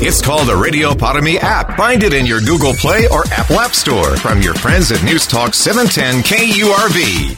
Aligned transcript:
It's 0.00 0.22
called 0.22 0.46
the 0.46 0.54
Radio 0.54 0.94
Para 0.94 1.20
app. 1.40 1.76
Find 1.76 2.04
it 2.04 2.14
in 2.14 2.24
your 2.24 2.40
Google 2.40 2.72
Play 2.72 3.08
or 3.08 3.24
Apple 3.32 3.58
App 3.58 3.72
Store 3.72 4.16
from 4.18 4.40
your 4.40 4.54
friends 4.54 4.92
at 4.92 5.02
News 5.02 5.26
Talk 5.26 5.54
710 5.54 6.22
KURV. 6.22 7.36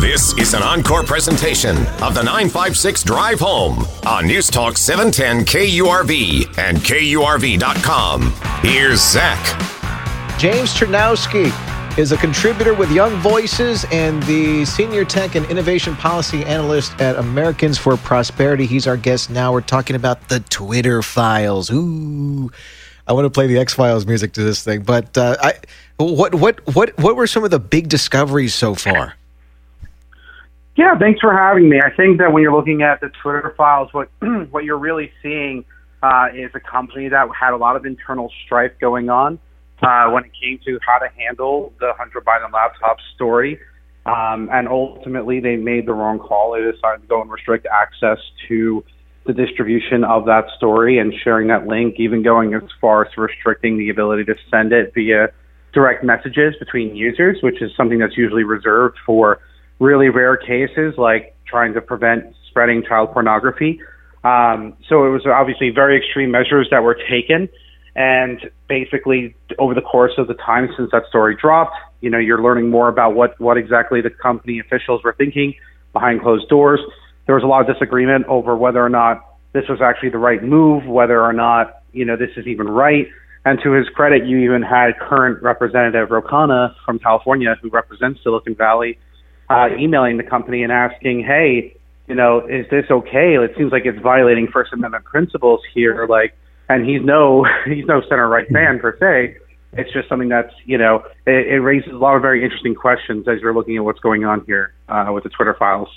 This 0.00 0.32
is 0.38 0.54
an 0.54 0.62
encore 0.62 1.02
presentation 1.02 1.76
of 2.02 2.14
the 2.14 2.22
956 2.22 3.02
Drive 3.02 3.40
Home 3.40 3.84
on 4.06 4.26
News 4.26 4.48
Talk 4.48 4.78
710 4.78 5.44
KURV 5.44 6.58
and 6.58 6.78
KURV.com. 6.78 8.32
Here's 8.62 9.02
Zach. 9.02 10.38
James 10.38 10.72
Czerniawski 10.72 11.69
is 11.98 12.12
a 12.12 12.16
contributor 12.16 12.72
with 12.74 12.90
Young 12.92 13.14
Voices 13.16 13.84
and 13.90 14.22
the 14.24 14.64
Senior 14.64 15.04
Tech 15.04 15.34
and 15.34 15.44
Innovation 15.46 15.96
Policy 15.96 16.44
Analyst 16.44 17.00
at 17.00 17.16
Americans 17.16 17.78
for 17.78 17.96
Prosperity. 17.96 18.66
He's 18.66 18.86
our 18.86 18.96
guest 18.96 19.30
now. 19.30 19.52
We're 19.52 19.60
talking 19.60 19.96
about 19.96 20.28
the 20.28 20.40
Twitter 20.40 21.02
files. 21.02 21.70
Ooh. 21.70 22.50
I 23.06 23.12
want 23.12 23.24
to 23.24 23.30
play 23.30 23.46
the 23.48 23.58
X 23.58 23.74
Files 23.74 24.06
music 24.06 24.32
to 24.34 24.44
this 24.44 24.62
thing, 24.62 24.82
but 24.82 25.16
uh, 25.18 25.36
I, 25.40 25.54
what 25.96 26.34
what 26.34 26.60
what 26.74 26.96
what 26.98 27.16
were 27.16 27.26
some 27.26 27.42
of 27.42 27.50
the 27.50 27.58
big 27.58 27.88
discoveries 27.88 28.54
so 28.54 28.74
far? 28.74 29.14
Yeah, 30.76 30.96
thanks 30.96 31.20
for 31.20 31.36
having 31.36 31.68
me. 31.68 31.80
I 31.80 31.90
think 31.90 32.18
that 32.18 32.32
when 32.32 32.42
you're 32.42 32.54
looking 32.54 32.82
at 32.82 33.00
the 33.00 33.08
Twitter 33.08 33.52
files, 33.56 33.92
what 33.92 34.08
what 34.50 34.64
you're 34.64 34.78
really 34.78 35.12
seeing 35.22 35.64
uh, 36.02 36.28
is 36.32 36.50
a 36.54 36.60
company 36.60 37.08
that 37.08 37.28
had 37.34 37.52
a 37.52 37.56
lot 37.56 37.74
of 37.74 37.84
internal 37.84 38.32
strife 38.44 38.72
going 38.80 39.10
on 39.10 39.40
uh, 39.82 40.10
when 40.10 40.24
it 40.24 40.32
came 40.40 40.58
to 40.64 40.78
how 40.86 40.98
to 40.98 41.08
handle 41.16 41.72
the 41.80 41.92
Hunter 41.96 42.20
Biden 42.20 42.52
laptop 42.52 42.98
story. 43.14 43.58
Um, 44.06 44.48
and 44.50 44.66
ultimately, 44.68 45.40
they 45.40 45.56
made 45.56 45.86
the 45.86 45.92
wrong 45.92 46.18
call. 46.18 46.52
They 46.52 46.60
decided 46.70 47.02
to 47.02 47.06
go 47.08 47.20
and 47.20 47.30
restrict 47.30 47.66
access 47.70 48.18
to 48.48 48.82
the 49.26 49.32
distribution 49.32 50.04
of 50.04 50.24
that 50.24 50.44
story 50.56 50.98
and 50.98 51.12
sharing 51.22 51.48
that 51.48 51.66
link, 51.66 51.96
even 51.98 52.22
going 52.22 52.54
as 52.54 52.62
far 52.80 53.04
as 53.04 53.16
restricting 53.16 53.78
the 53.78 53.90
ability 53.90 54.24
to 54.24 54.34
send 54.50 54.72
it 54.72 54.92
via 54.94 55.28
direct 55.72 56.02
messages 56.02 56.54
between 56.58 56.96
users, 56.96 57.38
which 57.42 57.60
is 57.60 57.70
something 57.76 57.98
that's 57.98 58.16
usually 58.16 58.44
reserved 58.44 58.96
for 59.04 59.38
really 59.78 60.08
rare 60.08 60.36
cases 60.36 60.94
like 60.96 61.36
trying 61.46 61.74
to 61.74 61.80
prevent 61.80 62.24
spreading 62.48 62.82
child 62.86 63.12
pornography. 63.12 63.80
Um, 64.24 64.74
so 64.88 65.06
it 65.06 65.10
was 65.10 65.26
obviously 65.26 65.70
very 65.70 65.96
extreme 65.96 66.30
measures 66.30 66.68
that 66.70 66.82
were 66.82 66.96
taken. 67.08 67.48
And 67.96 68.50
basically, 68.68 69.34
over 69.58 69.74
the 69.74 69.80
course 69.80 70.12
of 70.16 70.28
the 70.28 70.34
time 70.34 70.68
since 70.76 70.90
that 70.92 71.02
story 71.08 71.36
dropped, 71.40 71.76
you 72.00 72.10
know, 72.10 72.18
you're 72.18 72.42
learning 72.42 72.70
more 72.70 72.88
about 72.88 73.14
what, 73.14 73.38
what 73.40 73.56
exactly 73.56 74.00
the 74.00 74.10
company 74.10 74.58
officials 74.58 75.02
were 75.02 75.12
thinking 75.12 75.54
behind 75.92 76.22
closed 76.22 76.48
doors. 76.48 76.80
There 77.26 77.34
was 77.34 77.44
a 77.44 77.46
lot 77.46 77.68
of 77.68 77.74
disagreement 77.74 78.26
over 78.26 78.56
whether 78.56 78.84
or 78.84 78.88
not 78.88 79.38
this 79.52 79.64
was 79.68 79.80
actually 79.82 80.10
the 80.10 80.18
right 80.18 80.42
move, 80.42 80.86
whether 80.86 81.20
or 81.20 81.32
not, 81.32 81.82
you 81.92 82.04
know, 82.04 82.16
this 82.16 82.30
is 82.36 82.46
even 82.46 82.68
right. 82.68 83.06
And 83.44 83.58
to 83.64 83.72
his 83.72 83.88
credit, 83.88 84.26
you 84.26 84.38
even 84.38 84.62
had 84.62 84.98
current 84.98 85.42
Representative 85.42 86.10
Ro 86.10 86.22
Khanna 86.22 86.74
from 86.84 86.98
California, 86.98 87.56
who 87.60 87.70
represents 87.70 88.22
Silicon 88.22 88.54
Valley, 88.54 88.98
uh, 89.48 89.68
emailing 89.78 90.16
the 90.16 90.22
company 90.22 90.62
and 90.62 90.70
asking, 90.70 91.24
hey, 91.24 91.76
you 92.06 92.14
know, 92.14 92.46
is 92.46 92.66
this 92.70 92.84
okay? 92.90 93.36
It 93.36 93.52
seems 93.56 93.72
like 93.72 93.82
it's 93.86 93.98
violating 94.00 94.48
First 94.52 94.72
Amendment 94.72 95.04
principles 95.04 95.60
here. 95.74 96.06
Like, 96.08 96.36
and 96.70 96.88
he's 96.88 97.02
no 97.02 97.44
he's 97.66 97.84
no 97.86 98.00
center 98.02 98.28
right 98.28 98.48
fan 98.48 98.78
per 98.78 98.96
se. 98.98 99.36
It's 99.72 99.92
just 99.92 100.08
something 100.08 100.28
that's 100.28 100.54
you 100.64 100.78
know 100.78 101.04
it, 101.26 101.48
it 101.48 101.60
raises 101.60 101.92
a 101.92 101.96
lot 101.96 102.16
of 102.16 102.22
very 102.22 102.42
interesting 102.42 102.74
questions 102.74 103.28
as 103.28 103.40
you're 103.40 103.54
looking 103.54 103.76
at 103.76 103.84
what's 103.84 104.00
going 104.00 104.24
on 104.24 104.44
here 104.46 104.72
uh, 104.88 105.10
with 105.12 105.24
the 105.24 105.30
Twitter 105.30 105.54
files. 105.54 105.88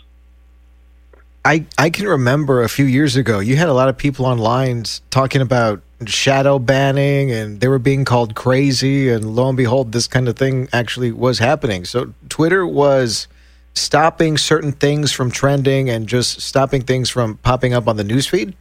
I, 1.45 1.65
I 1.77 1.89
can 1.89 2.07
remember 2.07 2.63
a 2.63 2.69
few 2.69 2.85
years 2.85 3.17
ago, 3.17 3.39
you 3.39 3.57
had 3.57 3.67
a 3.67 3.73
lot 3.73 3.89
of 3.89 3.97
people 3.97 4.25
online 4.25 4.85
talking 5.09 5.41
about 5.41 5.81
shadow 6.05 6.57
banning 6.57 7.31
and 7.31 7.59
they 7.59 7.67
were 7.67 7.79
being 7.79 8.05
called 8.05 8.33
crazy. 8.33 9.09
And 9.09 9.35
lo 9.35 9.49
and 9.49 9.57
behold, 9.57 9.91
this 9.91 10.07
kind 10.07 10.29
of 10.29 10.37
thing 10.37 10.69
actually 10.71 11.11
was 11.11 11.39
happening. 11.39 11.83
So 11.83 12.13
Twitter 12.29 12.65
was 12.65 13.27
stopping 13.73 14.37
certain 14.37 14.71
things 14.71 15.11
from 15.11 15.31
trending 15.31 15.89
and 15.89 16.07
just 16.07 16.39
stopping 16.39 16.81
things 16.81 17.09
from 17.09 17.35
popping 17.39 17.73
up 17.73 17.89
on 17.89 17.97
the 17.97 18.03
newsfeed? 18.03 18.53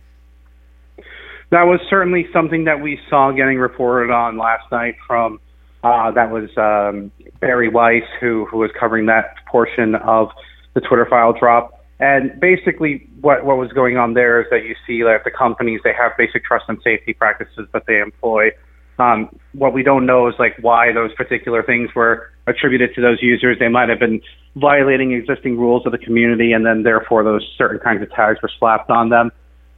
That 1.53 1.65
was 1.65 1.81
certainly 1.89 2.27
something 2.33 2.65
that 2.65 2.81
we 2.81 2.99
saw 3.11 3.31
getting 3.31 3.59
reported 3.59 4.11
on 4.11 4.39
last 4.39 4.65
night 4.73 4.97
from 5.07 5.39
uh, 5.85 6.11
that 6.13 6.31
was 6.31 6.49
um, 6.57 7.13
Bari 7.41 7.69
Weiss 7.69 8.05
who 8.21 8.47
who 8.47 8.57
was 8.59 8.71
covering 8.79 9.07
that 9.07 9.35
portion 9.47 9.95
of 9.95 10.29
the 10.75 10.81
Twitter 10.81 11.07
file 11.09 11.35
drop. 11.39 11.85
And 12.01 12.41
basically, 12.41 13.07
what 13.21 13.45
what 13.45 13.59
was 13.59 13.71
going 13.73 13.99
on 13.99 14.15
there 14.15 14.41
is 14.41 14.47
that 14.51 14.65
you 14.65 14.75
see 14.87 15.03
that 15.03 15.25
the 15.25 15.31
companies 15.31 15.81
they 15.85 15.93
have 15.93 16.13
basic 16.17 16.43
trust 16.45 16.65
and 16.69 16.79
safety 16.83 17.13
practices 17.13 17.69
that 17.73 17.85
they 17.87 18.01
employ. 18.01 18.51
Um, 18.99 19.29
what 19.53 19.75
we 19.75 19.83
don't 19.83 20.07
know 20.07 20.29
is 20.29 20.35
like 20.39 20.57
why 20.61 20.93
those 20.93 21.13
particular 21.15 21.63
things 21.63 21.91
were 21.95 22.31
attributed 22.47 22.95
to 22.95 23.03
those 23.03 23.19
users. 23.21 23.59
They 23.59 23.69
might 23.69 23.89
have 23.89 23.99
been 23.99 24.23
violating 24.57 25.13
existing 25.13 25.59
rules 25.59 25.85
of 25.85 25.93
the 25.93 25.99
community, 25.99 26.53
and 26.53 26.65
then 26.65 26.83
therefore 26.83 27.25
those 27.25 27.47
certain 27.59 27.79
kinds 27.79 28.03
of 28.03 28.11
tags 28.13 28.41
were 28.43 28.51
slapped 28.59 28.91
on 28.91 29.11
them. 29.11 29.33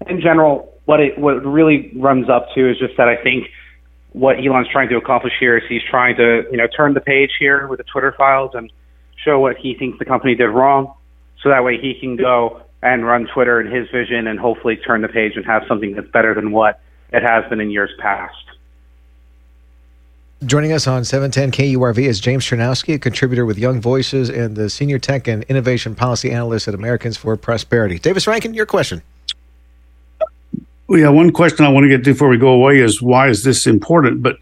In 0.06 0.20
general, 0.20 0.73
what 0.84 1.00
it 1.00 1.18
what 1.18 1.44
really 1.44 1.90
runs 1.96 2.28
up 2.28 2.48
to 2.54 2.70
is 2.70 2.78
just 2.78 2.96
that 2.96 3.08
I 3.08 3.16
think 3.16 3.48
what 4.12 4.36
Elon's 4.38 4.68
trying 4.68 4.88
to 4.90 4.96
accomplish 4.96 5.32
here 5.38 5.56
is 5.56 5.64
he's 5.68 5.82
trying 5.88 6.16
to 6.16 6.44
you 6.50 6.56
know 6.56 6.66
turn 6.66 6.94
the 6.94 7.00
page 7.00 7.30
here 7.38 7.66
with 7.66 7.78
the 7.78 7.84
Twitter 7.84 8.14
files 8.16 8.52
and 8.54 8.72
show 9.16 9.40
what 9.40 9.56
he 9.56 9.74
thinks 9.74 9.98
the 9.98 10.04
company 10.04 10.34
did 10.34 10.48
wrong, 10.48 10.94
so 11.42 11.48
that 11.48 11.64
way 11.64 11.78
he 11.80 11.98
can 11.98 12.16
go 12.16 12.62
and 12.82 13.06
run 13.06 13.26
Twitter 13.32 13.60
in 13.60 13.70
his 13.72 13.88
vision 13.90 14.26
and 14.26 14.38
hopefully 14.38 14.76
turn 14.76 15.00
the 15.00 15.08
page 15.08 15.32
and 15.36 15.44
have 15.46 15.62
something 15.66 15.94
that's 15.94 16.08
better 16.10 16.34
than 16.34 16.52
what 16.52 16.80
it 17.12 17.22
has 17.22 17.48
been 17.48 17.60
in 17.60 17.70
years 17.70 17.90
past. 17.98 18.36
Joining 20.44 20.72
us 20.72 20.86
on 20.86 21.04
710 21.04 21.52
KURV 21.52 21.98
is 21.98 22.20
James 22.20 22.44
Czerniawski, 22.44 22.94
a 22.94 22.98
contributor 22.98 23.46
with 23.46 23.56
Young 23.56 23.80
Voices 23.80 24.28
and 24.28 24.54
the 24.56 24.68
Senior 24.68 24.98
Tech 24.98 25.26
and 25.26 25.42
Innovation 25.44 25.94
Policy 25.94 26.30
Analyst 26.30 26.68
at 26.68 26.74
Americans 26.74 27.16
for 27.16 27.34
Prosperity. 27.38 27.98
Davis 27.98 28.26
Rankin, 28.26 28.52
your 28.52 28.66
question. 28.66 29.00
Yeah, 30.88 31.08
one 31.08 31.32
question 31.32 31.64
I 31.64 31.70
want 31.70 31.84
to 31.84 31.88
get 31.88 32.04
to 32.04 32.12
before 32.12 32.28
we 32.28 32.36
go 32.36 32.48
away 32.48 32.78
is 32.78 33.00
why 33.00 33.28
is 33.28 33.42
this 33.42 33.66
important? 33.66 34.22
But 34.22 34.36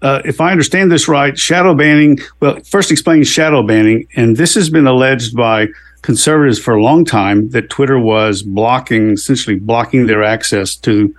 uh, 0.00 0.22
if 0.24 0.40
I 0.40 0.52
understand 0.52 0.92
this 0.92 1.08
right, 1.08 1.36
shadow 1.36 1.74
banning, 1.74 2.18
well, 2.40 2.60
first 2.60 2.92
explain 2.92 3.24
shadow 3.24 3.62
banning. 3.62 4.06
And 4.14 4.36
this 4.36 4.54
has 4.54 4.70
been 4.70 4.86
alleged 4.86 5.36
by 5.36 5.68
conservatives 6.02 6.60
for 6.60 6.74
a 6.74 6.82
long 6.82 7.04
time 7.04 7.50
that 7.50 7.68
Twitter 7.68 7.98
was 7.98 8.42
blocking, 8.42 9.10
essentially 9.10 9.58
blocking 9.58 10.06
their 10.06 10.22
access 10.22 10.76
to 10.76 11.14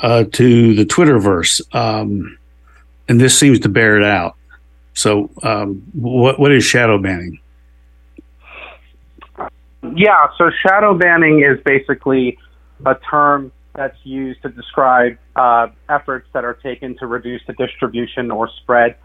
uh, 0.00 0.24
to 0.32 0.74
the 0.74 0.84
Twitterverse. 0.84 1.60
Um, 1.74 2.38
and 3.08 3.20
this 3.20 3.38
seems 3.38 3.58
to 3.60 3.68
bear 3.68 3.98
it 3.98 4.04
out. 4.04 4.36
So, 4.94 5.30
um, 5.42 5.82
what 5.92 6.38
what 6.38 6.52
is 6.52 6.64
shadow 6.64 6.98
banning? 6.98 7.40
Yeah, 9.96 10.28
so 10.38 10.50
shadow 10.64 10.96
banning 10.96 11.42
is 11.42 11.60
basically 11.64 12.38
a 12.86 12.94
term 12.94 13.50
that's 13.74 13.96
used 14.04 14.42
to 14.42 14.50
describe 14.50 15.16
uh, 15.36 15.68
efforts 15.88 16.28
that 16.34 16.44
are 16.44 16.54
taken 16.54 16.96
to 16.98 17.06
reduce 17.06 17.40
the 17.46 17.54
distribution 17.54 18.30
or 18.30 18.48
spread 18.62 18.96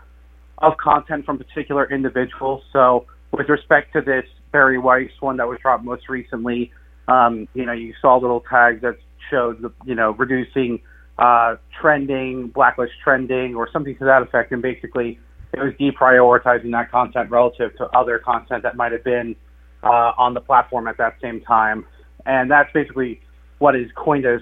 of 0.57 0.73
content 0.77 1.25
from 1.25 1.37
particular 1.37 1.89
individuals. 1.91 2.63
So, 2.73 3.05
with 3.31 3.49
respect 3.49 3.93
to 3.93 4.01
this 4.01 4.25
Bari 4.51 4.77
Weiss 4.77 5.11
one 5.19 5.37
that 5.37 5.47
was 5.47 5.59
dropped 5.61 5.83
most 5.83 6.09
recently, 6.09 6.71
um, 7.07 7.47
you 7.53 7.65
know, 7.65 7.73
you 7.73 7.93
saw 8.01 8.17
little 8.17 8.41
tags 8.49 8.81
that 8.81 8.97
showed, 9.29 9.61
the, 9.61 9.71
you 9.85 9.95
know, 9.95 10.11
reducing 10.11 10.79
uh, 11.17 11.55
trending, 11.81 12.47
blacklist 12.47 12.93
trending, 13.03 13.55
or 13.55 13.69
something 13.71 13.97
to 13.97 14.05
that 14.05 14.21
effect. 14.21 14.51
And 14.51 14.61
basically, 14.61 15.19
it 15.53 15.59
was 15.59 15.73
deprioritizing 15.79 16.71
that 16.71 16.91
content 16.91 17.29
relative 17.29 17.75
to 17.77 17.85
other 17.97 18.19
content 18.19 18.63
that 18.63 18.75
might 18.75 18.91
have 18.91 19.03
been 19.03 19.35
uh, 19.83 20.11
on 20.17 20.33
the 20.33 20.41
platform 20.41 20.87
at 20.87 20.97
that 20.97 21.15
same 21.21 21.41
time. 21.41 21.85
And 22.25 22.51
that's 22.51 22.71
basically 22.73 23.21
what 23.59 23.75
is 23.75 23.89
coined 23.95 24.25
as 24.25 24.41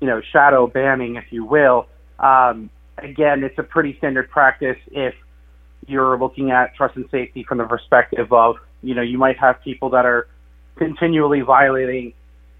you 0.00 0.06
know, 0.06 0.20
shadow 0.32 0.66
banning, 0.66 1.16
if 1.16 1.24
you 1.30 1.44
will. 1.44 1.86
Um, 2.18 2.70
again, 2.98 3.44
it's 3.44 3.58
a 3.58 3.62
pretty 3.62 3.96
standard 3.98 4.30
practice 4.30 4.78
if 4.90 5.14
you're 5.86 6.18
looking 6.18 6.50
at 6.50 6.74
trust 6.74 6.96
and 6.96 7.08
safety 7.10 7.44
from 7.44 7.58
the 7.58 7.64
perspective 7.64 8.32
of, 8.32 8.56
you 8.82 8.94
know, 8.94 9.02
you 9.02 9.18
might 9.18 9.38
have 9.38 9.62
people 9.62 9.90
that 9.90 10.04
are 10.04 10.28
continually 10.76 11.40
violating 11.40 12.12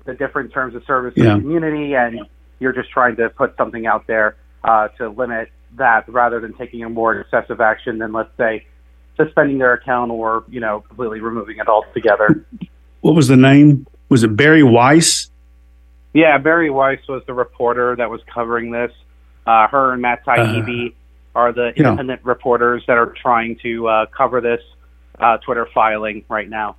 the 0.04 0.14
different 0.14 0.52
terms 0.52 0.74
of 0.74 0.84
service 0.84 1.14
yeah. 1.16 1.32
in 1.32 1.36
the 1.36 1.40
community 1.42 1.94
and 1.94 2.20
you're 2.60 2.72
just 2.72 2.90
trying 2.90 3.16
to 3.16 3.28
put 3.30 3.56
something 3.56 3.86
out 3.86 4.06
there. 4.06 4.36
uh, 4.66 4.88
to 4.98 5.08
limit 5.08 5.50
that 5.76 6.08
rather 6.08 6.40
than 6.40 6.52
taking 6.54 6.82
a 6.82 6.88
more 6.88 7.18
excessive 7.20 7.60
action 7.60 7.98
than, 7.98 8.12
let's 8.12 8.36
say, 8.36 8.66
suspending 9.16 9.58
their 9.58 9.72
account 9.72 10.10
or 10.10 10.44
you 10.48 10.60
know 10.60 10.80
completely 10.80 11.20
removing 11.20 11.58
it 11.58 11.68
altogether. 11.68 12.44
What 13.00 13.14
was 13.14 13.28
the 13.28 13.36
name? 13.36 13.86
Was 14.08 14.24
it 14.24 14.36
Bari 14.36 14.62
Weiss? 14.62 15.30
Yeah, 16.16 16.38
Bari 16.38 16.70
Weiss 16.70 17.06
was 17.10 17.22
the 17.26 17.34
reporter 17.34 17.94
that 17.94 18.08
was 18.08 18.22
covering 18.32 18.70
this. 18.70 18.90
Uh, 19.46 19.68
her 19.68 19.92
and 19.92 20.00
Matt 20.00 20.24
Taibbi 20.24 20.88
uh, 20.88 20.94
are 21.34 21.52
the 21.52 21.74
independent 21.76 22.22
yeah. 22.24 22.28
reporters 22.30 22.82
that 22.86 22.96
are 22.96 23.12
trying 23.20 23.58
to 23.58 23.86
uh, 23.86 24.06
cover 24.06 24.40
this 24.40 24.62
uh, 25.18 25.36
Twitter 25.36 25.68
filing 25.74 26.24
right 26.30 26.48
now. 26.48 26.76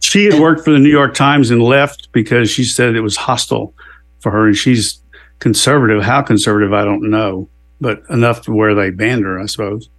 She 0.00 0.24
had 0.24 0.40
worked 0.40 0.64
for 0.64 0.70
the 0.70 0.78
New 0.78 0.88
York 0.88 1.12
Times 1.12 1.50
and 1.50 1.62
left 1.62 2.10
because 2.12 2.50
she 2.50 2.64
said 2.64 2.96
it 2.96 3.02
was 3.02 3.16
hostile 3.16 3.74
for 4.20 4.32
her, 4.32 4.46
and 4.46 4.56
she's 4.56 5.02
conservative. 5.38 6.02
How 6.02 6.22
conservative, 6.22 6.72
I 6.72 6.86
don't 6.86 7.10
know, 7.10 7.50
but 7.82 8.02
enough 8.08 8.40
to 8.42 8.52
where 8.52 8.74
they 8.74 8.88
banned 8.88 9.24
her, 9.24 9.38
I 9.38 9.44
suppose. 9.44 9.90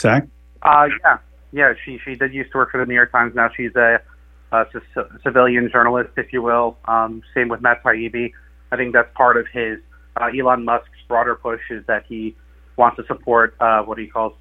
Zach? 0.00 0.26
Uh, 0.62 0.88
yeah, 1.04 1.18
yeah. 1.52 1.74
She 1.84 2.00
she 2.04 2.16
did 2.16 2.34
used 2.34 2.50
to 2.50 2.58
work 2.58 2.72
for 2.72 2.78
the 2.78 2.86
New 2.86 2.94
York 2.94 3.12
Times. 3.12 3.36
Now 3.36 3.48
she's 3.56 3.76
a, 3.76 4.00
a 4.52 4.64
c- 4.72 5.00
civilian 5.22 5.70
journalist, 5.70 6.10
if 6.16 6.32
you 6.32 6.42
will. 6.42 6.76
Um, 6.86 7.22
same 7.34 7.48
with 7.48 7.60
Matt 7.60 7.82
Taibbi. 7.82 8.32
I 8.72 8.76
think 8.76 8.92
that's 8.92 9.08
part 9.14 9.36
of 9.36 9.46
his 9.52 9.78
uh, 10.16 10.26
Elon 10.26 10.64
Musk's 10.64 10.88
broader 11.06 11.34
push 11.34 11.60
is 11.70 11.84
that 11.86 12.04
he 12.08 12.36
wants 12.76 12.96
to 12.96 13.04
support 13.06 13.54
uh, 13.60 13.82
what 13.82 13.98
he 13.98 14.06
calls 14.06 14.34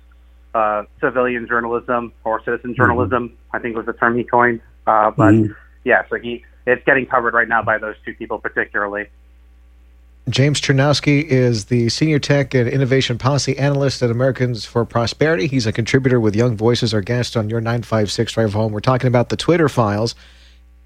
uh, 0.54 0.83
civilian 1.00 1.48
journalism 1.48 2.13
or 2.24 2.39
citizen 2.44 2.71
mm-hmm. 2.71 2.81
journalism. 2.81 3.30
Mm-hmm. 3.30 3.56
I 3.56 3.59
think 3.59 3.75
was 3.75 3.86
the 3.86 3.94
term 3.94 4.18
he 4.18 4.24
coined. 4.24 4.62
Uh, 4.86 5.12
but 5.12 5.33
mm-hmm. 5.33 5.54
yeah, 5.83 6.04
so 6.09 6.18
he 6.18 6.44
it's 6.65 6.83
getting 6.86 7.06
covered 7.06 7.33
right 7.33 7.48
now 7.48 7.63
by 7.63 7.77
those 7.77 7.95
two 8.06 8.13
people 8.13 8.39
particularly. 8.39 9.07
James 10.29 10.59
Czerniawski 10.59 11.24
is 11.24 11.65
the 11.65 11.88
Senior 11.88 12.19
Tech 12.19 12.53
and 12.53 12.68
Innovation 12.68 13.18
Policy 13.18 13.57
Analyst 13.57 14.03
at 14.03 14.12
Americans 14.12 14.65
for 14.65 14.83
Prosperity. 14.83 15.47
He's 15.47 15.65
a 15.65 15.71
contributor 15.71 16.19
with 16.19 16.35
Young 16.35 16.57
Voices, 16.57 16.94
our 16.94 17.00
guest 17.00 17.38
on 17.38 17.50
your 17.50 17.62
956 17.62 18.33
Drive 18.33 18.51
Home. 18.51 18.74
We're 18.74 18.81
talking 18.81 19.07
about 19.07 19.29
the 19.29 19.38
Twitter 19.38 19.69
files 19.69 20.15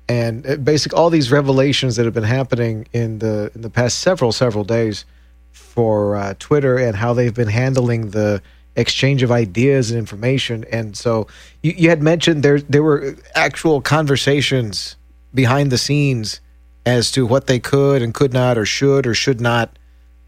and 0.07 0.45
uh, 0.45 0.57
basically 0.57 0.97
all 0.97 1.09
these 1.09 1.31
revelations 1.31 1.95
that 1.95 2.05
have 2.05 2.13
been 2.13 2.23
happening 2.23 2.87
in 2.93 3.17
the 3.17 3.51
in 3.55 3.61
the 3.61 3.69
past 3.69 3.99
several 3.99 4.31
several 4.31 4.63
days 4.63 5.05
for 5.51 6.15
uh, 6.15 6.35
Twitter 6.37 6.77
and 6.77 6.95
how 6.95 7.13
they've 7.13 7.33
been 7.33 7.47
handling 7.47 8.11
the 8.11 8.43
exchange 8.75 9.23
of 9.23 9.31
ideas 9.31 9.89
and 9.89 9.97
information. 9.97 10.65
And 10.71 10.95
so 10.95 11.27
you, 11.63 11.73
you 11.75 11.89
had 11.89 12.03
mentioned 12.03 12.43
there 12.43 12.61
there 12.61 12.83
were 12.83 13.15
actual 13.33 13.81
conversations 13.81 14.97
behind 15.33 15.71
the 15.71 15.79
scenes 15.79 16.41
as 16.85 17.11
to 17.11 17.25
what 17.25 17.47
they 17.47 17.59
could 17.59 18.01
and 18.01 18.13
could 18.13 18.33
not 18.33 18.57
or 18.57 18.65
should 18.65 19.05
or 19.05 19.13
should 19.13 19.39
not 19.39 19.77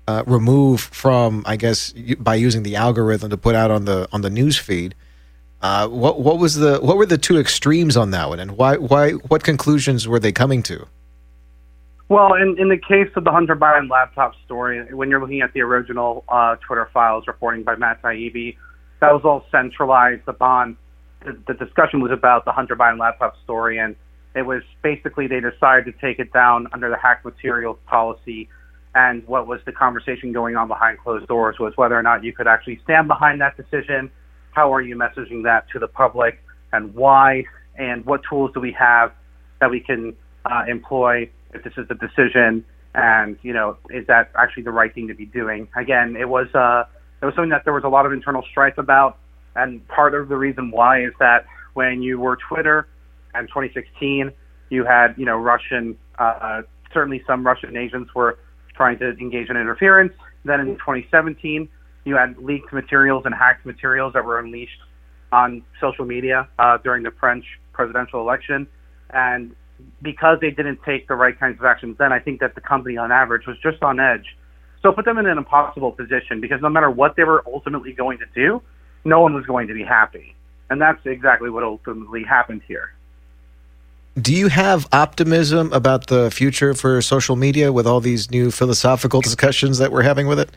uh, 0.08 0.24
remove 0.28 0.82
from, 0.82 1.44
I 1.46 1.56
guess, 1.56 1.94
by 2.20 2.36
using 2.36 2.64
the 2.64 2.76
algorithm 2.76 3.30
to 3.30 3.38
put 3.38 3.56
out 3.56 3.72
on 3.72 3.86
the 3.86 4.08
on 4.12 4.22
the 4.22 4.30
news 4.30 4.58
feed. 4.58 4.96
Uh, 5.62 5.88
what 5.88 6.20
what 6.20 6.38
was 6.38 6.56
the 6.56 6.80
what 6.80 6.98
were 6.98 7.06
the 7.06 7.18
two 7.18 7.40
extremes 7.40 7.96
on 7.96 8.12
that 8.12 8.30
one, 8.30 8.40
and 8.40 8.58
why 8.58 8.76
why 8.76 9.12
what 9.12 9.44
conclusions 9.44 10.08
were 10.08 10.20
they 10.20 10.32
coming 10.32 10.62
to? 10.64 10.88
Well, 12.10 12.34
in, 12.34 12.58
in 12.60 12.70
the 12.70 12.78
case 12.78 13.10
of 13.16 13.24
the 13.24 13.32
Hunter 13.32 13.56
Biden 13.56 13.90
laptop 13.90 14.34
story, 14.46 14.94
when 14.94 15.10
you're 15.10 15.22
looking 15.22 15.42
at 15.42 15.54
the 15.54 15.62
original 15.62 16.26
uh, 16.28 16.58
Twitter 16.58 16.90
files 16.94 17.26
reporting 17.28 17.64
by 17.64 17.76
Matt 17.76 18.02
Taibbi, 18.02 18.58
that 19.00 19.14
was 19.14 19.24
all 19.24 19.46
centralized 19.52 20.28
upon 20.28 20.78
the, 21.24 21.38
the 21.48 21.54
discussion 21.54 22.02
was 22.02 22.12
about 22.12 22.46
the 22.46 22.52
Hunter 22.52 22.76
Biden 22.76 23.00
laptop 23.00 23.36
story 23.44 23.78
and 23.78 23.96
it 24.36 24.44
was 24.44 24.64
basically 24.82 25.28
they 25.28 25.40
decided 25.40 25.86
to 25.86 25.94
take 26.02 26.20
it 26.20 26.34
down 26.34 26.68
under 26.74 26.90
the 26.90 26.98
hack 26.98 27.24
materials 27.24 27.78
policy. 27.86 28.50
And 28.96 29.26
what 29.28 29.48
was 29.48 29.60
the 29.66 29.72
conversation 29.72 30.34
going 30.34 30.56
on 30.56 30.68
behind 30.68 31.00
closed 31.00 31.28
doors 31.28 31.58
was 31.60 31.74
whether 31.76 31.98
or 31.98 32.04
not 32.04 32.24
you 32.24 32.34
could 32.34 32.48
actually 32.48 32.80
stand 32.84 33.08
behind 33.08 33.42
that 33.42 33.58
decision. 33.58 34.12
How 34.52 34.74
are 34.74 34.82
you 34.82 34.96
messaging 34.96 35.44
that 35.44 35.66
to 35.74 35.80
the 35.80 35.88
public 35.88 36.40
and 36.72 36.94
why? 36.94 37.46
And 37.76 38.06
what 38.06 38.22
tools 38.30 38.52
do 38.54 38.60
we 38.60 38.72
have 38.74 39.12
that 39.60 39.72
we 39.72 39.80
can 39.80 40.16
uh, 40.46 40.64
employ 40.68 41.30
if 41.54 41.64
this 41.64 41.74
is 41.78 41.88
a 41.90 41.96
decision? 41.96 42.66
And 42.96 43.38
you 43.42 43.54
know, 43.54 43.78
is 43.90 44.06
that 44.08 44.32
actually 44.36 44.64
the 44.64 44.72
right 44.72 44.94
thing 44.94 45.08
to 45.08 45.16
be 45.16 45.26
doing? 45.26 45.68
Again, 45.76 46.16
it 46.16 46.30
was 46.30 46.48
uh, 46.54 46.84
it 47.22 47.26
was 47.26 47.34
something 47.34 47.50
that 47.50 47.64
there 47.64 47.74
was 47.74 47.84
a 47.84 47.90
lot 47.90 48.06
of 48.06 48.14
internal 48.14 48.44
strife 48.52 48.78
about, 48.78 49.18
and 49.56 49.88
part 49.88 50.14
of 50.14 50.30
the 50.30 50.38
reason 50.38 50.70
why 50.70 51.04
is 51.04 51.14
that 51.20 51.46
when 51.74 52.04
you 52.04 52.20
were 52.20 52.38
Twitter, 52.48 52.88
in 53.36 53.48
2016, 53.48 54.32
you 54.70 54.86
had 54.86 55.16
you 55.18 55.26
know 55.26 55.38
Russian, 55.38 55.98
uh, 56.18 56.62
certainly 56.94 57.24
some 57.28 57.46
Russian 57.46 57.78
agents 57.78 58.14
were 58.16 58.40
trying 58.76 59.00
to 59.00 59.12
engage 59.12 59.50
in 59.50 59.58
interference. 59.58 60.14
Then 60.46 60.60
in 60.60 60.76
2017, 60.76 61.70
you 62.06 62.16
had 62.16 62.38
leaked 62.38 62.74
materials 62.74 63.24
and 63.26 63.34
hacked 63.34 63.66
materials 63.66 64.14
that 64.14 64.26
were 64.26 64.40
unleashed 64.40 64.80
on 65.32 65.64
social 65.80 66.06
media 66.06 66.48
uh, 66.60 66.78
during 66.84 67.04
the 67.04 67.12
French 67.20 67.46
presidential 67.72 68.20
election, 68.20 68.68
and 69.12 69.56
because 70.02 70.38
they 70.42 70.52
didn't 70.52 70.80
take 70.86 71.08
the 71.08 71.16
right 71.16 71.38
kinds 71.40 71.60
of 71.60 71.66
actions 71.66 71.98
then, 71.98 72.12
I 72.12 72.20
think 72.20 72.40
that 72.40 72.56
the 72.56 72.62
company 72.62 72.98
on 72.98 73.12
average 73.12 73.48
was 73.48 73.58
just 73.62 73.82
on 73.84 74.00
edge. 74.00 74.26
So 74.82 74.92
put 74.92 75.06
them 75.06 75.18
in 75.18 75.26
an 75.26 75.38
impossible 75.38 75.92
position 75.92 76.42
because 76.42 76.62
no 76.62 76.70
matter 76.70 76.90
what 76.90 77.16
they 77.16 77.24
were 77.24 77.44
ultimately 77.48 77.94
going 77.94 78.20
to 78.20 78.26
do, 78.36 78.62
no 79.06 79.22
one 79.22 79.34
was 79.34 79.46
going 79.46 79.68
to 79.68 79.74
be 79.74 79.84
happy. 79.84 80.36
And 80.70 80.82
that's 80.82 81.00
exactly 81.06 81.50
what 81.50 81.64
ultimately 81.64 82.24
happened 82.24 82.62
here. 82.68 82.92
Do 84.20 84.34
you 84.34 84.48
have 84.48 84.88
optimism 84.92 85.74
about 85.74 86.06
the 86.08 86.30
future 86.30 86.76
for 86.76 87.02
social 87.02 87.36
media 87.36 87.74
with 87.74 87.88
all 87.88 88.00
these 88.00 88.30
new 88.30 88.52
philosophical 88.52 89.22
discussions 89.22 89.80
that 89.80 89.92
we're 89.92 90.04
having 90.04 90.28
with 90.28 90.40
it? 90.40 90.52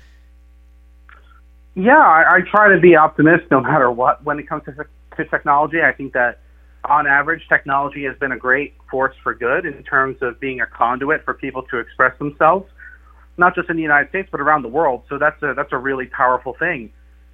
Yeah, 1.74 1.96
I, 1.96 2.36
I 2.36 2.40
try 2.40 2.68
to 2.74 2.80
be 2.80 2.96
optimistic 2.96 3.50
no 3.50 3.60
matter 3.60 3.90
what 3.90 4.22
when 4.24 4.38
it 4.38 4.46
comes 4.46 4.64
to, 4.64 4.72
to 5.16 5.24
technology. 5.24 5.80
I 5.82 5.92
think 5.92 6.12
that 6.12 6.40
on 6.84 7.06
average, 7.06 7.48
technology 7.48 8.04
has 8.04 8.16
been 8.18 8.32
a 8.32 8.36
great 8.36 8.74
force 8.90 9.14
for 9.22 9.34
good 9.34 9.64
in 9.64 9.82
terms 9.84 10.18
of 10.20 10.38
being 10.38 10.60
a 10.60 10.66
conduit 10.66 11.24
for 11.24 11.32
people 11.32 11.62
to 11.64 11.78
express 11.78 12.16
themselves, 12.18 12.70
not 13.38 13.54
just 13.54 13.70
in 13.70 13.76
the 13.76 13.82
United 13.82 14.10
States 14.10 14.28
but 14.30 14.40
around 14.40 14.62
the 14.62 14.68
world. 14.68 15.04
So 15.08 15.16
that's 15.18 15.42
a 15.42 15.54
that's 15.54 15.72
a 15.72 15.78
really 15.78 16.06
powerful 16.06 16.54
thing. 16.58 16.92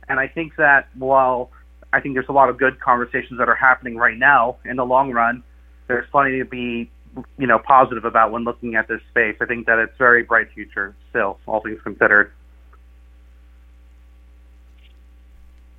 And 0.08 0.20
I 0.20 0.28
think 0.28 0.54
that 0.56 0.88
while 0.94 1.50
I 1.92 2.00
think 2.00 2.14
there's 2.14 2.28
a 2.28 2.32
lot 2.32 2.48
of 2.48 2.58
good 2.58 2.78
conversations 2.80 3.38
that 3.38 3.48
are 3.48 3.56
happening 3.56 3.96
right 3.96 4.16
now 4.16 4.58
in 4.64 4.76
the 4.76 4.84
long 4.84 5.10
run, 5.10 5.42
there's 5.86 6.08
plenty 6.10 6.38
to 6.38 6.44
be 6.44 6.90
you 7.38 7.46
know 7.46 7.58
positive 7.58 8.04
about 8.04 8.32
when 8.32 8.44
looking 8.44 8.74
at 8.74 8.88
this 8.88 9.00
space. 9.10 9.36
I 9.40 9.46
think 9.46 9.66
that 9.66 9.78
it's 9.78 9.96
very 9.98 10.22
bright 10.22 10.48
future 10.52 10.94
still, 11.10 11.38
all 11.46 11.60
things 11.60 11.80
considered. 11.82 12.32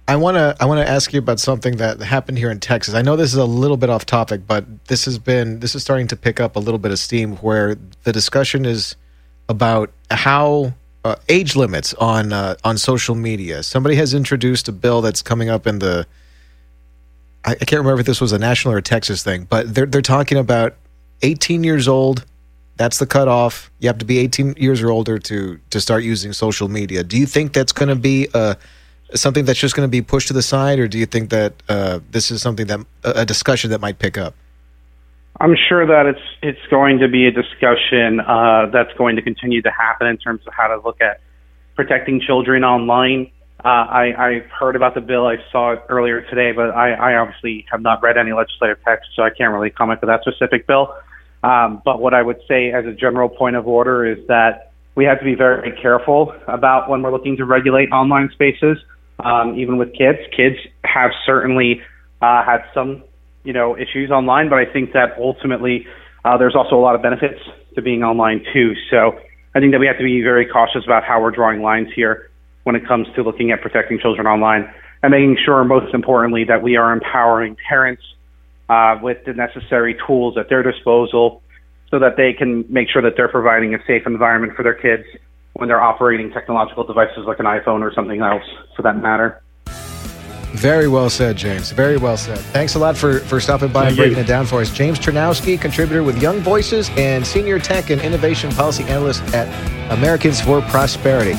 I 0.07 0.17
want 0.17 0.35
to 0.35 0.55
I 0.59 0.65
want 0.65 0.85
to 0.85 0.89
ask 0.89 1.13
you 1.13 1.19
about 1.19 1.39
something 1.39 1.77
that 1.77 2.01
happened 2.01 2.37
here 2.37 2.51
in 2.51 2.59
Texas. 2.59 2.93
I 2.93 3.01
know 3.01 3.15
this 3.15 3.31
is 3.31 3.39
a 3.39 3.45
little 3.45 3.77
bit 3.77 3.89
off 3.89 4.05
topic, 4.05 4.41
but 4.45 4.65
this 4.87 5.05
has 5.05 5.17
been 5.17 5.59
this 5.59 5.75
is 5.75 5.81
starting 5.81 6.07
to 6.07 6.15
pick 6.15 6.39
up 6.39 6.55
a 6.55 6.59
little 6.59 6.77
bit 6.77 6.91
of 6.91 6.99
steam 6.99 7.37
where 7.37 7.77
the 8.03 8.11
discussion 8.11 8.65
is 8.65 8.95
about 9.47 9.91
how 10.11 10.73
uh, 11.05 11.15
age 11.29 11.55
limits 11.55 11.93
on 11.95 12.33
uh, 12.33 12.55
on 12.65 12.77
social 12.77 13.15
media. 13.15 13.63
Somebody 13.63 13.95
has 13.95 14.13
introduced 14.13 14.67
a 14.67 14.73
bill 14.73 15.01
that's 15.01 15.21
coming 15.21 15.49
up 15.49 15.65
in 15.65 15.79
the 15.79 16.05
I, 17.45 17.55
can't 17.55 17.79
remember 17.79 17.99
if 17.99 18.05
this 18.05 18.21
was 18.21 18.31
a 18.31 18.39
national 18.39 18.73
or 18.73 18.77
a 18.77 18.81
Texas 18.81 19.23
thing, 19.23 19.45
but 19.45 19.73
they're 19.73 19.85
they're 19.85 20.01
talking 20.01 20.37
about 20.37 20.75
18 21.21 21.63
years 21.63 21.87
old. 21.87 22.25
That's 22.75 22.97
the 22.97 23.05
cutoff. 23.05 23.69
You 23.79 23.87
have 23.87 23.97
to 23.99 24.05
be 24.05 24.17
18 24.19 24.55
years 24.57 24.81
or 24.81 24.89
older 24.89 25.19
to 25.19 25.59
to 25.69 25.81
start 25.81 26.03
using 26.03 26.33
social 26.33 26.69
media. 26.69 27.03
Do 27.03 27.17
you 27.17 27.25
think 27.25 27.53
that's 27.53 27.71
going 27.71 27.89
to 27.89 27.95
be 27.95 28.27
a 28.33 28.57
something 29.15 29.45
that's 29.45 29.59
just 29.59 29.75
going 29.75 29.87
to 29.87 29.91
be 29.91 30.01
pushed 30.01 30.27
to 30.29 30.33
the 30.33 30.41
side, 30.41 30.79
or 30.79 30.87
do 30.87 30.97
you 30.97 31.05
think 31.05 31.29
that 31.29 31.53
uh, 31.69 31.99
this 32.11 32.31
is 32.31 32.41
something 32.41 32.67
that 32.67 32.79
a 33.03 33.25
discussion 33.25 33.69
that 33.71 33.81
might 33.81 33.99
pick 33.99 34.17
up? 34.17 34.35
I'm 35.39 35.55
sure 35.67 35.85
that 35.85 36.05
it's 36.05 36.21
it's 36.41 36.65
going 36.69 36.99
to 36.99 37.07
be 37.07 37.25
a 37.25 37.31
discussion 37.31 38.19
uh, 38.19 38.67
that's 38.71 38.93
going 38.97 39.15
to 39.15 39.21
continue 39.21 39.61
to 39.61 39.71
happen 39.71 40.07
in 40.07 40.17
terms 40.17 40.41
of 40.47 40.53
how 40.53 40.67
to 40.67 40.81
look 40.85 41.01
at 41.01 41.21
protecting 41.75 42.21
children 42.21 42.63
online. 42.63 43.31
Uh, 43.63 43.67
I, 43.69 44.13
I've 44.17 44.51
heard 44.51 44.75
about 44.75 44.93
the 44.93 44.99
bill. 44.99 45.25
I 45.25 45.37
saw 45.49 45.71
it 45.71 45.83
earlier 45.87 46.21
today, 46.23 46.51
but 46.51 46.71
I, 46.71 46.91
I 46.91 47.15
obviously 47.15 47.65
have 47.71 47.81
not 47.81 48.03
read 48.03 48.17
any 48.17 48.33
legislative 48.33 48.77
text, 48.83 49.07
so 49.15 49.23
I 49.23 49.29
can't 49.29 49.53
really 49.53 49.69
comment 49.69 50.01
on 50.03 50.09
that 50.09 50.21
specific 50.21 50.67
bill. 50.67 50.93
Um, 51.43 51.81
but 51.85 52.01
what 52.01 52.13
I 52.13 52.21
would 52.21 52.41
say 52.45 52.71
as 52.71 52.85
a 52.85 52.91
general 52.91 53.29
point 53.29 53.55
of 53.55 53.65
order 53.65 54.05
is 54.05 54.17
that 54.27 54.73
we 54.95 55.05
have 55.05 55.17
to 55.19 55.25
be 55.25 55.35
very 55.35 55.71
careful 55.81 56.33
about 56.47 56.89
when 56.89 57.01
we're 57.01 57.11
looking 57.13 57.37
to 57.37 57.45
regulate 57.45 57.89
online 57.91 58.29
spaces, 58.33 58.77
um, 59.23 59.57
even 59.57 59.77
with 59.77 59.93
kids. 59.93 60.19
Kids 60.35 60.57
have 60.83 61.11
certainly 61.25 61.81
uh, 62.21 62.43
had 62.43 62.63
some, 62.73 63.03
you 63.45 63.53
know, 63.53 63.77
issues 63.77 64.11
online, 64.11 64.49
but 64.49 64.59
I 64.59 64.65
think 64.65 64.91
that 64.91 65.15
ultimately 65.17 65.87
uh, 66.25 66.37
there's 66.37 66.55
also 66.55 66.75
a 66.75 66.83
lot 66.83 66.95
of 66.95 67.01
benefits 67.01 67.39
to 67.75 67.81
being 67.81 68.03
online 68.03 68.43
too. 68.53 68.73
So 68.91 69.17
I 69.55 69.61
think 69.61 69.71
that 69.71 69.79
we 69.79 69.87
have 69.87 69.97
to 69.99 70.03
be 70.03 70.21
very 70.21 70.45
cautious 70.45 70.83
about 70.83 71.05
how 71.05 71.21
we're 71.21 71.31
drawing 71.31 71.61
lines 71.61 71.87
here 71.95 72.29
when 72.63 72.75
it 72.75 72.87
comes 72.87 73.07
to 73.15 73.23
looking 73.23 73.51
at 73.51 73.61
protecting 73.61 73.99
children 73.99 74.27
online 74.27 74.71
and 75.01 75.11
making 75.11 75.37
sure, 75.43 75.63
most 75.63 75.93
importantly, 75.93 76.45
that 76.45 76.61
we 76.61 76.77
are 76.77 76.93
empowering 76.93 77.57
parents 77.67 78.03
uh, 78.69 78.97
with 79.01 79.23
the 79.25 79.33
necessary 79.33 79.97
tools 80.07 80.37
at 80.37 80.49
their 80.49 80.63
disposal 80.63 81.41
so 81.91 81.99
that 81.99 82.15
they 82.17 82.33
can 82.33 82.65
make 82.69 82.89
sure 82.89 83.01
that 83.01 83.15
they're 83.17 83.27
providing 83.27 83.75
a 83.75 83.79
safe 83.85 84.07
environment 84.07 84.55
for 84.55 84.63
their 84.63 84.73
kids 84.73 85.03
when 85.53 85.67
they're 85.69 85.81
operating 85.81 86.31
technological 86.31 86.83
devices 86.83 87.25
like 87.27 87.39
an 87.39 87.45
iPhone 87.45 87.81
or 87.81 87.93
something 87.93 88.21
else, 88.21 88.43
for 88.75 88.81
that 88.81 88.97
matter. 88.97 89.41
Very 90.53 90.87
well 90.87 91.09
said, 91.09 91.35
James. 91.35 91.71
Very 91.71 91.97
well 91.97 92.15
said. 92.15 92.37
Thanks 92.37 92.75
a 92.75 92.79
lot 92.79 92.95
for, 92.95 93.19
for 93.19 93.39
stopping 93.39 93.71
by 93.71 93.85
Thank 93.85 93.89
and 93.89 93.97
breaking 93.97 94.17
you. 94.17 94.23
it 94.23 94.27
down 94.27 94.45
for 94.45 94.61
us. 94.61 94.71
James 94.71 94.99
Czerniawski, 94.99 95.59
contributor 95.59 96.03
with 96.03 96.21
Young 96.21 96.39
Voices 96.39 96.89
and 96.95 97.25
Senior 97.25 97.59
Tech 97.59 97.89
and 97.89 97.99
Innovation 98.01 98.51
Policy 98.51 98.83
Analyst 98.85 99.23
at 99.33 99.47
Americans 99.91 100.39
for 100.39 100.61
Prosperity. 100.61 101.33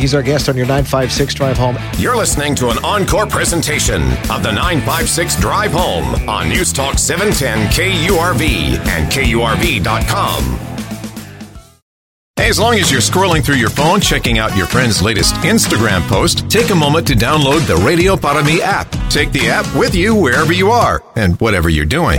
He's 0.00 0.14
our 0.14 0.22
guest 0.22 0.48
on 0.48 0.56
your 0.56 0.64
956 0.64 1.34
Drive 1.34 1.58
Home. 1.58 1.76
You're 1.98 2.16
listening 2.16 2.54
to 2.54 2.70
an 2.70 2.78
encore 2.82 3.26
presentation 3.26 4.00
of 4.30 4.42
the 4.42 4.50
956 4.50 5.38
Drive 5.38 5.72
Home 5.72 6.26
on 6.26 6.48
News 6.48 6.72
Talk 6.72 6.98
710 6.98 7.68
KURV 7.68 8.78
and 8.86 9.12
KURV.com. 9.12 10.58
As 12.38 12.58
long 12.58 12.76
as 12.76 12.90
you're 12.90 13.02
scrolling 13.02 13.44
through 13.44 13.56
your 13.56 13.68
phone, 13.68 14.00
checking 14.00 14.38
out 14.38 14.56
your 14.56 14.66
friend's 14.66 15.02
latest 15.02 15.34
Instagram 15.34 16.00
post, 16.08 16.50
take 16.50 16.70
a 16.70 16.74
moment 16.74 17.06
to 17.08 17.12
download 17.12 17.66
the 17.66 17.76
Radio 17.76 18.16
Para 18.16 18.42
Mi 18.42 18.62
app. 18.62 18.90
Take 19.10 19.32
the 19.32 19.48
app 19.48 19.66
with 19.76 19.94
you 19.94 20.14
wherever 20.14 20.54
you 20.54 20.70
are 20.70 21.04
and 21.14 21.38
whatever 21.42 21.68
you're 21.68 21.84
doing. 21.84 22.18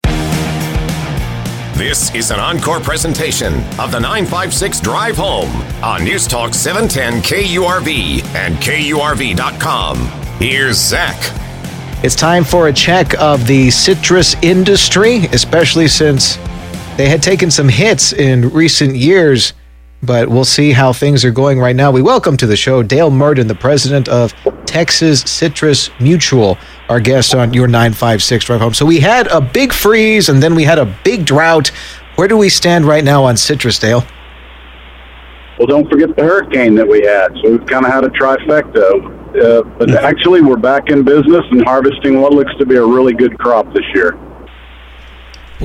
This 1.81 2.13
is 2.13 2.29
an 2.29 2.39
encore 2.39 2.79
presentation 2.79 3.55
of 3.79 3.91
the 3.91 3.99
956 3.99 4.81
Drive 4.81 5.17
Home 5.17 5.49
on 5.83 6.03
News 6.03 6.27
Talk 6.27 6.53
710 6.53 7.23
KURV 7.23 8.23
and 8.35 8.55
KURV.com. 8.57 9.97
Here's 10.37 10.77
Zach. 10.77 11.17
It's 12.03 12.13
time 12.13 12.43
for 12.43 12.67
a 12.67 12.73
check 12.73 13.19
of 13.19 13.47
the 13.47 13.71
citrus 13.71 14.35
industry, 14.43 15.25
especially 15.33 15.87
since 15.87 16.35
they 16.97 17.09
had 17.09 17.23
taken 17.23 17.49
some 17.49 17.67
hits 17.67 18.13
in 18.13 18.49
recent 18.49 18.95
years 18.95 19.53
but 20.03 20.29
we'll 20.29 20.45
see 20.45 20.71
how 20.71 20.91
things 20.91 21.23
are 21.23 21.31
going 21.31 21.59
right 21.59 21.75
now. 21.75 21.91
We 21.91 22.01
welcome 22.01 22.35
to 22.37 22.47
the 22.47 22.55
show 22.55 22.81
Dale 22.81 23.11
Murden, 23.11 23.47
the 23.47 23.55
president 23.55 24.09
of 24.09 24.33
Texas 24.65 25.21
Citrus 25.21 25.91
Mutual, 25.99 26.57
our 26.91 26.99
guest 26.99 27.33
on 27.33 27.53
your 27.53 27.67
956 27.67 28.43
drive 28.43 28.59
home. 28.59 28.73
So 28.73 28.85
we 28.85 28.99
had 28.99 29.27
a 29.27 29.39
big 29.39 29.71
freeze 29.71 30.27
and 30.27 30.43
then 30.43 30.55
we 30.55 30.65
had 30.65 30.77
a 30.77 30.85
big 31.05 31.25
drought. 31.25 31.69
Where 32.17 32.27
do 32.27 32.35
we 32.35 32.49
stand 32.49 32.83
right 32.83 33.03
now 33.03 33.23
on 33.23 33.37
citrus, 33.37 33.79
Dale? 33.79 34.03
Well, 35.57 35.67
don't 35.67 35.89
forget 35.89 36.13
the 36.17 36.23
hurricane 36.23 36.75
that 36.75 36.85
we 36.85 37.03
had. 37.03 37.29
So 37.41 37.51
we've 37.51 37.65
kind 37.65 37.85
of 37.85 37.93
had 37.93 38.03
a 38.03 38.09
trifecta. 38.09 39.05
Uh, 39.31 39.61
but 39.79 39.89
hmm. 39.89 39.95
actually, 39.95 40.41
we're 40.41 40.57
back 40.57 40.89
in 40.89 41.03
business 41.03 41.45
and 41.51 41.63
harvesting 41.63 42.19
what 42.19 42.33
looks 42.33 42.53
to 42.57 42.65
be 42.65 42.75
a 42.75 42.85
really 42.85 43.13
good 43.13 43.39
crop 43.39 43.73
this 43.73 43.85
year. 43.95 44.11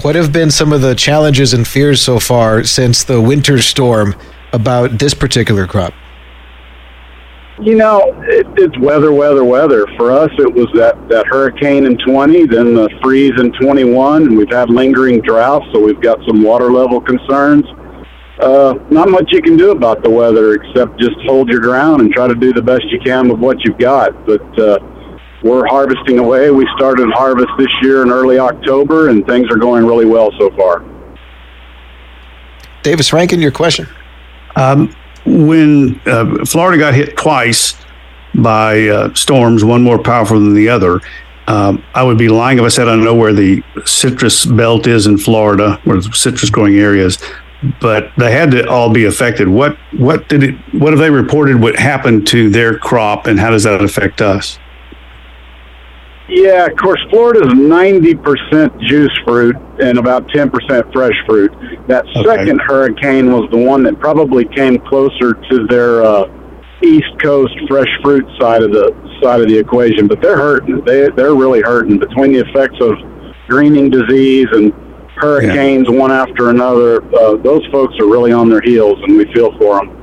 What 0.03 0.15
have 0.15 0.33
been 0.33 0.53
some 0.53 0.73
of 0.73 0.81
the 0.81 0.95
challenges 0.95 1.53
and 1.53 1.67
fears 1.67 2.01
so 2.01 2.21
far 2.21 2.63
since 2.63 3.03
the 3.03 3.21
winter 3.21 3.61
storm 3.61 4.15
about 4.53 5.01
this 5.01 5.13
particular 5.13 5.67
crop? 5.67 5.93
You 7.59 7.75
know, 7.75 8.13
it, 8.25 8.47
it's 8.59 8.79
weather, 8.79 9.13
weather, 9.13 9.43
weather. 9.43 9.87
For 9.97 10.13
us, 10.13 10.31
it 10.39 10.53
was 10.53 10.67
that, 10.75 11.09
that 11.09 11.27
hurricane 11.27 11.87
in 11.87 11.97
20, 11.97 12.47
then 12.47 12.75
the 12.75 12.91
freeze 13.03 13.33
in 13.39 13.51
21, 13.53 14.25
and 14.25 14.37
we've 14.37 14.51
had 14.51 14.69
lingering 14.69 15.23
droughts, 15.23 15.65
so 15.73 15.81
we've 15.81 16.01
got 16.01 16.19
some 16.27 16.43
water 16.43 16.71
level 16.71 17.01
concerns. 17.01 17.65
Uh, 18.41 18.75
not 18.91 19.09
much 19.09 19.25
you 19.33 19.41
can 19.41 19.57
do 19.57 19.71
about 19.71 20.03
the 20.03 20.11
weather 20.11 20.53
except 20.53 21.01
just 21.01 21.17
hold 21.25 21.49
your 21.49 21.61
ground 21.61 22.03
and 22.03 22.13
try 22.13 22.29
to 22.29 22.35
do 22.35 22.53
the 22.53 22.61
best 22.61 22.85
you 22.91 23.01
can 23.01 23.27
with 23.27 23.39
what 23.39 23.57
you've 23.65 23.79
got. 23.79 24.27
But 24.27 24.59
uh, 24.59 24.79
we're 25.43 25.67
harvesting 25.67 26.19
away. 26.19 26.51
We 26.51 26.69
started 26.77 27.09
harvest 27.15 27.49
this 27.57 27.73
year 27.81 28.03
in 28.03 28.11
early 28.11 28.39
October, 28.39 29.09
and 29.09 29.27
things 29.27 29.49
are 29.51 29.57
going 29.57 29.87
really 29.87 30.05
well 30.05 30.31
so 30.39 30.51
far. 30.57 30.85
Davis 32.83 33.15
Rankin, 33.15 33.41
your 33.41 33.51
question. 33.51 33.89
Um, 34.57 34.95
when 35.27 36.01
uh, 36.07 36.45
Florida 36.45 36.79
got 36.79 36.95
hit 36.95 37.17
twice 37.17 37.75
by 38.35 38.89
uh, 38.89 39.15
storms, 39.15 39.65
one 39.65 39.83
more 39.83 39.99
powerful 39.99 40.39
than 40.39 40.55
the 40.55 40.69
other, 40.69 41.01
um, 41.47 41.85
I 41.95 42.03
would 42.03 42.19
be 42.19 42.29
lying 42.29 42.59
if 42.59 42.65
I 42.65 42.69
said 42.69 42.89
I 42.89 42.97
don't 42.97 43.05
know 43.05 43.15
where 43.15 43.33
the 43.33 43.63
citrus 43.85 44.45
belt 44.45 44.87
is 44.87 45.07
in 45.07 45.19
Florida, 45.19 45.81
where 45.85 45.97
the 45.97 46.13
citrus 46.13 46.51
growing 46.51 46.77
areas. 46.77 47.19
But 47.81 48.11
they 48.19 48.33
had 48.33 48.51
to 48.51 48.69
all 48.69 48.91
be 48.91 49.07
affected. 49.07 49.49
What 49.49 49.79
what 49.97 50.29
did 50.29 50.43
it? 50.43 50.55
What 50.75 50.93
have 50.93 50.99
they 51.01 51.11
reported? 51.11 51.61
What 51.61 51.77
happened 51.77 52.27
to 52.29 52.51
their 52.51 52.79
crop, 52.79 53.27
and 53.27 53.41
how 53.41 53.51
does 53.51 53.63
that 53.65 53.83
affect 53.83 54.21
us? 54.21 54.59
Yeah, 56.29 56.67
of 56.67 56.77
course, 56.77 57.01
Florida's 57.11 57.53
90% 57.55 58.81
juice 58.89 59.17
fruit 59.25 59.57
and 59.81 59.99
about 59.99 60.27
10% 60.29 60.93
fresh 60.93 61.15
fruit. 61.25 61.53
That 61.87 62.05
okay. 62.09 62.25
second 62.25 62.61
hurricane 62.61 63.31
was 63.31 63.49
the 63.51 63.59
one 63.59 63.85
that 63.85 64.01
probably 64.01 64.45
came 64.45 64.79
closer 64.79 65.35
to 65.35 65.67
their 65.69 66.05
uh, 66.05 66.27
East 66.83 67.19
Coast 67.23 67.55
fresh 67.69 67.89
fruit 68.03 68.27
side 68.41 68.63
of 68.63 68.73
the 68.73 68.93
side 69.23 69.41
of 69.41 69.49
the 69.49 69.57
equation, 69.59 70.09
but 70.09 70.21
they're 70.21 70.37
hurting. 70.37 70.85
They 70.85 71.09
they're 71.11 71.35
really 71.35 71.63
hurting 71.63 71.99
between 71.99 72.33
the 72.33 72.41
effects 72.41 72.77
of 72.81 72.97
greening 73.49 73.89
disease 73.89 74.47
and 74.53 74.73
hurricanes 75.17 75.87
yeah. 75.89 75.99
one 75.99 76.13
after 76.13 76.51
another. 76.51 77.03
Uh, 77.17 77.37
those 77.37 77.65
folks 77.73 77.95
are 77.99 78.07
really 78.07 78.33
on 78.33 78.51
their 78.51 78.61
heels, 78.61 78.99
and 79.03 79.17
we 79.17 79.33
feel 79.33 79.57
for 79.59 79.79
them. 79.79 79.96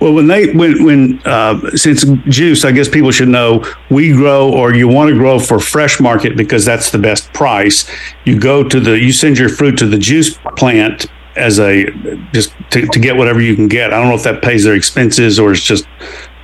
Well, 0.00 0.12
when 0.12 0.26
they 0.26 0.52
when 0.52 0.84
when 0.84 1.22
uh, 1.24 1.70
since 1.70 2.04
juice, 2.28 2.64
I 2.64 2.72
guess 2.72 2.88
people 2.88 3.10
should 3.10 3.28
know 3.28 3.64
we 3.90 4.12
grow 4.12 4.52
or 4.52 4.74
you 4.74 4.88
want 4.88 5.10
to 5.10 5.16
grow 5.16 5.38
for 5.38 5.58
fresh 5.58 6.00
market 6.00 6.36
because 6.36 6.64
that's 6.64 6.90
the 6.90 6.98
best 6.98 7.32
price. 7.32 7.90
You 8.24 8.38
go 8.38 8.62
to 8.62 8.78
the 8.78 8.98
you 8.98 9.12
send 9.12 9.38
your 9.38 9.48
fruit 9.48 9.78
to 9.78 9.86
the 9.86 9.96
juice 9.96 10.36
plant 10.56 11.06
as 11.36 11.58
a 11.58 11.86
just 12.32 12.52
to, 12.70 12.86
to 12.86 12.98
get 12.98 13.16
whatever 13.16 13.40
you 13.40 13.54
can 13.54 13.68
get. 13.68 13.92
I 13.92 13.98
don't 13.98 14.08
know 14.08 14.14
if 14.14 14.24
that 14.24 14.42
pays 14.42 14.64
their 14.64 14.74
expenses 14.74 15.38
or 15.38 15.52
it's 15.52 15.62
just 15.62 15.86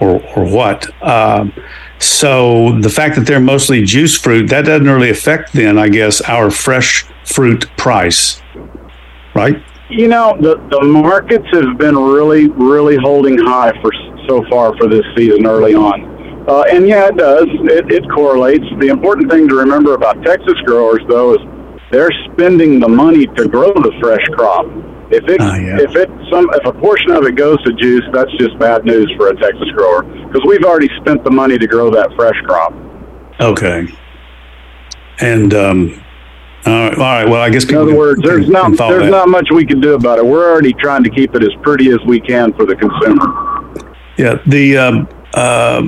or 0.01 0.23
or 0.35 0.45
what. 0.45 0.89
Um, 1.03 1.53
so 1.99 2.79
the 2.81 2.91
fact 2.91 3.17
that 3.17 3.27
they're 3.27 3.39
mostly 3.39 3.85
juice 3.85 4.19
fruit 4.19 4.49
that 4.49 4.65
doesn't 4.65 4.89
really 4.89 5.11
affect 5.11 5.53
then 5.53 5.79
I 5.79 5.91
guess 5.91 6.23
our 6.23 6.51
fresh 6.51 7.05
fruit 7.25 7.67
price, 7.77 8.41
right? 9.35 9.63
You 9.93 10.09
know, 10.09 10.35
the 10.41 10.57
the 10.71 10.83
markets 10.83 11.47
have 11.53 11.77
been 11.77 11.97
really, 11.97 12.49
really 12.49 12.97
holding 12.97 13.37
high 13.37 13.73
for 13.83 13.93
so 14.27 14.43
far 14.49 14.75
for 14.79 14.89
this 14.89 15.05
season 15.15 15.47
early 15.47 15.75
on. 15.75 16.13
Uh, 16.49 16.65
and 16.73 16.89
yeah, 16.89 17.09
it 17.09 17.17
does. 17.17 17.47
It, 17.47 17.93
it 17.93 18.11
correlates. 18.11 18.65
The 18.81 18.89
important 18.89 19.31
thing 19.31 19.49
to 19.49 19.55
remember 19.55 19.95
about 19.95 20.23
Texas 20.23 20.59
growers, 20.65 21.01
though, 21.09 21.35
is 21.35 21.41
they're 21.91 22.11
spending 22.33 22.81
the 22.81 22.89
money 22.89 23.27
to 23.27 23.47
grow 23.47 23.73
the 23.75 23.93
fresh 24.01 24.25
crop. 24.33 24.65
If 25.13 25.29
it 25.29 25.43
uh, 25.43 25.55
yeah. 25.55 25.77
if 25.79 25.95
it 25.95 26.09
some 26.33 26.49
if 26.55 26.65
a 26.65 26.73
portion 26.73 27.11
of 27.11 27.25
it 27.25 27.37
goes 27.37 27.63
to 27.65 27.73
juice, 27.75 28.05
that's 28.15 28.33
just 28.39 28.59
bad 28.59 28.87
news 28.87 29.13
for 29.19 29.29
a 29.29 29.37
Texas 29.37 29.69
grower 29.77 30.05
because 30.05 30.41
we've 30.47 30.65
already 30.65 30.89
spent 31.03 31.23
the 31.23 31.31
money 31.31 31.59
to 31.59 31.67
grow 31.67 31.91
that 31.91 32.11
fresh 32.17 32.41
crop. 32.47 32.73
Okay. 33.39 33.87
And 35.21 35.53
um, 35.53 36.03
all 36.65 36.73
right. 36.73 36.93
All 36.93 36.99
right. 36.99 37.29
Well, 37.29 37.41
I 37.41 37.51
guess 37.51 37.65
in 37.65 37.77
other 37.77 37.97
words, 37.97 38.23
there's 38.23 38.49
not 38.49 38.77
there's 38.77 39.05
that. 39.05 39.11
not 39.11 39.29
much 39.29 39.49
we 39.51 39.67
can 39.67 39.81
do 39.81 39.95
about 39.95 40.19
it. 40.19 40.25
We're 40.25 40.51
already 40.51 40.73
trying 40.73 41.03
to 41.05 41.11
keep 41.11 41.35
it 41.35 41.43
as 41.43 41.51
pretty 41.63 41.91
as 41.91 41.99
we 42.07 42.21
can 42.21 42.53
for 42.53 42.67
the 42.67 42.77
consumer. 42.77 43.87
Yeah. 44.17 44.41
The 44.47 44.77
um, 44.77 45.09
uh, 45.35 45.83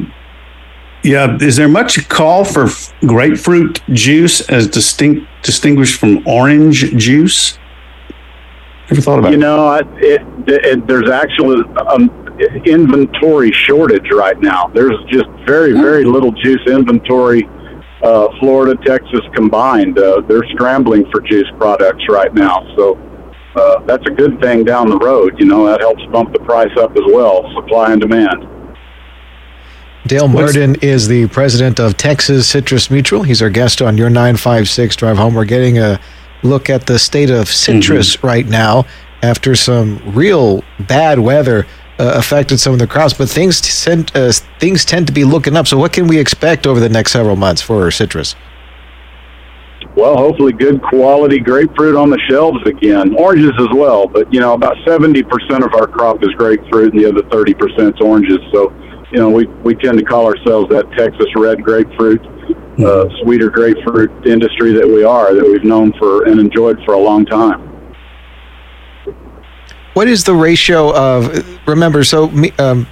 yeah. 1.03 1.37
Is 1.41 1.57
there 1.57 1.69
much 1.69 2.09
call 2.09 2.45
for 2.45 2.69
grapefruit 3.07 3.83
juice 3.91 4.41
as 4.49 4.67
distinct 4.67 5.27
distinguished 5.43 6.01
from 6.01 6.27
orange 6.27 6.97
juice? 6.97 7.59
Ever 8.91 9.01
thought 9.01 9.19
about 9.19 9.33
it. 9.33 9.37
you 9.37 9.41
know, 9.41 9.73
it, 9.75 9.87
it, 9.97 10.23
it, 10.47 10.87
there's 10.87 11.09
actually 11.09 11.63
um, 11.87 12.11
inventory 12.67 13.53
shortage 13.53 14.11
right 14.11 14.39
now. 14.41 14.67
There's 14.69 14.99
just 15.09 15.29
very, 15.47 15.73
very 15.73 16.05
little 16.05 16.33
juice 16.33 16.61
inventory 16.67 17.49
uh, 18.05 18.29
Florida, 18.39 18.81
Texas 18.85 19.21
combined. 19.35 19.99
Uh, 19.99 20.21
they're 20.29 20.47
scrambling 20.53 21.11
for 21.11 21.21
juice 21.23 21.51
products 21.57 22.05
right 22.09 22.33
now. 22.35 22.63
So 22.77 22.97
uh, 23.57 23.81
that's 23.87 24.05
a 24.07 24.11
good 24.11 24.41
thing 24.41 24.65
down 24.65 24.91
the 24.91 24.99
road. 24.99 25.39
You 25.39 25.47
know, 25.47 25.67
that 25.67 25.81
helps 25.81 26.05
bump 26.13 26.33
the 26.33 26.41
price 26.41 26.77
up 26.79 26.93
as 26.97 27.05
well, 27.07 27.51
supply 27.55 27.93
and 27.93 28.01
demand. 28.01 28.47
Dale 30.07 30.29
Murden 30.29 30.75
is 30.83 31.09
the 31.09 31.29
president 31.29 31.81
of 31.81 31.97
Texas 31.97 32.47
Citrus 32.47 32.91
Mutual. 32.91 33.23
He's 33.23 33.41
our 33.41 33.49
guest 33.49 33.81
on 33.81 33.97
your 33.97 34.11
956 34.11 34.97
Drive 34.97 35.17
Home. 35.17 35.35
We're 35.35 35.47
getting 35.47 35.79
a 35.79 35.99
look 36.43 36.69
at 36.69 36.87
the 36.87 36.99
state 36.99 37.31
of 37.31 37.49
citrus 37.49 38.17
mm-hmm. 38.17 38.27
right 38.27 38.47
now 38.47 38.85
after 39.23 39.55
some 39.55 40.03
real 40.15 40.63
bad 40.81 41.19
weather 41.19 41.67
uh, 41.99 42.13
affected 42.17 42.59
some 42.59 42.73
of 42.73 42.79
the 42.79 42.87
crops, 42.87 43.15
but 43.15 43.29
things 43.29 43.61
tend 43.85 44.11
uh, 44.15 44.33
things 44.59 44.85
tend 44.85 45.07
to 45.07 45.13
be 45.13 45.25
looking 45.25 45.57
up. 45.57 45.67
So, 45.67 45.79
what 45.79 45.93
can 45.93 46.07
we 46.07 46.19
expect 46.19 46.67
over 46.67 46.81
the 46.81 46.89
next 46.89 47.13
several 47.13 47.37
months 47.37 47.63
for 47.63 47.91
citrus? 47.91 48.35
well, 49.97 50.17
hopefully 50.17 50.53
good 50.53 50.83
quality 50.83 51.39
grapefruit 51.39 51.95
on 51.95 52.11
the 52.11 52.19
shelves 52.29 52.59
again. 52.67 53.15
Oranges 53.15 53.53
as 53.59 53.69
well, 53.73 54.07
but 54.07 54.33
you 54.33 54.41
know 54.41 54.55
about 54.55 54.77
seventy 54.87 55.23
percent 55.23 55.63
of 55.63 55.73
our 55.75 55.87
crop 55.87 56.23
is 56.23 56.31
grapefruit, 56.37 56.95
and 56.95 57.03
the 57.03 57.09
other 57.09 57.23
thirty 57.31 57.55
percent 57.55 57.95
is 57.95 58.01
oranges. 58.01 58.39
So, 58.53 58.73
you 59.13 59.19
know, 59.19 59.31
we 59.31 59.47
we 59.63 59.75
tend 59.75 59.99
to 59.99 60.05
call 60.05 60.27
ourselves 60.27 60.69
that 60.71 60.91
Texas 60.93 61.27
red 61.37 61.63
grapefruit, 61.63 62.25
uh, 62.85 63.09
sweeter 63.23 63.51
grapefruit 63.51 64.27
industry 64.27 64.73
that 64.73 64.87
we 64.87 65.05
are, 65.05 65.33
that 65.35 65.45
we've 65.45 65.65
known 65.65 65.93
for 65.99 66.25
and 66.25 66.41
enjoyed 66.41 66.83
for 66.85 66.95
a 66.95 67.01
long 67.01 67.25
time. 67.25 67.74
What 69.95 70.09
is 70.09 70.25
the 70.25 70.35
ratio 70.35 70.95
of? 70.95 71.67
Remember, 71.67 72.05
so 72.05 72.29
me, 72.29 72.51
um, 72.59 72.87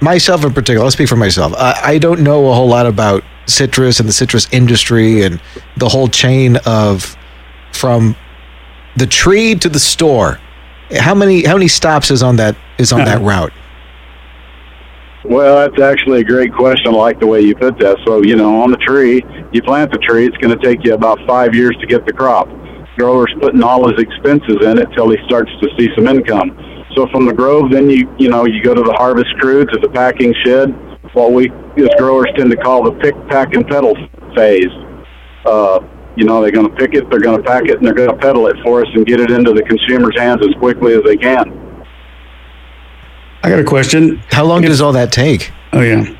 myself 0.00 0.44
in 0.44 0.52
particular, 0.52 0.84
I'll 0.84 0.90
speak 0.90 1.08
for 1.08 1.16
myself. 1.16 1.54
I, 1.56 1.80
I 1.82 1.98
don't 1.98 2.22
know 2.22 2.50
a 2.50 2.54
whole 2.54 2.68
lot 2.68 2.86
about 2.86 3.22
citrus 3.46 4.00
and 4.00 4.08
the 4.08 4.12
citrus 4.12 4.48
industry 4.52 5.22
and 5.22 5.40
the 5.76 5.88
whole 5.88 6.08
chain 6.08 6.56
of 6.66 7.16
from 7.72 8.16
the 8.96 9.06
tree 9.06 9.54
to 9.54 9.68
the 9.68 9.78
store. 9.78 10.40
How 10.90 11.14
many 11.14 11.44
how 11.44 11.54
many 11.54 11.68
stops 11.68 12.10
is 12.10 12.22
on 12.22 12.36
that 12.36 12.56
is 12.78 12.92
on 12.92 13.04
that 13.04 13.20
route? 13.22 13.52
Well, 15.24 15.56
that's 15.56 15.82
actually 15.82 16.20
a 16.20 16.24
great 16.24 16.54
question. 16.54 16.94
I 16.94 16.96
like 16.96 17.18
the 17.18 17.26
way 17.26 17.40
you 17.40 17.56
put 17.56 17.78
that. 17.80 17.98
So, 18.06 18.22
you 18.22 18.36
know, 18.36 18.62
on 18.62 18.70
the 18.70 18.76
tree, 18.76 19.24
you 19.50 19.60
plant 19.60 19.90
the 19.90 19.98
tree, 19.98 20.24
it's 20.24 20.36
going 20.36 20.56
to 20.56 20.64
take 20.64 20.84
you 20.84 20.94
about 20.94 21.18
five 21.26 21.52
years 21.52 21.76
to 21.80 21.86
get 21.86 22.06
the 22.06 22.12
crop. 22.12 22.48
Grower's 22.96 23.32
putting 23.40 23.62
all 23.62 23.88
his 23.88 24.00
expenses 24.00 24.56
in 24.62 24.78
it 24.78 24.88
till 24.94 25.10
he 25.10 25.16
starts 25.26 25.50
to 25.60 25.68
see 25.78 25.88
some 25.94 26.06
income. 26.06 26.56
So 26.94 27.06
from 27.08 27.26
the 27.26 27.32
grove, 27.32 27.70
then 27.70 27.90
you 27.90 28.12
you 28.18 28.28
know 28.28 28.46
you 28.46 28.62
go 28.62 28.74
to 28.74 28.82
the 28.82 28.94
harvest 28.94 29.34
crew 29.38 29.64
to 29.64 29.78
the 29.78 29.88
packing 29.88 30.34
shed. 30.44 30.70
What 31.12 31.32
we 31.32 31.50
as 31.76 31.88
growers 31.98 32.28
tend 32.36 32.50
to 32.50 32.56
call 32.56 32.82
the 32.84 32.92
pick, 32.92 33.14
pack, 33.28 33.54
and 33.54 33.66
peddle 33.66 33.94
phase. 34.34 34.72
Uh, 35.44 35.80
you 36.16 36.24
know 36.24 36.40
they're 36.40 36.50
going 36.50 36.68
to 36.68 36.74
pick 36.74 36.94
it, 36.94 37.08
they're 37.10 37.20
going 37.20 37.42
to 37.42 37.46
pack 37.46 37.64
it, 37.66 37.76
and 37.76 37.86
they're 37.86 37.94
going 37.94 38.10
to 38.10 38.16
peddle 38.16 38.46
it 38.46 38.56
for 38.64 38.80
us 38.80 38.88
and 38.94 39.06
get 39.06 39.20
it 39.20 39.30
into 39.30 39.52
the 39.52 39.62
consumer's 39.62 40.18
hands 40.18 40.40
as 40.42 40.54
quickly 40.58 40.94
as 40.94 41.02
they 41.04 41.16
can. 41.16 41.84
I 43.42 43.50
got 43.50 43.58
a 43.58 43.64
question. 43.64 44.22
How 44.30 44.44
long 44.44 44.62
does 44.62 44.80
all 44.80 44.92
that 44.92 45.12
take? 45.12 45.52
Oh 45.72 45.82
yeah. 45.82 46.16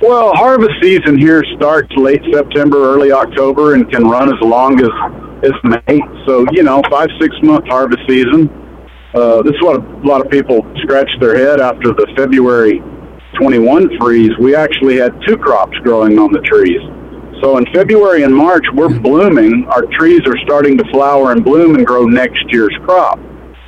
Well, 0.00 0.32
harvest 0.34 0.72
season 0.80 1.18
here 1.18 1.44
starts 1.56 1.94
late 1.94 2.22
September, 2.32 2.78
early 2.78 3.12
October, 3.12 3.74
and 3.74 3.90
can 3.90 4.08
run 4.08 4.32
as 4.32 4.40
long 4.40 4.80
as 4.80 4.88
as 5.42 5.52
May. 5.62 6.00
So 6.26 6.46
you 6.52 6.62
know, 6.62 6.82
five 6.90 7.08
six 7.20 7.36
month 7.42 7.66
harvest 7.68 8.00
season. 8.08 8.48
Uh, 9.12 9.42
this 9.42 9.52
is 9.52 9.60
what 9.60 9.76
a 9.76 10.06
lot 10.06 10.24
of 10.24 10.30
people 10.30 10.64
scratch 10.82 11.10
their 11.20 11.36
head 11.36 11.60
after 11.60 11.92
the 11.92 12.06
February 12.16 12.80
21 13.38 13.98
freeze. 13.98 14.30
We 14.40 14.54
actually 14.54 14.96
had 14.96 15.12
two 15.26 15.36
crops 15.36 15.76
growing 15.82 16.18
on 16.18 16.32
the 16.32 16.40
trees. 16.40 16.80
So 17.42 17.58
in 17.58 17.66
February 17.74 18.22
and 18.22 18.34
March, 18.34 18.64
we're 18.72 19.00
blooming. 19.00 19.66
Our 19.68 19.84
trees 19.98 20.22
are 20.26 20.38
starting 20.44 20.78
to 20.78 20.84
flower 20.92 21.32
and 21.32 21.44
bloom 21.44 21.74
and 21.74 21.86
grow 21.86 22.06
next 22.06 22.42
year's 22.48 22.74
crop. 22.84 23.18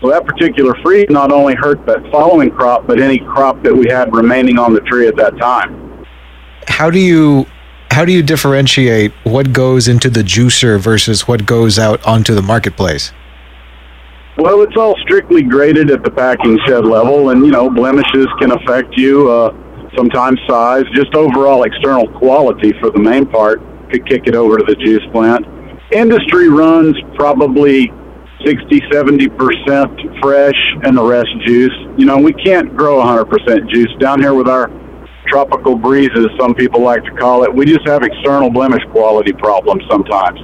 So 0.01 0.09
that 0.09 0.25
particular 0.25 0.75
freeze 0.83 1.11
not 1.11 1.31
only 1.31 1.55
hurt 1.57 1.85
that 1.85 2.01
following 2.11 2.51
crop, 2.51 2.87
but 2.87 3.01
any 3.01 3.19
crop 3.19 3.63
that 3.65 3.77
we 3.77 3.89
had 3.91 4.15
remaining 4.15 4.59
on 4.59 4.73
the 4.73 4.81
tree 4.81 5.07
at 5.09 5.17
that 5.17 5.37
time. 5.37 5.82
How 6.69 6.91
do 6.91 6.99
you 6.99 7.47
how 7.91 8.07
do 8.07 8.13
you 8.13 8.23
differentiate 8.23 9.13
what 9.25 9.53
goes 9.53 9.87
into 9.87 10.09
the 10.09 10.23
juicer 10.23 10.81
versus 10.81 11.29
what 11.29 11.45
goes 11.45 11.79
out 11.79 12.03
onto 12.07 12.35
the 12.35 12.41
marketplace? 12.41 13.13
Well, 14.39 14.63
it's 14.63 14.77
all 14.79 14.97
strictly 15.03 15.43
graded 15.43 15.91
at 15.91 16.03
the 16.03 16.11
packing 16.11 16.59
shed 16.67 16.87
level, 16.87 17.31
and 17.31 17.45
you 17.45 17.53
know 17.53 17.69
blemishes 17.69 18.27
can 18.39 18.53
affect 18.53 18.97
you. 18.97 19.31
Uh, 19.31 19.55
sometimes 19.95 20.41
size, 20.49 20.85
just 20.95 21.15
overall 21.15 21.65
external 21.65 22.09
quality 22.19 22.73
for 22.81 22.91
the 22.91 22.99
main 22.99 23.27
part 23.27 23.61
could 23.91 24.09
kick 24.09 24.23
it 24.27 24.35
over 24.35 24.57
to 24.57 24.65
the 24.65 24.75
juice 24.77 25.05
plant. 25.13 25.47
Industry 25.93 26.49
runs 26.49 26.97
probably 27.15 27.93
60, 28.45 28.81
70% 28.91 30.21
fresh 30.23 30.55
and 30.85 30.97
the 30.97 31.05
rest 31.05 31.29
juice. 31.47 31.75
You 31.99 32.07
know, 32.07 32.19
we 32.19 32.33
can't 32.33 32.75
grow 32.75 32.97
100% 33.03 33.71
juice 33.71 33.93
down 34.01 34.21
here 34.21 34.35
with 34.35 34.49
our 34.49 34.69
tropical 35.27 35.77
breezes, 35.77 36.27
some 36.39 36.55
people 36.55 36.81
like 36.81 37.05
to 37.05 37.11
call 37.13 37.45
it. 37.45 37.55
We 37.55 37.65
just 37.65 37.87
have 37.87 38.03
external 38.03 38.51
blemish 38.51 38.83
quality 38.91 39.33
problems 39.33 39.83
sometimes. 39.91 40.41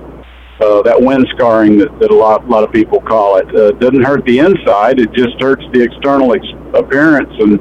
Uh, 0.61 0.83
that 0.83 1.01
wind 1.01 1.25
scarring 1.37 1.79
that, 1.79 1.99
that 2.01 2.11
a 2.11 2.15
lot, 2.15 2.45
a 2.45 2.47
lot 2.47 2.65
of 2.65 2.73
people 2.73 3.01
call 3.01 3.37
it. 3.37 3.47
Uh, 3.55 3.71
doesn't 3.73 4.03
hurt 4.03 4.25
the 4.25 4.41
inside, 4.41 4.99
it 4.99 5.13
just 5.13 5.41
hurts 5.41 5.63
the 5.73 5.81
external 5.81 6.35
ex- 6.35 6.45
appearance 6.75 7.33
and 7.39 7.61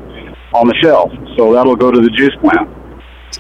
on 0.54 0.68
the 0.68 0.76
shelf. 0.82 1.12
So 1.38 1.54
that'll 1.54 1.76
go 1.76 1.92
to 1.92 2.02
the 2.02 2.10
juice 2.10 2.36
plant. 2.42 2.70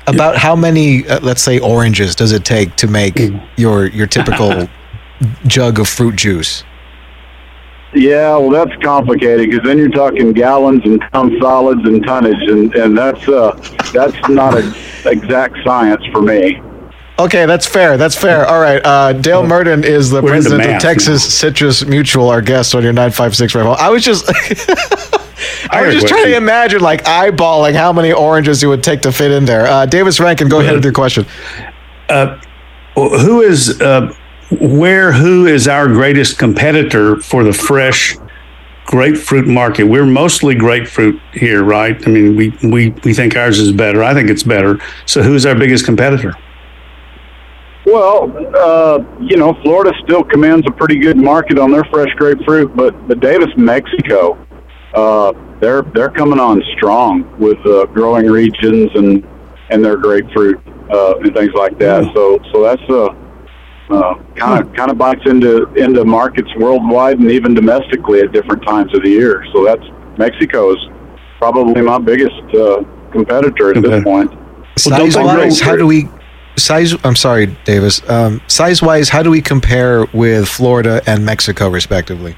About 0.05 0.37
how 0.37 0.55
many, 0.55 1.07
uh, 1.07 1.19
let's 1.21 1.41
say, 1.41 1.59
oranges 1.59 2.15
does 2.15 2.31
it 2.31 2.45
take 2.45 2.75
to 2.75 2.87
make 2.87 3.19
your 3.55 3.87
your 3.87 4.05
typical 4.05 4.69
jug 5.47 5.79
of 5.79 5.87
fruit 5.87 6.15
juice? 6.15 6.63
Yeah, 7.93 8.35
well, 8.37 8.49
that's 8.49 8.75
complicated 8.83 9.49
because 9.49 9.65
then 9.65 9.77
you're 9.77 9.89
talking 9.89 10.33
gallons 10.33 10.81
and 10.85 10.99
pound 11.13 11.33
solids 11.39 11.81
and 11.85 12.05
tonnage, 12.05 12.47
and, 12.49 12.73
and 12.75 12.97
that's 12.97 13.27
uh, 13.27 13.51
that's 13.93 14.29
not 14.29 14.57
an 14.57 14.73
exact 15.05 15.55
science 15.63 16.05
for 16.11 16.21
me. 16.21 16.61
Okay, 17.19 17.45
that's 17.47 17.65
fair. 17.65 17.97
That's 17.97 18.15
fair. 18.15 18.45
All 18.45 18.59
right. 18.59 18.79
Uh, 18.85 19.13
Dale 19.13 19.45
Murden 19.45 19.83
is 19.83 20.11
the 20.11 20.21
We're 20.21 20.35
into 20.35 20.49
president 20.49 20.61
of 20.61 20.67
math 20.73 20.81
Texas 20.81 21.33
Citrus 21.33 21.83
Mutual, 21.85 22.29
our 22.29 22.41
guest 22.41 22.75
on 22.75 22.83
your 22.83 22.93
956 22.93 23.55
rifle. 23.55 23.73
I 23.73 23.89
was 23.89 24.03
just. 24.03 24.29
I 25.69 25.85
was 25.85 25.95
just 25.95 26.07
trying 26.07 26.25
to 26.25 26.35
imagine, 26.35 26.81
like, 26.81 27.03
eyeballing 27.03 27.73
how 27.73 27.91
many 27.91 28.11
oranges 28.11 28.63
it 28.63 28.67
would 28.67 28.83
take 28.83 29.01
to 29.01 29.11
fit 29.11 29.31
in 29.31 29.45
there. 29.45 29.67
Uh, 29.67 29.85
Davis 29.85 30.19
Rankin, 30.19 30.49
go 30.49 30.59
ahead 30.61 30.75
with 30.75 30.83
your 30.83 30.93
question. 30.93 31.25
Who 32.95 33.41
is 33.41 33.79
uh, 33.81 34.13
where? 34.51 35.11
Who 35.11 35.45
is 35.45 35.67
our 35.67 35.87
greatest 35.87 36.37
competitor 36.37 37.17
for 37.17 37.43
the 37.43 37.53
fresh 37.53 38.15
grapefruit 38.85 39.47
market? 39.47 39.83
We're 39.83 40.05
mostly 40.05 40.55
grapefruit 40.55 41.19
here, 41.33 41.63
right? 41.63 42.01
I 42.07 42.09
mean, 42.09 42.35
we 42.35 42.49
we 42.63 42.89
we 43.03 43.13
think 43.13 43.35
ours 43.35 43.59
is 43.59 43.71
better. 43.71 44.03
I 44.03 44.13
think 44.13 44.29
it's 44.29 44.43
better. 44.43 44.79
So, 45.05 45.21
who's 45.21 45.45
our 45.45 45.55
biggest 45.55 45.85
competitor? 45.85 46.33
Well, 47.85 48.33
uh, 48.55 48.99
you 49.21 49.37
know, 49.37 49.53
Florida 49.63 49.93
still 50.03 50.23
commands 50.23 50.67
a 50.67 50.71
pretty 50.71 50.99
good 50.99 51.17
market 51.17 51.57
on 51.57 51.71
their 51.71 51.85
fresh 51.85 52.13
grapefruit, 52.15 52.75
but 52.75 53.07
the 53.07 53.15
Davis, 53.15 53.49
Mexico, 53.55 54.37
uh, 54.93 55.33
they're 55.59 55.83
they're 55.93 56.09
coming 56.09 56.39
on 56.39 56.61
strong 56.75 57.37
with 57.37 57.57
uh, 57.65 57.85
growing 57.87 58.29
regions 58.29 58.91
and 58.95 59.25
and 59.69 59.83
their 59.83 59.97
grapefruit 59.97 60.59
uh, 60.89 61.17
and 61.19 61.33
things 61.33 61.53
like 61.53 61.77
that. 61.79 62.03
So 62.13 62.39
so 62.51 62.63
that's 62.63 62.89
uh 62.89 63.13
kind 63.87 64.65
of 64.65 64.73
kind 64.73 64.91
of 64.91 64.97
bites 64.97 65.21
into 65.25 65.65
into 65.75 66.03
markets 66.03 66.49
worldwide 66.57 67.19
and 67.19 67.31
even 67.31 67.53
domestically 67.53 68.19
at 68.19 68.31
different 68.31 68.63
times 68.63 68.93
of 68.95 69.03
the 69.03 69.09
year. 69.09 69.45
So 69.53 69.63
that's 69.63 69.83
Mexico 70.17 70.71
is 70.71 70.79
probably 71.37 71.81
my 71.81 71.97
biggest 71.97 72.55
uh, 72.55 72.83
competitor 73.11 73.75
at 73.75 73.81
this 73.81 74.03
point. 74.03 74.31
Well, 74.31 74.75
Size 74.77 75.15
they 75.15 75.23
wise, 75.23 75.61
how 75.61 75.75
do 75.75 75.87
we. 75.87 76.09
Size, 76.57 76.95
I'm 77.03 77.15
sorry, 77.15 77.55
Davis. 77.65 78.07
Um, 78.09 78.41
size 78.47 78.81
wise, 78.81 79.09
how 79.09 79.21
do 79.21 79.29
we 79.29 79.41
compare 79.41 80.05
with 80.05 80.47
Florida 80.47 81.01
and 81.05 81.23
Mexico, 81.23 81.69
respectively? 81.69 82.35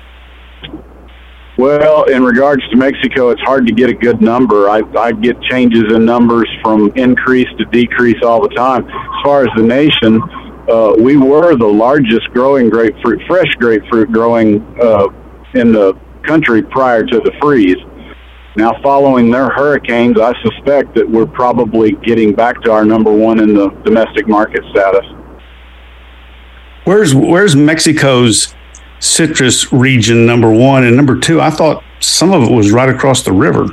Well, 1.58 2.04
in 2.06 2.24
regards 2.24 2.68
to 2.70 2.78
Mexico, 2.78 3.30
it's 3.30 3.42
hard 3.42 3.66
to 3.68 3.74
get 3.74 3.90
a 3.90 3.94
good 3.94 4.22
number. 4.22 4.70
I, 4.70 4.82
I 4.98 5.12
get 5.12 5.42
changes 5.42 5.84
in 5.94 6.06
numbers 6.06 6.50
from 6.62 6.92
increase 6.96 7.48
to 7.58 7.66
decrease 7.66 8.22
all 8.24 8.42
the 8.42 8.54
time. 8.56 8.90
As 8.90 9.24
far 9.24 9.44
as 9.44 9.50
the 9.56 9.64
nation, 9.64 10.22
uh, 10.70 10.94
we 10.98 11.18
were 11.18 11.56
the 11.56 11.66
largest 11.66 12.30
growing 12.30 12.70
grapefruit, 12.70 13.22
fresh 13.28 13.52
grapefruit 13.56 14.12
growing 14.12 14.62
uh, 14.82 15.08
in 15.56 15.72
the 15.72 15.98
country 16.24 16.62
prior 16.62 17.04
to 17.04 17.20
the 17.20 17.32
freeze. 17.42 17.78
Now, 18.56 18.80
following 18.82 19.32
their 19.32 19.50
hurricanes, 19.50 20.20
I 20.20 20.34
suspect 20.42 20.96
that 20.96 21.10
we're 21.10 21.26
probably 21.26 21.94
getting 22.04 22.34
back 22.34 22.62
to 22.64 22.72
our 22.72 22.84
number 22.84 23.12
one 23.12 23.40
in 23.40 23.54
the 23.54 23.70
domestic 23.84 24.28
market 24.28 24.64
status. 24.72 25.06
Where's 26.84 27.14
where's 27.14 27.56
Mexico's 27.56 28.56
citrus 29.00 29.72
region 29.72 30.26
number 30.26 30.52
one 30.52 30.84
and 30.84 30.96
number 30.96 31.20
two? 31.20 31.40
I 31.40 31.52
thought 31.52 31.84
some 32.00 32.32
of 32.34 32.44
it 32.44 32.52
was 32.52 32.72
right 32.72 32.90
across 32.90 33.24
the 33.24 33.32
river. 33.32 33.68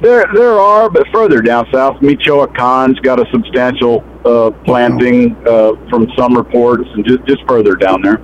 There, 0.00 0.24
there 0.32 0.60
are, 0.60 0.88
but 0.88 1.06
further 1.12 1.40
down 1.42 1.66
south, 1.72 2.00
Michoacan's 2.00 3.00
got 3.00 3.18
a 3.18 3.26
substantial 3.32 4.04
uh, 4.24 4.50
planting 4.64 5.36
uh, 5.46 5.72
from 5.90 6.06
some 6.16 6.34
reports, 6.36 6.84
and 6.94 7.04
just 7.04 7.24
just 7.26 7.42
further 7.48 7.74
down 7.74 8.02
there. 8.02 8.20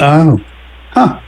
Oh, 0.00 0.38
huh. 0.92 1.20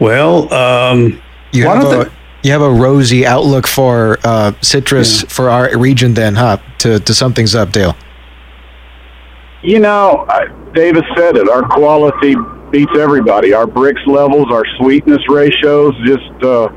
Well, 0.00 0.52
um, 0.52 1.20
You 1.52 1.66
Why 1.66 1.74
have 1.74 1.82
don't 1.82 2.00
a 2.00 2.04
they- 2.04 2.10
you 2.42 2.52
have 2.52 2.62
a 2.62 2.70
rosy 2.70 3.26
outlook 3.26 3.66
for 3.66 4.18
uh, 4.22 4.52
citrus 4.62 5.22
for 5.22 5.50
our 5.50 5.76
region, 5.76 6.14
then, 6.14 6.34
huh? 6.36 6.58
To 6.78 6.98
to 7.00 7.14
sum 7.14 7.34
things 7.34 7.54
up, 7.54 7.72
Dale. 7.72 7.96
You 9.62 9.80
know, 9.80 10.24
I, 10.28 10.46
Davis 10.74 11.02
said 11.16 11.36
it. 11.36 11.48
Our 11.48 11.62
quality 11.68 12.36
beats 12.70 12.92
everybody. 12.98 13.52
Our 13.52 13.66
Brix 13.66 14.06
levels, 14.06 14.46
our 14.52 14.64
sweetness 14.78 15.22
ratios, 15.28 15.94
just 16.04 16.30
uh, 16.42 16.68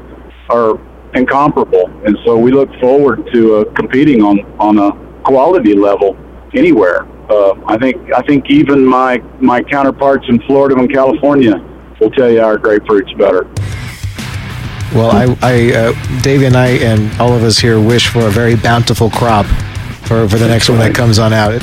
are 0.49 0.79
incomparable, 1.13 1.88
and 2.06 2.17
so 2.26 2.38
we 2.38 2.52
look 2.52 2.69
forward 2.80 3.28
to 3.34 3.56
uh, 3.56 3.74
competing 3.74 4.22
on 4.24 4.39
on 4.60 4.78
a 4.78 4.91
quality 5.24 5.74
level 5.74 6.17
anywhere. 6.54 7.08
uh, 7.30 7.54
I 7.67 7.78
think 7.78 8.12
I 8.13 8.22
think 8.22 8.50
even 8.50 8.86
my 8.86 9.19
my 9.39 9.62
counterparts 9.62 10.26
in 10.30 10.39
Florida 10.41 10.76
and 10.76 10.91
California 10.91 11.63
will 12.00 12.12
tell 12.12 12.30
you 12.30 12.41
our 12.41 12.58
grapefruit's 12.58 13.12
better. 13.13 13.43
Well, 14.93 15.12
I, 15.12 15.38
I 15.41 15.72
uh, 15.74 16.22
Davey 16.22 16.45
and 16.45 16.56
I 16.56 16.69
and 16.69 17.22
all 17.22 17.34
of 17.34 17.43
us 17.43 17.60
here 17.60 17.80
wish 17.80 18.08
for 18.08 18.22
a 18.22 18.32
very 18.32 18.56
bountiful 18.56 19.10
crop 19.12 19.45
for, 20.08 20.28
for 20.28 20.38
the 20.38 20.48
next 20.48 20.69
one 20.69 20.80
that 20.80 20.95
comes 20.95 21.19
on 21.19 21.32
out. 21.34 21.62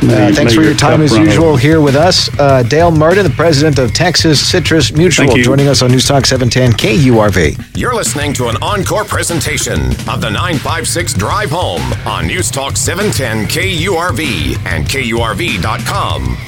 Uh, 0.00 0.32
thanks 0.32 0.54
for 0.54 0.62
your 0.62 0.74
time 0.74 1.02
as 1.02 1.16
usual 1.16 1.56
here 1.56 1.80
with 1.80 1.96
us. 1.96 2.28
Uh, 2.38 2.62
Dale 2.62 2.90
Murden, 2.92 3.24
the 3.24 3.30
president 3.30 3.78
of 3.78 3.92
Texas 3.92 4.38
Citrus 4.46 4.92
Mutual, 4.92 5.34
joining 5.36 5.66
us 5.66 5.82
on 5.82 5.90
News 5.90 6.06
Talk 6.06 6.24
710 6.24 6.72
KURV. 6.78 7.76
You're 7.76 7.94
listening 7.94 8.32
to 8.34 8.48
an 8.48 8.56
encore 8.62 9.04
presentation 9.04 9.86
of 10.08 10.20
the 10.20 10.30
956 10.30 11.14
Drive 11.14 11.50
Home 11.50 11.82
on 12.06 12.28
News 12.28 12.50
Talk 12.50 12.76
710 12.76 13.46
KURV 13.48 14.56
and 14.66 14.84
KURV.com. 14.86 16.47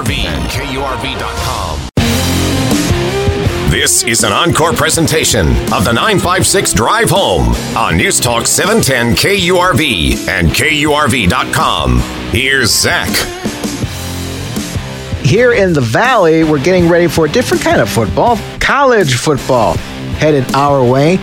and 0.00 0.48
KURV.com. 0.48 1.88
This 3.70 4.02
is 4.04 4.24
an 4.24 4.32
encore 4.32 4.72
presentation 4.72 5.48
of 5.72 5.84
the 5.84 5.92
956 5.92 6.72
Drive 6.72 7.10
Home 7.10 7.54
on 7.76 7.98
News 7.98 8.18
Talk 8.18 8.46
710 8.46 9.14
KURV 9.14 10.28
and 10.28 10.48
KURV.com. 10.48 11.98
Here's 12.30 12.70
Zach. 12.70 13.08
Here 15.24 15.52
in 15.52 15.74
the 15.74 15.82
Valley, 15.82 16.42
we're 16.42 16.62
getting 16.62 16.88
ready 16.88 17.06
for 17.06 17.26
a 17.26 17.28
different 17.28 17.62
kind 17.62 17.80
of 17.80 17.88
football, 17.90 18.38
college 18.60 19.14
football, 19.16 19.74
headed 20.16 20.54
our 20.54 20.82
way. 20.82 21.18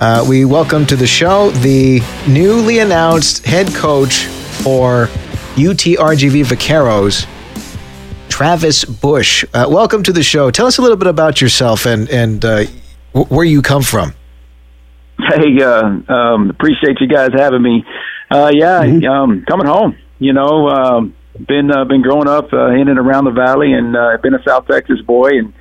Uh, 0.00 0.26
we 0.28 0.44
welcome 0.44 0.84
to 0.86 0.96
the 0.96 1.06
show 1.06 1.50
the 1.50 2.00
newly 2.28 2.80
announced 2.80 3.44
head 3.44 3.72
coach 3.72 4.24
for 4.24 5.06
UTRGV 5.54 6.44
Vaqueros, 6.44 7.26
Travis 8.40 8.86
Bush. 8.86 9.44
Uh, 9.52 9.66
welcome 9.68 10.02
to 10.02 10.14
the 10.14 10.22
show. 10.22 10.50
Tell 10.50 10.66
us 10.66 10.78
a 10.78 10.80
little 10.80 10.96
bit 10.96 11.08
about 11.08 11.42
yourself 11.42 11.84
and 11.84 12.08
and 12.08 12.42
uh, 12.42 12.64
w- 13.12 13.26
where 13.28 13.44
you 13.44 13.60
come 13.60 13.82
from. 13.82 14.14
Hey, 15.18 15.62
uh, 15.62 16.00
um, 16.10 16.48
appreciate 16.48 17.02
you 17.02 17.06
guys 17.06 17.32
having 17.34 17.60
me. 17.60 17.84
Uh, 18.30 18.50
yeah, 18.50 18.80
mm-hmm. 18.82 19.06
um, 19.06 19.44
coming 19.46 19.66
home. 19.66 19.94
You 20.20 20.32
know, 20.32 20.70
um, 20.70 21.14
been 21.46 21.70
uh, 21.70 21.84
been 21.84 22.00
growing 22.00 22.28
up 22.28 22.50
uh, 22.50 22.70
in 22.70 22.88
and 22.88 22.98
around 22.98 23.26
the 23.26 23.30
valley, 23.32 23.74
and 23.74 23.94
uh, 23.94 24.16
been 24.22 24.32
a 24.32 24.42
South 24.42 24.66
Texas 24.66 25.02
boy, 25.02 25.32
and 25.36 25.52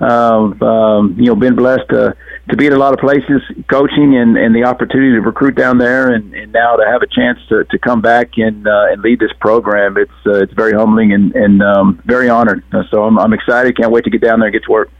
um, 0.00 1.14
you 1.16 1.26
know, 1.26 1.36
been 1.36 1.54
blessed 1.54 1.88
to 1.90 2.16
to 2.50 2.56
be 2.56 2.66
at 2.66 2.72
a 2.72 2.78
lot 2.78 2.92
of 2.92 3.00
places 3.00 3.40
coaching 3.70 4.16
and, 4.16 4.36
and 4.36 4.54
the 4.54 4.64
opportunity 4.64 5.12
to 5.12 5.20
recruit 5.20 5.54
down 5.54 5.78
there 5.78 6.12
and, 6.12 6.34
and 6.34 6.52
now 6.52 6.76
to 6.76 6.84
have 6.84 7.02
a 7.02 7.06
chance 7.06 7.38
to, 7.48 7.64
to 7.64 7.78
come 7.78 8.00
back 8.02 8.32
and 8.36 8.66
uh, 8.66 8.86
and 8.90 9.02
lead 9.02 9.18
this 9.18 9.32
program. 9.40 9.96
It's 9.96 10.12
uh, 10.26 10.42
it's 10.42 10.52
very 10.52 10.72
humbling 10.72 11.12
and, 11.12 11.34
and 11.34 11.62
um, 11.62 12.02
very 12.04 12.28
honored. 12.28 12.62
So 12.90 13.04
I'm, 13.04 13.18
I'm 13.18 13.32
excited. 13.32 13.76
Can't 13.76 13.90
wait 13.90 14.04
to 14.04 14.10
get 14.10 14.20
down 14.20 14.40
there 14.40 14.48
and 14.48 14.52
get 14.52 14.64
to 14.64 14.70
work. 14.70 14.90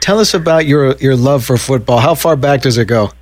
Tell 0.00 0.18
us 0.18 0.34
about 0.34 0.66
your 0.66 0.96
your 0.96 1.16
love 1.16 1.44
for 1.44 1.56
football. 1.56 1.98
How 1.98 2.14
far 2.14 2.36
back 2.36 2.62
does 2.62 2.78
it 2.78 2.86
go? 2.86 3.12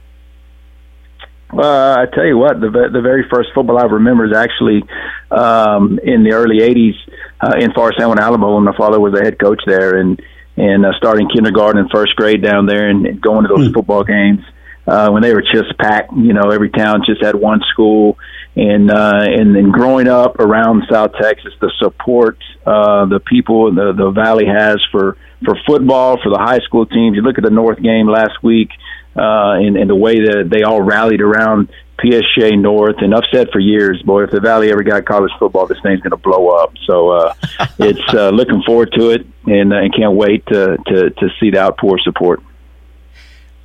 Uh, 1.53 1.97
I 1.99 2.07
tell 2.15 2.25
you 2.25 2.39
what, 2.39 2.61
the 2.61 2.71
the 2.71 3.01
very 3.01 3.29
first 3.29 3.51
football 3.53 3.79
I 3.79 3.85
remember 3.85 4.25
is 4.25 4.33
actually 4.33 4.85
um, 5.33 5.99
in 6.05 6.23
the 6.23 6.33
early 6.33 6.61
'80s 6.61 6.95
uh, 7.41 7.57
in 7.59 7.73
Forest 7.73 7.99
San 7.99 8.09
Juan, 8.09 8.21
Alabama, 8.21 8.55
when 8.55 8.65
my 8.65 8.77
father 8.77 9.01
was 9.01 9.13
the 9.13 9.21
head 9.21 9.39
coach 9.41 9.61
there, 9.67 9.99
and 9.99 10.23
and 10.61 10.85
uh, 10.85 10.93
starting 10.99 11.29
kindergarten 11.29 11.81
and 11.81 11.91
first 11.91 12.15
grade 12.17 12.43
down 12.43 12.67
there 12.67 12.89
and, 12.89 13.07
and 13.07 13.21
going 13.21 13.45
to 13.45 13.49
those 13.49 13.69
mm. 13.69 13.75
football 13.75 14.05
games 14.05 14.41
uh, 14.87 15.09
when 15.11 15.23
they 15.23 15.33
were 15.33 15.43
just 15.43 15.77
packed. 15.79 16.13
You 16.13 16.35
know, 16.35 16.51
every 16.51 16.69
town 16.69 17.03
just 17.07 17.25
had 17.25 17.35
one 17.35 17.61
school, 17.73 18.19
and 18.57 18.91
uh, 18.91 19.23
and 19.25 19.57
then 19.57 19.71
growing 19.71 20.07
up 20.07 20.39
around 20.39 20.83
South 20.91 21.13
Texas, 21.21 21.53
the 21.61 21.73
support 21.79 22.39
uh, 22.67 23.07
the 23.07 23.21
people 23.21 23.75
the 23.75 23.93
the 23.97 24.11
Valley 24.11 24.47
has 24.47 24.79
for 24.93 25.17
for 25.45 25.57
football 25.67 26.19
for 26.23 26.29
the 26.29 26.39
high 26.39 26.61
school 26.61 26.85
teams. 26.85 27.17
You 27.17 27.23
look 27.23 27.39
at 27.39 27.45
the 27.45 27.51
North 27.51 27.81
game 27.83 28.07
last 28.07 28.43
week. 28.43 28.71
Uh, 29.17 29.59
and, 29.59 29.77
and 29.77 29.91
the 29.91 29.95
way 29.95 30.21
that 30.21 30.49
they 30.49 30.63
all 30.63 30.81
rallied 30.81 31.21
around 31.21 31.69
PSJ 32.03 32.59
North, 32.59 32.97
and 32.99 33.15
I've 33.15 33.25
said 33.33 33.51
for 33.53 33.59
years, 33.59 34.03
boy, 34.03 34.25
if 34.25 34.31
the 34.31 34.41
Valley 34.41 34.71
ever 34.71 34.83
got 34.83 35.05
college 35.05 35.33
football, 35.39 35.67
this 35.67 35.79
thing's 35.83 36.01
going 36.01 36.11
to 36.11 36.17
blow 36.17 36.49
up. 36.49 36.73
So 36.87 37.11
uh, 37.11 37.35
it's 37.79 38.15
uh, 38.15 38.31
looking 38.35 38.63
forward 38.63 38.93
to 38.97 39.11
it, 39.11 39.27
and, 39.47 39.73
uh, 39.73 39.77
and 39.77 39.95
can't 39.95 40.15
wait 40.15 40.45
to, 40.47 40.77
to 40.87 41.11
to 41.11 41.29
see 41.39 41.51
the 41.51 41.59
outpour 41.59 41.99
support. 41.99 42.43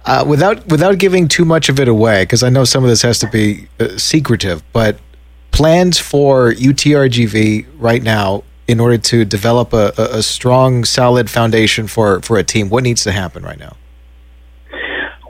Uh, 0.06 0.24
without 0.28 0.68
without 0.68 0.98
giving 0.98 1.28
too 1.28 1.46
much 1.46 1.70
of 1.70 1.80
it 1.80 1.88
away, 1.88 2.24
because 2.24 2.44
I 2.44 2.50
know 2.50 2.64
some 2.64 2.84
of 2.84 2.90
this 2.90 3.02
has 3.02 3.20
to 3.20 3.30
be 3.30 3.68
uh, 3.80 3.98
secretive, 3.98 4.64
but 4.72 5.00
plans 5.52 5.98
for 5.98 6.52
UTRGV 6.52 7.66
right 7.78 8.04
now 8.04 8.44
in 8.68 8.80
order 8.80 8.98
to 8.98 9.26
develop 9.26 9.74
a, 9.74 9.94
a, 9.98 10.18
a 10.18 10.24
strong, 10.24 10.84
solid 10.84 11.30
foundation 11.30 11.88
for 11.88 12.22
for 12.22 12.38
a 12.38 12.44
team. 12.44 12.70
What 12.70 12.84
needs 12.84 13.04
to 13.04 13.12
happen 13.12 13.44
right 13.44 13.60
now? 13.60 13.78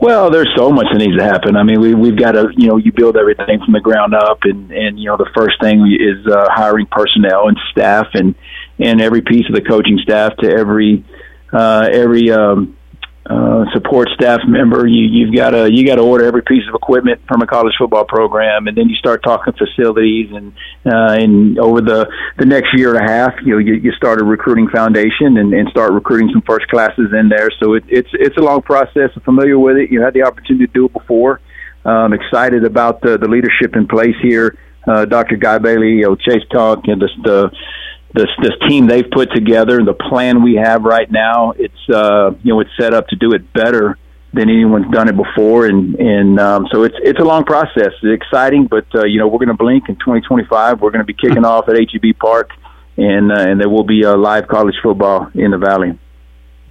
Well, 0.00 0.30
there's 0.30 0.52
so 0.56 0.70
much 0.70 0.86
that 0.92 0.98
needs 0.98 1.16
to 1.18 1.24
happen. 1.24 1.56
I 1.56 1.62
mean, 1.62 1.80
we 1.80 1.94
we've 1.94 2.18
got 2.18 2.32
to 2.32 2.48
you 2.56 2.68
know 2.68 2.76
you 2.76 2.92
build 2.92 3.16
everything 3.16 3.60
from 3.64 3.72
the 3.72 3.80
ground 3.80 4.14
up, 4.14 4.40
and 4.42 4.70
and 4.70 4.98
you 4.98 5.06
know 5.06 5.16
the 5.16 5.30
first 5.34 5.60
thing 5.60 5.80
is 5.98 6.26
uh, 6.26 6.48
hiring 6.50 6.86
personnel 6.86 7.48
and 7.48 7.58
staff, 7.70 8.08
and 8.14 8.34
and 8.78 9.00
every 9.00 9.22
piece 9.22 9.46
of 9.48 9.54
the 9.54 9.62
coaching 9.62 9.98
staff 10.02 10.36
to 10.38 10.50
every 10.50 11.04
uh, 11.52 11.88
every 11.90 12.30
um, 12.30 12.75
uh, 13.28 13.64
support 13.72 14.08
staff 14.14 14.40
member. 14.46 14.86
You 14.86 15.02
you've 15.06 15.34
got 15.34 15.50
to 15.50 15.68
you 15.72 15.86
got 15.86 15.96
to 15.96 16.02
order 16.02 16.24
every 16.24 16.42
piece 16.42 16.62
of 16.68 16.74
equipment 16.74 17.20
from 17.26 17.42
a 17.42 17.46
college 17.46 17.74
football 17.78 18.04
program, 18.04 18.68
and 18.68 18.76
then 18.76 18.88
you 18.88 18.94
start 18.96 19.22
talking 19.24 19.52
facilities, 19.52 20.30
and 20.32 20.52
uh, 20.86 21.12
and 21.18 21.58
over 21.58 21.80
the 21.80 22.06
the 22.38 22.46
next 22.46 22.68
year 22.76 22.94
and 22.94 23.04
a 23.04 23.10
half, 23.10 23.34
you 23.44 23.52
know, 23.52 23.58
you, 23.58 23.74
you 23.74 23.92
start 23.92 24.20
a 24.20 24.24
recruiting 24.24 24.68
foundation 24.68 25.38
and, 25.38 25.52
and 25.52 25.68
start 25.70 25.92
recruiting 25.92 26.30
some 26.32 26.42
first 26.42 26.68
classes 26.68 27.12
in 27.18 27.28
there. 27.28 27.50
So 27.58 27.74
it, 27.74 27.84
it's 27.88 28.10
it's 28.12 28.36
a 28.36 28.42
long 28.42 28.62
process. 28.62 29.10
I'm 29.16 29.22
familiar 29.22 29.58
with 29.58 29.76
it. 29.76 29.90
You 29.90 30.02
had 30.02 30.14
the 30.14 30.22
opportunity 30.22 30.66
to 30.66 30.72
do 30.72 30.86
it 30.86 30.92
before. 30.92 31.40
I'm 31.84 32.12
excited 32.12 32.64
about 32.64 33.00
the 33.00 33.18
the 33.18 33.28
leadership 33.28 33.74
in 33.74 33.88
place 33.88 34.16
here. 34.22 34.56
Uh, 34.86 35.04
Dr. 35.04 35.36
Guy 35.36 35.58
Bailey, 35.58 35.94
you 35.94 36.02
know, 36.02 36.14
Chase 36.14 36.46
Talk, 36.52 36.84
and 36.86 37.02
the, 37.02 37.08
the 37.24 37.50
this 38.16 38.30
this 38.42 38.54
team 38.68 38.86
they've 38.86 39.08
put 39.10 39.30
together, 39.32 39.84
the 39.84 39.94
plan 39.94 40.42
we 40.42 40.54
have 40.54 40.82
right 40.82 41.10
now, 41.10 41.52
it's 41.52 41.88
uh, 41.92 42.32
you 42.42 42.54
know 42.54 42.60
it's 42.60 42.70
set 42.78 42.94
up 42.94 43.06
to 43.08 43.16
do 43.16 43.32
it 43.32 43.52
better 43.52 43.98
than 44.32 44.50
anyone's 44.50 44.90
done 44.90 45.08
it 45.08 45.16
before, 45.16 45.66
and 45.66 45.94
and 45.96 46.40
um, 46.40 46.66
so 46.72 46.82
it's 46.82 46.96
it's 47.02 47.20
a 47.20 47.24
long 47.24 47.44
process. 47.44 47.92
It's 48.02 48.22
exciting, 48.22 48.66
but 48.66 48.86
uh, 48.94 49.04
you 49.04 49.18
know 49.18 49.28
we're 49.28 49.38
going 49.38 49.48
to 49.48 49.54
blink 49.54 49.88
in 49.88 49.96
2025. 49.96 50.80
We're 50.80 50.90
going 50.90 51.00
to 51.00 51.04
be 51.04 51.14
kicking 51.14 51.44
off 51.52 51.68
at 51.68 51.76
HEB 51.76 52.18
Park, 52.18 52.50
and 52.96 53.30
uh, 53.30 53.36
and 53.36 53.60
there 53.60 53.68
will 53.68 53.84
be 53.84 54.02
a 54.02 54.16
live 54.16 54.48
college 54.48 54.76
football 54.82 55.30
in 55.34 55.50
the 55.50 55.58
Valley. 55.58 55.98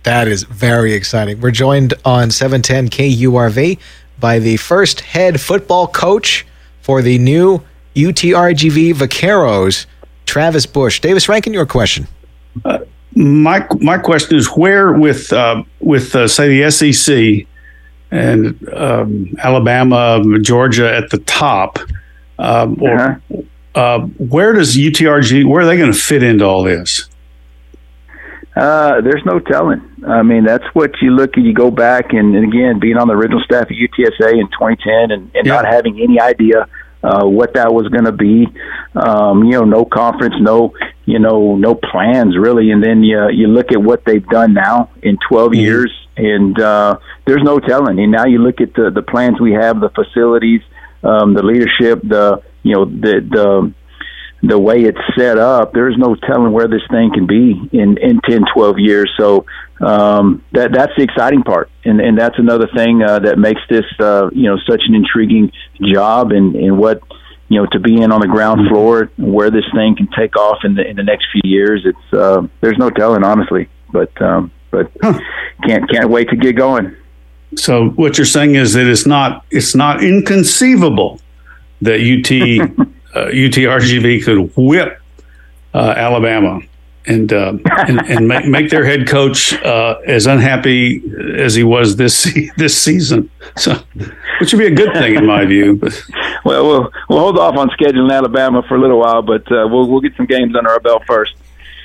That 0.03 0.27
is 0.27 0.43
very 0.43 0.93
exciting. 0.93 1.41
We're 1.41 1.51
joined 1.51 1.95
on 2.03 2.29
710 2.29 2.89
KURV 2.89 3.79
by 4.19 4.37
the 4.37 4.57
first 4.57 5.01
head 5.01 5.41
football 5.41 5.87
coach 5.87 6.45
for 6.81 7.01
the 7.01 7.17
new 7.17 7.63
UTRGV 7.95 8.93
Vaqueros. 8.93 9.87
Travis 10.25 10.65
Bush. 10.65 10.99
Davis 10.99 11.29
Rankin, 11.29 11.53
your 11.53 11.65
question. 11.65 12.07
Uh, 12.63 12.79
my 13.15 13.65
my 13.79 13.97
question 13.97 14.37
is 14.37 14.47
where 14.47 14.93
with 14.93 15.31
uh, 15.31 15.63
with 15.79 16.15
uh, 16.15 16.27
say 16.27 16.59
the 16.59 16.69
SEC 16.71 17.47
and 18.11 18.69
um, 18.73 19.35
Alabama, 19.39 20.21
Georgia 20.41 20.95
at 20.95 21.09
the 21.09 21.19
top, 21.19 21.79
um, 22.39 22.77
or 22.81 22.99
uh-huh. 22.99 23.41
Uh, 23.75 23.99
where 23.99 24.53
does 24.53 24.77
UTRG 24.77 25.45
where 25.45 25.63
are 25.63 25.65
they 25.65 25.75
going 25.75 25.91
to 25.91 25.97
fit 25.97 26.23
into 26.23 26.45
all 26.45 26.63
this? 26.63 27.09
Uh, 28.55 29.01
there's 29.01 29.23
no 29.25 29.37
telling. 29.39 29.81
I 30.07 30.23
mean, 30.23 30.45
that's 30.45 30.63
what 30.73 30.91
you 31.01 31.11
look 31.11 31.35
and 31.35 31.45
You 31.45 31.53
go 31.53 31.69
back 31.69 32.13
and, 32.13 32.33
and 32.35 32.53
again, 32.53 32.79
being 32.79 32.95
on 32.95 33.09
the 33.09 33.13
original 33.13 33.41
staff 33.41 33.63
of 33.63 33.75
UTSA 33.75 34.31
in 34.31 34.47
2010 34.47 35.11
and, 35.11 35.29
and 35.35 35.45
yeah. 35.45 35.55
not 35.55 35.65
having 35.65 35.99
any 36.01 36.21
idea 36.21 36.67
uh, 37.05 37.25
what 37.25 37.53
that 37.53 37.73
was 37.73 37.87
going 37.89 38.05
to 38.05 38.11
be. 38.11 38.47
Um, 38.95 39.43
you 39.43 39.51
know, 39.51 39.65
no 39.65 39.85
conference, 39.85 40.35
no, 40.39 40.73
you 41.05 41.19
know, 41.19 41.55
no 41.55 41.75
plans 41.75 42.37
really. 42.37 42.71
And 42.71 42.83
then 42.83 43.03
you 43.03 43.29
you 43.31 43.47
look 43.47 43.71
at 43.71 43.81
what 43.81 44.03
they've 44.05 44.25
done 44.27 44.53
now 44.53 44.89
in 45.03 45.17
12 45.29 45.51
mm-hmm. 45.51 45.59
years. 45.59 45.91
and 46.17 46.59
uh, 46.59 46.97
there's 47.25 47.43
no 47.43 47.59
telling. 47.59 47.99
And 47.99 48.11
now 48.11 48.25
you 48.25 48.39
look 48.39 48.61
at 48.61 48.73
the 48.73 48.89
the 48.89 49.03
plans 49.03 49.39
we 49.39 49.53
have, 49.53 49.79
the 49.79 49.89
facilities, 49.89 50.61
um, 51.03 51.33
the 51.33 51.43
leadership, 51.43 52.01
the 52.03 52.41
you 52.63 52.73
know 52.73 52.85
the 52.85 53.21
the 53.29 53.73
the 54.47 54.59
way 54.59 54.81
it's 54.81 54.99
set 55.17 55.37
up, 55.37 55.73
there's 55.73 55.97
no 55.97 56.15
telling 56.15 56.51
where 56.51 56.67
this 56.67 56.85
thing 56.91 57.11
can 57.13 57.25
be 57.25 57.69
in, 57.71 57.97
in 57.97 58.19
10, 58.29 58.43
12 58.53 58.75
years. 58.77 59.11
So 59.17 59.45
um, 59.81 60.43
that 60.53 60.71
that's 60.71 60.93
the 60.95 61.03
exciting 61.03 61.43
part, 61.43 61.69
and 61.83 61.99
and 61.99 62.17
that's 62.17 62.39
another 62.39 62.67
thing 62.75 63.03
uh, 63.03 63.19
that 63.19 63.37
makes 63.37 63.61
this 63.69 63.85
uh, 63.99 64.29
you 64.31 64.43
know 64.43 64.57
such 64.69 64.83
an 64.87 64.95
intriguing 64.95 65.51
job, 65.81 66.31
and 66.31 66.55
and 66.55 66.77
what 66.77 67.01
you 67.49 67.61
know 67.61 67.67
to 67.71 67.79
be 67.79 68.01
in 68.01 68.11
on 68.11 68.21
the 68.21 68.27
ground 68.27 68.69
floor 68.69 69.11
where 69.17 69.51
this 69.51 69.65
thing 69.73 69.95
can 69.95 70.07
take 70.17 70.37
off 70.37 70.59
in 70.63 70.75
the 70.75 70.87
in 70.87 70.95
the 70.95 71.03
next 71.03 71.27
few 71.31 71.41
years. 71.43 71.85
It's 71.85 72.13
uh, 72.13 72.47
there's 72.61 72.77
no 72.77 72.89
telling, 72.89 73.23
honestly, 73.23 73.69
but 73.91 74.21
um, 74.21 74.51
but 74.71 74.91
huh. 75.01 75.19
can't 75.65 75.89
can't 75.89 76.09
wait 76.09 76.29
to 76.29 76.37
get 76.37 76.55
going. 76.55 76.95
So 77.57 77.89
what 77.89 78.17
you're 78.17 78.25
saying 78.25 78.55
is 78.55 78.73
that 78.73 78.87
it's 78.87 79.05
not 79.05 79.45
it's 79.51 79.75
not 79.75 80.01
inconceivable 80.01 81.19
that 81.81 81.99
UT 81.99 82.87
uh, 83.15 83.29
UTRGV 83.29 84.23
could 84.23 84.55
whip 84.55 85.01
uh, 85.73 85.93
Alabama 85.97 86.61
and, 87.07 87.31
uh, 87.31 87.53
and 87.87 88.01
and, 88.07 88.27
make, 88.27 88.45
make 88.45 88.69
their 88.69 88.85
head 88.85 89.07
coach 89.07 89.53
uh, 89.63 89.99
as 90.05 90.25
unhappy 90.25 91.03
as 91.37 91.53
he 91.55 91.63
was 91.63 91.95
this 91.95 92.33
this 92.57 92.79
season. 92.79 93.29
So, 93.55 93.75
which 94.39 94.53
would 94.53 94.59
be 94.59 94.67
a 94.67 94.75
good 94.75 94.93
thing 94.93 95.15
in 95.15 95.25
my 95.25 95.45
view. 95.45 95.75
But 95.75 96.01
well, 96.43 96.65
we'll 96.65 96.91
we'll 97.09 97.19
hold 97.19 97.37
off 97.37 97.55
on 97.57 97.69
scheduling 97.69 98.11
Alabama 98.11 98.63
for 98.63 98.75
a 98.75 98.79
little 98.79 98.99
while, 98.99 99.21
but 99.21 99.49
uh, 99.51 99.67
we'll 99.69 99.87
we'll 99.87 100.01
get 100.01 100.15
some 100.15 100.25
games 100.25 100.55
under 100.55 100.69
our 100.69 100.79
belt 100.79 101.03
first. 101.05 101.35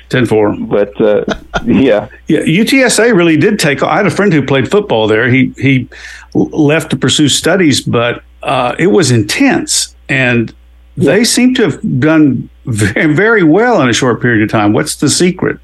10-4. 0.09 0.67
But 0.69 0.99
uh, 0.99 1.23
yeah, 1.65 2.09
yeah. 2.27 2.39
UTSA 2.39 3.15
really 3.15 3.37
did 3.37 3.59
take. 3.59 3.81
I 3.81 3.97
had 3.97 4.05
a 4.05 4.11
friend 4.11 4.33
who 4.33 4.45
played 4.45 4.69
football 4.69 5.07
there. 5.07 5.29
He 5.29 5.53
he 5.57 5.87
left 6.33 6.91
to 6.91 6.97
pursue 6.97 7.29
studies, 7.29 7.81
but 7.81 8.23
uh, 8.43 8.75
it 8.77 8.87
was 8.87 9.11
intense, 9.11 9.95
and 10.09 10.53
they 10.97 11.23
seem 11.23 11.53
to 11.55 11.63
have 11.63 11.99
done 11.99 12.49
very, 12.65 13.13
very 13.13 13.43
well 13.43 13.81
in 13.81 13.89
a 13.89 13.93
short 13.93 14.21
period 14.21 14.43
of 14.43 14.49
time. 14.49 14.73
What's 14.73 14.95
the 14.95 15.09
secret? 15.09 15.59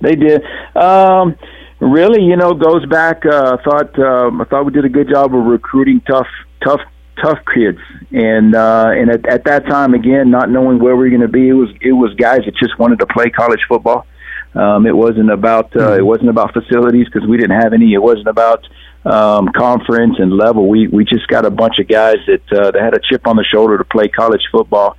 They 0.00 0.16
did. 0.16 0.42
Um, 0.74 1.36
really, 1.78 2.22
you 2.22 2.36
know, 2.36 2.54
goes 2.54 2.86
back. 2.86 3.24
Uh, 3.24 3.58
thought 3.64 3.98
um, 3.98 4.40
I 4.40 4.44
thought 4.44 4.64
we 4.64 4.72
did 4.72 4.84
a 4.84 4.88
good 4.88 5.08
job 5.08 5.34
of 5.34 5.44
recruiting 5.44 6.00
tough, 6.00 6.26
tough, 6.64 6.80
tough 7.22 7.38
kids, 7.54 7.78
and 8.10 8.54
uh, 8.54 8.90
and 8.92 9.10
at, 9.10 9.26
at 9.26 9.44
that 9.44 9.66
time, 9.66 9.94
again, 9.94 10.30
not 10.30 10.50
knowing 10.50 10.78
where 10.78 10.96
we 10.96 11.06
are 11.06 11.10
going 11.10 11.20
to 11.20 11.28
be, 11.28 11.48
it 11.48 11.54
was 11.54 11.70
it 11.80 11.92
was 11.92 12.14
guys 12.14 12.40
that 12.44 12.56
just 12.56 12.78
wanted 12.78 12.98
to 13.00 13.06
play 13.06 13.30
college 13.30 13.60
football. 13.68 14.06
Um, 14.54 14.86
it 14.86 14.96
wasn't 14.96 15.30
about 15.30 15.74
uh, 15.76 15.94
it 15.94 16.04
wasn't 16.04 16.30
about 16.30 16.52
facilities 16.52 17.06
because 17.06 17.28
we 17.28 17.36
didn't 17.36 17.60
have 17.60 17.72
any. 17.72 17.94
It 17.94 18.02
wasn't 18.02 18.28
about 18.28 18.66
um, 19.04 19.48
conference 19.56 20.16
and 20.18 20.32
level. 20.32 20.68
We 20.68 20.88
we 20.88 21.04
just 21.04 21.28
got 21.28 21.44
a 21.44 21.50
bunch 21.50 21.78
of 21.78 21.88
guys 21.88 22.16
that 22.26 22.52
uh, 22.52 22.70
that 22.72 22.82
had 22.82 22.94
a 22.94 23.00
chip 23.00 23.26
on 23.26 23.36
the 23.36 23.44
shoulder 23.44 23.78
to 23.78 23.84
play 23.84 24.08
college 24.08 24.42
football, 24.50 24.96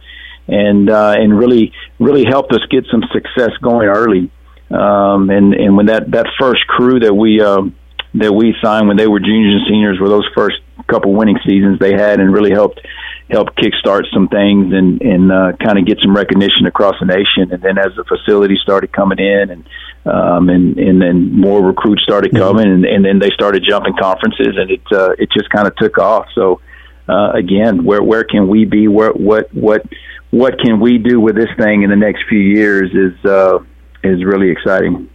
and 0.52 0.90
uh, 0.90 1.16
and 1.18 1.38
really 1.38 1.72
really 2.00 2.26
helped 2.26 2.52
us 2.52 2.60
get 2.70 2.86
some 2.92 3.04
success 3.12 3.52
going 3.62 3.88
early. 3.88 4.30
Um, 4.70 5.30
and 5.30 5.54
and 5.54 5.76
when 5.76 5.88
that 5.88 6.12
that 6.12 6.28
first 6.40 6.68
crew 6.68 7.00
that 7.00 7.14
we 7.14 7.42
um, 7.42 7.76
that 8.16 8.34
we 8.34 8.54
signed 8.62 8.88
when 8.88 8.98
they 8.98 9.08
were 9.08 9.20
juniors 9.20 9.62
and 9.62 9.68
seniors 9.68 10.00
were 10.00 10.10
those 10.10 10.28
first 10.36 10.58
couple 10.88 11.14
winning 11.14 11.40
seasons 11.46 11.80
they 11.80 11.94
had, 11.94 12.20
and 12.20 12.34
really 12.34 12.52
helped 12.52 12.82
help 13.30 13.48
kickstart 13.56 14.04
some 14.14 14.28
things 14.28 14.74
and 14.74 15.02
and 15.02 15.32
uh, 15.32 15.54
kind 15.64 15.80
of 15.80 15.86
get 15.86 15.98
some 16.04 16.16
recognition 16.16 16.68
across 16.68 16.96
the 17.00 17.06
nation. 17.06 17.54
And 17.54 17.64
then 17.64 17.78
as 17.78 17.96
the 17.96 18.04
facility 18.04 18.58
started 18.62 18.92
coming 18.92 19.20
in 19.20 19.50
and 19.50 19.64
um, 20.06 20.50
and 20.50 20.78
and 20.78 21.02
then 21.02 21.32
more 21.32 21.64
recruits 21.64 22.04
started 22.04 22.32
mm-hmm. 22.32 22.44
coming, 22.44 22.68
and, 22.68 22.86
and 22.86 23.06
then 23.06 23.20
they 23.20 23.30
started 23.30 23.64
jumping 23.68 23.96
conferences, 24.00 24.58
and 24.58 24.72
it 24.72 24.82
uh, 24.92 25.12
it 25.18 25.30
just 25.32 25.50
kind 25.50 25.68
of 25.68 25.76
took 25.78 25.98
off. 25.98 26.28
So 26.36 26.60
uh, 27.08 27.32
again, 27.34 27.84
where 27.84 28.02
where 28.02 28.24
can 28.24 28.48
we 28.48 28.66
be? 28.66 28.88
Where 28.88 29.12
what 29.12 29.54
what 29.54 29.86
what 30.32 30.58
can 30.60 30.80
we 30.80 30.98
do 30.98 31.20
with 31.20 31.36
this 31.36 31.50
thing 31.58 31.84
in 31.84 31.90
the 31.90 31.96
next 31.96 32.24
few 32.28 32.40
years 32.40 32.92
is 32.94 33.26
uh, 33.26 33.60
is 34.04 34.24
really 34.24 34.50
exciting. 34.50 35.10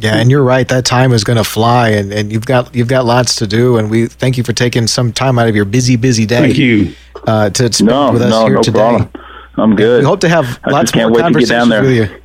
Yeah, 0.00 0.16
and 0.16 0.30
you're 0.30 0.42
right. 0.42 0.66
That 0.68 0.84
time 0.84 1.12
is 1.12 1.24
going 1.24 1.36
to 1.36 1.44
fly, 1.44 1.90
and, 1.90 2.12
and 2.12 2.32
you've 2.32 2.46
got 2.46 2.74
you've 2.74 2.88
got 2.88 3.04
lots 3.04 3.36
to 3.36 3.46
do. 3.46 3.76
And 3.76 3.90
we 3.90 4.06
thank 4.06 4.36
you 4.36 4.44
for 4.44 4.52
taking 4.52 4.86
some 4.86 5.12
time 5.12 5.38
out 5.38 5.48
of 5.48 5.56
your 5.56 5.64
busy, 5.64 5.96
busy 5.96 6.26
day. 6.26 6.40
Thank 6.40 6.58
you 6.58 6.94
uh, 7.26 7.50
to 7.50 7.72
speak 7.72 7.86
no, 7.86 8.12
with 8.12 8.22
us 8.22 8.30
no, 8.30 8.46
here 8.46 8.54
no 8.56 8.62
today. 8.62 8.78
Problem. 8.78 9.10
I'm 9.56 9.76
good. 9.76 10.00
We 10.00 10.04
hope 10.04 10.20
to 10.20 10.28
have 10.28 10.60
I 10.64 10.70
lots 10.70 10.94
more 10.94 11.12
conversations 11.12 11.70
with 11.70 12.10
you. 12.10 12.20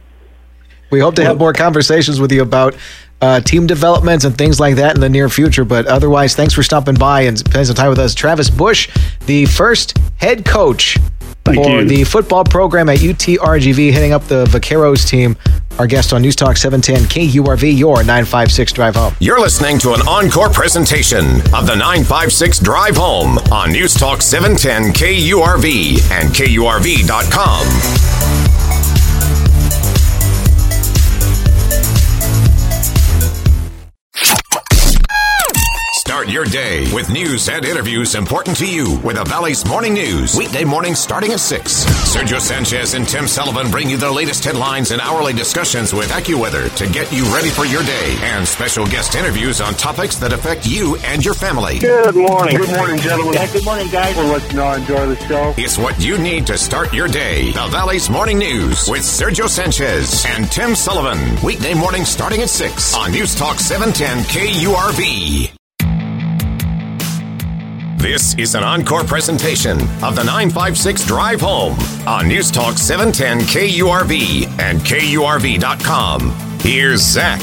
We 0.92 1.00
hope 1.00 1.16
to 1.16 1.24
have 1.24 1.38
more 1.38 1.54
conversations 1.54 2.20
with 2.20 2.32
you 2.32 2.42
about 2.42 2.76
uh, 3.22 3.40
team 3.42 3.68
developments 3.68 4.26
and 4.26 4.36
things 4.36 4.60
like 4.60 4.78
that 4.78 4.96
in 4.96 5.02
the 5.02 5.10
near 5.10 5.30
future. 5.30 5.64
But 5.64 5.86
otherwise, 5.86 6.36
thanks 6.36 6.56
for 6.56 6.64
stopping 6.64 6.96
by 6.96 7.22
and 7.22 7.38
spending 7.38 7.66
some 7.66 7.76
time 7.76 7.90
with 7.90 8.00
us. 8.00 8.16
Travis 8.16 8.50
Bush, 8.50 8.90
the 9.28 9.46
first 9.46 9.98
head 10.18 10.46
coach 10.46 10.98
Thank 11.54 11.66
for 11.66 11.82
you. 11.82 11.88
the 11.88 12.04
football 12.04 12.44
program 12.44 12.90
at 12.90 13.00
UTRGV, 13.00 13.92
hitting 13.92 14.14
up 14.14 14.24
the 14.26 14.46
Vaqueros 14.46 15.08
team. 15.08 15.38
Our 15.78 15.88
guest 15.88 16.12
on 16.12 16.22
News 16.22 16.36
Talk 16.36 16.58
710 16.58 17.08
KURV, 17.10 17.78
your 17.78 17.98
956 17.98 18.74
Drive 18.74 18.96
Home. 18.96 19.14
You're 19.20 19.40
listening 19.40 19.80
to 19.80 19.94
an 19.94 20.02
encore 20.08 20.50
presentation 20.50 21.26
of 21.54 21.68
the 21.68 21.76
956 21.76 22.60
Drive 22.60 22.98
Home 22.98 23.38
on 23.52 23.72
News 23.72 23.94
Talk 23.94 24.22
710 24.22 24.94
KURV 24.94 26.12
and 26.12 26.30
KURV.com. 26.34 28.49
Start 36.30 36.54
your 36.54 36.62
day 36.62 36.94
with 36.94 37.10
news 37.10 37.50
and 37.50 37.66
interviews 37.66 38.14
important 38.14 38.56
to 38.58 38.72
you 38.72 39.00
with 39.00 39.16
the 39.16 39.24
Valley's 39.24 39.66
Morning 39.66 39.96
News. 39.96 40.38
Weekday 40.38 40.64
morning 40.64 40.94
starting 40.94 41.32
at 41.32 41.40
6. 41.40 41.86
Sergio 41.86 42.40
Sanchez 42.40 42.94
and 42.94 43.08
Tim 43.08 43.28
Sullivan 43.28 43.72
bring 43.72 43.90
you 43.90 43.98
the 43.98 44.12
latest 44.12 44.44
headlines 44.44 44.92
and 44.92 45.02
hourly 45.02 45.34
discussions 45.34 45.92
with 45.92 46.10
AccuWeather 46.10 46.76
to 46.76 46.88
get 46.94 47.12
you 47.12 47.24
ready 47.34 47.50
for 47.50 47.66
your 47.66 47.82
day 47.82 48.16
and 48.22 48.48
special 48.48 48.86
guest 48.86 49.16
interviews 49.16 49.60
on 49.60 49.74
topics 49.74 50.18
that 50.18 50.32
affect 50.32 50.68
you 50.68 50.98
and 50.98 51.26
your 51.26 51.34
family. 51.34 51.80
Good 51.80 52.14
morning. 52.14 52.58
Good 52.58 52.76
morning, 52.76 52.98
gentlemen. 53.00 53.34
Yeah, 53.34 53.52
good 53.52 53.66
morning, 53.66 53.88
guys. 53.88 54.16
We'll 54.16 54.28
let 54.28 54.52
you 54.52 54.58
know 54.58 54.72
enjoy 54.72 55.08
the 55.08 55.28
show. 55.28 55.56
It's 55.58 55.80
what 55.80 56.00
you 56.00 56.20
need 56.20 56.46
to 56.48 56.60
start 56.60 56.94
your 56.94 57.08
day. 57.08 57.54
The 57.54 57.68
Valley's 57.72 58.08
Morning 58.08 58.38
News 58.38 58.88
with 58.88 59.02
Sergio 59.02 59.50
Sanchez 59.50 60.26
and 60.28 60.52
Tim 60.52 60.76
Sullivan. 60.76 61.44
Weekday 61.44 61.74
morning 61.74 62.06
starting 62.06 62.42
at 62.42 62.50
6 62.50 62.96
on 62.96 63.12
News 63.12 63.34
Talk 63.34 63.60
710 63.60 64.26
KURV. 64.26 65.59
This 68.00 68.34
is 68.36 68.56
an 68.56 68.64
encore 68.64 69.04
presentation 69.04 69.78
of 70.02 70.16
the 70.16 70.24
956 70.24 71.06
Drive 71.06 71.42
Home 71.42 71.78
on 72.08 72.30
News 72.30 72.50
Talk 72.50 72.78
710 72.78 73.42
KURV 73.42 74.48
and 74.58 74.80
KURV.com. 74.80 76.32
Here's 76.62 77.02
Zach. 77.02 77.42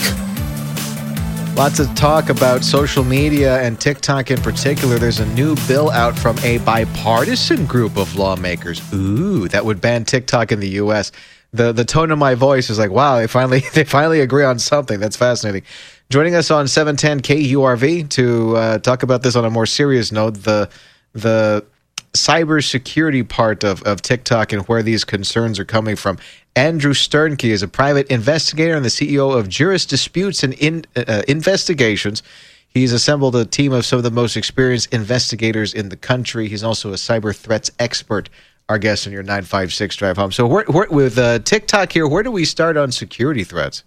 Lots 1.58 1.78
of 1.78 1.94
talk 1.94 2.30
about 2.30 2.64
social 2.64 3.04
media 3.04 3.60
and 3.60 3.78
TikTok 3.78 4.30
in 4.30 4.40
particular. 4.40 4.98
There's 4.98 5.20
a 5.20 5.26
new 5.26 5.56
bill 5.68 5.90
out 5.90 6.18
from 6.18 6.38
a 6.38 6.56
bipartisan 6.58 7.66
group 7.66 7.98
of 7.98 8.16
lawmakers. 8.16 8.80
Ooh, 8.94 9.48
that 9.48 9.66
would 9.66 9.82
ban 9.82 10.06
TikTok 10.06 10.52
in 10.52 10.60
the 10.60 10.70
U.S. 10.70 11.12
The 11.52 11.72
the 11.72 11.84
tone 11.84 12.10
of 12.10 12.18
my 12.18 12.34
voice 12.34 12.70
is 12.70 12.78
like, 12.78 12.90
wow, 12.90 13.18
they 13.18 13.26
finally 13.26 13.60
they 13.74 13.84
finally 13.84 14.20
agree 14.20 14.44
on 14.44 14.58
something. 14.58 15.00
That's 15.00 15.16
fascinating. 15.16 15.64
Joining 16.08 16.36
us 16.36 16.52
on 16.52 16.68
710 16.68 17.20
KURV 17.20 18.08
to 18.10 18.56
uh, 18.56 18.78
talk 18.78 19.02
about 19.02 19.24
this 19.24 19.34
on 19.34 19.44
a 19.44 19.50
more 19.50 19.66
serious 19.66 20.12
note, 20.12 20.34
the 20.34 20.70
the 21.12 21.64
cybersecurity 22.12 23.28
part 23.28 23.64
of, 23.64 23.82
of 23.82 24.02
TikTok 24.02 24.52
and 24.52 24.62
where 24.68 24.82
these 24.84 25.04
concerns 25.04 25.58
are 25.58 25.64
coming 25.64 25.96
from. 25.96 26.18
Andrew 26.54 26.94
Sternke 26.94 27.50
is 27.50 27.62
a 27.62 27.68
private 27.68 28.06
investigator 28.08 28.76
and 28.76 28.84
the 28.84 28.88
CEO 28.88 29.36
of 29.36 29.48
Juris 29.48 29.84
Disputes 29.84 30.42
and 30.44 30.54
in, 30.54 30.84
uh, 30.94 31.22
Investigations. 31.26 32.22
He's 32.68 32.92
assembled 32.92 33.34
a 33.34 33.44
team 33.44 33.72
of 33.72 33.84
some 33.84 33.96
of 33.96 34.02
the 34.04 34.10
most 34.10 34.36
experienced 34.36 34.92
investigators 34.94 35.74
in 35.74 35.88
the 35.88 35.96
country. 35.96 36.48
He's 36.48 36.62
also 36.62 36.90
a 36.90 36.96
cyber 36.96 37.34
threats 37.34 37.70
expert. 37.78 38.30
Our 38.68 38.78
guest 38.78 39.06
on 39.06 39.12
your 39.12 39.22
956 39.22 39.96
drive 39.96 40.16
home. 40.16 40.32
So, 40.32 40.46
with 40.68 41.18
uh, 41.18 41.40
TikTok 41.40 41.92
here, 41.92 42.06
where 42.06 42.22
do 42.22 42.30
we 42.30 42.44
start 42.44 42.76
on 42.76 42.92
security 42.92 43.44
threats? 43.44 43.82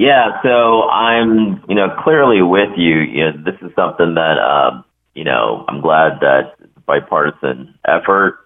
Yeah, 0.00 0.40
so 0.42 0.88
I'm, 0.88 1.62
you 1.68 1.74
know, 1.74 1.94
clearly 2.02 2.40
with 2.40 2.70
you. 2.78 3.00
You 3.00 3.24
know, 3.24 3.32
this 3.44 3.56
is 3.60 3.70
something 3.76 4.14
that, 4.14 4.38
uh, 4.38 4.80
you 5.14 5.24
know, 5.24 5.62
I'm 5.68 5.82
glad 5.82 6.20
that 6.22 6.54
it's 6.58 6.72
a 6.74 6.80
bipartisan 6.80 7.74
effort 7.86 8.38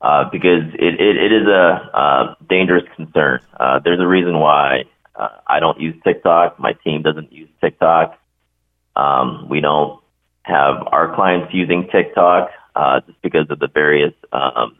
uh, 0.00 0.30
because 0.30 0.72
it, 0.74 1.00
it, 1.00 1.16
it 1.16 1.32
is 1.32 1.48
a 1.48 1.90
uh, 1.92 2.34
dangerous 2.48 2.84
concern. 2.94 3.40
Uh, 3.58 3.80
there's 3.82 3.98
a 3.98 4.06
reason 4.06 4.38
why 4.38 4.84
uh, 5.16 5.30
I 5.48 5.58
don't 5.58 5.80
use 5.80 5.96
TikTok. 6.04 6.60
My 6.60 6.74
team 6.84 7.02
doesn't 7.02 7.32
use 7.32 7.48
TikTok. 7.60 8.16
Um, 8.94 9.48
we 9.48 9.60
don't 9.60 10.00
have 10.42 10.76
our 10.92 11.12
clients 11.16 11.52
using 11.52 11.88
TikTok 11.90 12.50
uh, 12.76 13.00
just 13.00 13.20
because 13.20 13.50
of 13.50 13.58
the 13.58 13.66
various 13.66 14.14
um, 14.32 14.76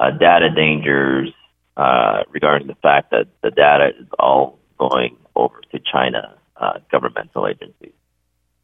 uh, 0.00 0.10
data 0.10 0.50
dangers 0.50 1.30
uh, 1.76 2.24
regarding 2.32 2.66
the 2.66 2.74
fact 2.82 3.12
that 3.12 3.28
the 3.40 3.52
data 3.52 3.90
is 4.00 4.08
all 4.18 4.58
going 4.80 5.16
over 5.36 5.60
to 5.72 5.78
China 5.80 6.34
uh, 6.56 6.78
governmental 6.90 7.46
agencies. 7.46 7.92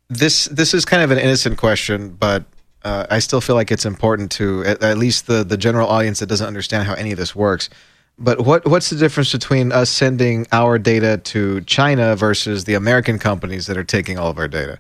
This 0.09 0.47
this 0.47 0.75
is 0.75 0.85
kind 0.85 1.03
of 1.03 1.11
an 1.11 1.19
innocent 1.19 1.57
question, 1.59 2.11
but 2.11 2.45
uh, 2.83 3.07
I 3.11 3.19
still 3.19 3.41
feel 3.41 3.57
like 3.57 3.71
it's 3.71 3.85
important 3.85 4.31
to 4.33 4.65
at, 4.65 4.83
at, 4.83 4.99
least 4.99 5.27
the 5.27 5.45
the 5.45 5.57
general 5.57 5.89
audience 5.89 6.19
that 6.21 6.27
doesn't 6.27 6.47
understand 6.47 6.87
how 6.87 6.95
any 6.95 7.13
of 7.13 7.19
this 7.19 7.35
works. 7.37 7.71
But 8.19 8.41
what 8.41 8.67
what's 8.67 8.91
the 8.91 8.97
difference 8.97 9.33
between 9.33 9.73
us 9.73 9.89
sending 9.89 10.47
our 10.53 10.79
data 10.79 11.19
to 11.19 11.61
China 11.63 12.17
versus 12.17 12.65
the 12.65 12.75
American 12.75 13.19
companies 13.19 13.67
that 13.67 13.77
are 13.77 13.85
taking 13.85 14.19
all 14.19 14.31
of 14.31 14.39
our 14.39 14.49
data? 14.49 14.79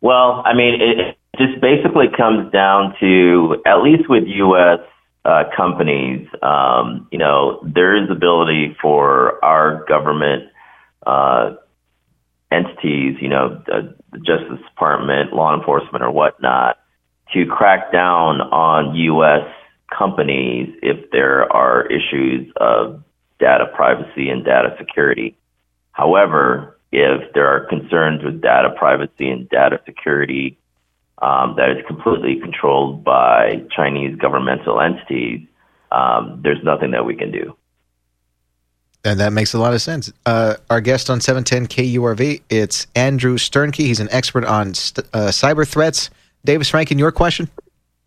Well, 0.00 0.42
I 0.44 0.54
mean, 0.54 0.80
it 0.80 1.16
just 1.38 1.60
basically 1.60 2.06
comes 2.16 2.50
down 2.52 2.94
to 3.00 3.62
at 3.66 3.82
least 3.82 4.08
with 4.08 4.24
U.S. 4.26 4.80
Uh, 5.22 5.44
companies, 5.54 6.26
um, 6.42 7.06
you 7.12 7.18
know, 7.18 7.60
there 7.62 7.94
is 7.94 8.10
ability 8.10 8.74
for 8.80 9.42
our 9.44 9.84
government 9.86 10.44
uh, 11.06 11.54
entities, 12.50 13.16
you 13.20 13.28
know, 13.28 13.62
the, 13.66 13.94
the 14.12 14.18
Justice 14.18 14.64
Department, 14.70 15.32
law 15.34 15.54
enforcement, 15.54 16.02
or 16.02 16.10
whatnot, 16.10 16.78
to 17.34 17.44
crack 17.46 17.92
down 17.92 18.40
on 18.40 18.94
U.S. 18.96 19.46
companies 19.96 20.74
if 20.82 21.10
there 21.10 21.50
are 21.52 21.86
issues 21.86 22.50
of 22.56 23.02
data 23.38 23.66
privacy 23.74 24.30
and 24.30 24.44
data 24.44 24.74
security. 24.78 25.36
However, 25.92 26.78
if 26.92 27.32
there 27.34 27.46
are 27.46 27.66
concerns 27.66 28.24
with 28.24 28.40
data 28.40 28.70
privacy 28.76 29.28
and 29.28 29.48
data 29.48 29.80
security 29.84 30.58
um, 31.20 31.54
that 31.56 31.70
is 31.70 31.84
completely 31.86 32.40
controlled 32.40 33.04
by 33.04 33.62
Chinese 33.74 34.16
governmental 34.16 34.80
entities, 34.80 35.46
um, 35.92 36.40
there's 36.42 36.62
nothing 36.64 36.92
that 36.92 37.04
we 37.04 37.14
can 37.14 37.30
do. 37.30 37.56
And 39.04 39.18
that 39.18 39.32
makes 39.32 39.54
a 39.54 39.58
lot 39.58 39.72
of 39.72 39.80
sense. 39.80 40.12
Uh, 40.26 40.56
our 40.68 40.80
guest 40.80 41.08
on 41.08 41.20
710 41.20 41.68
KURV, 41.68 42.42
it's 42.50 42.86
Andrew 42.94 43.38
Sternke. 43.38 43.76
He's 43.76 44.00
an 44.00 44.08
expert 44.10 44.44
on 44.44 44.74
st- 44.74 45.06
uh, 45.14 45.28
cyber 45.28 45.66
threats. 45.66 46.10
Davis 46.44 46.72
Rankin, 46.74 46.98
your 46.98 47.12
question? 47.12 47.48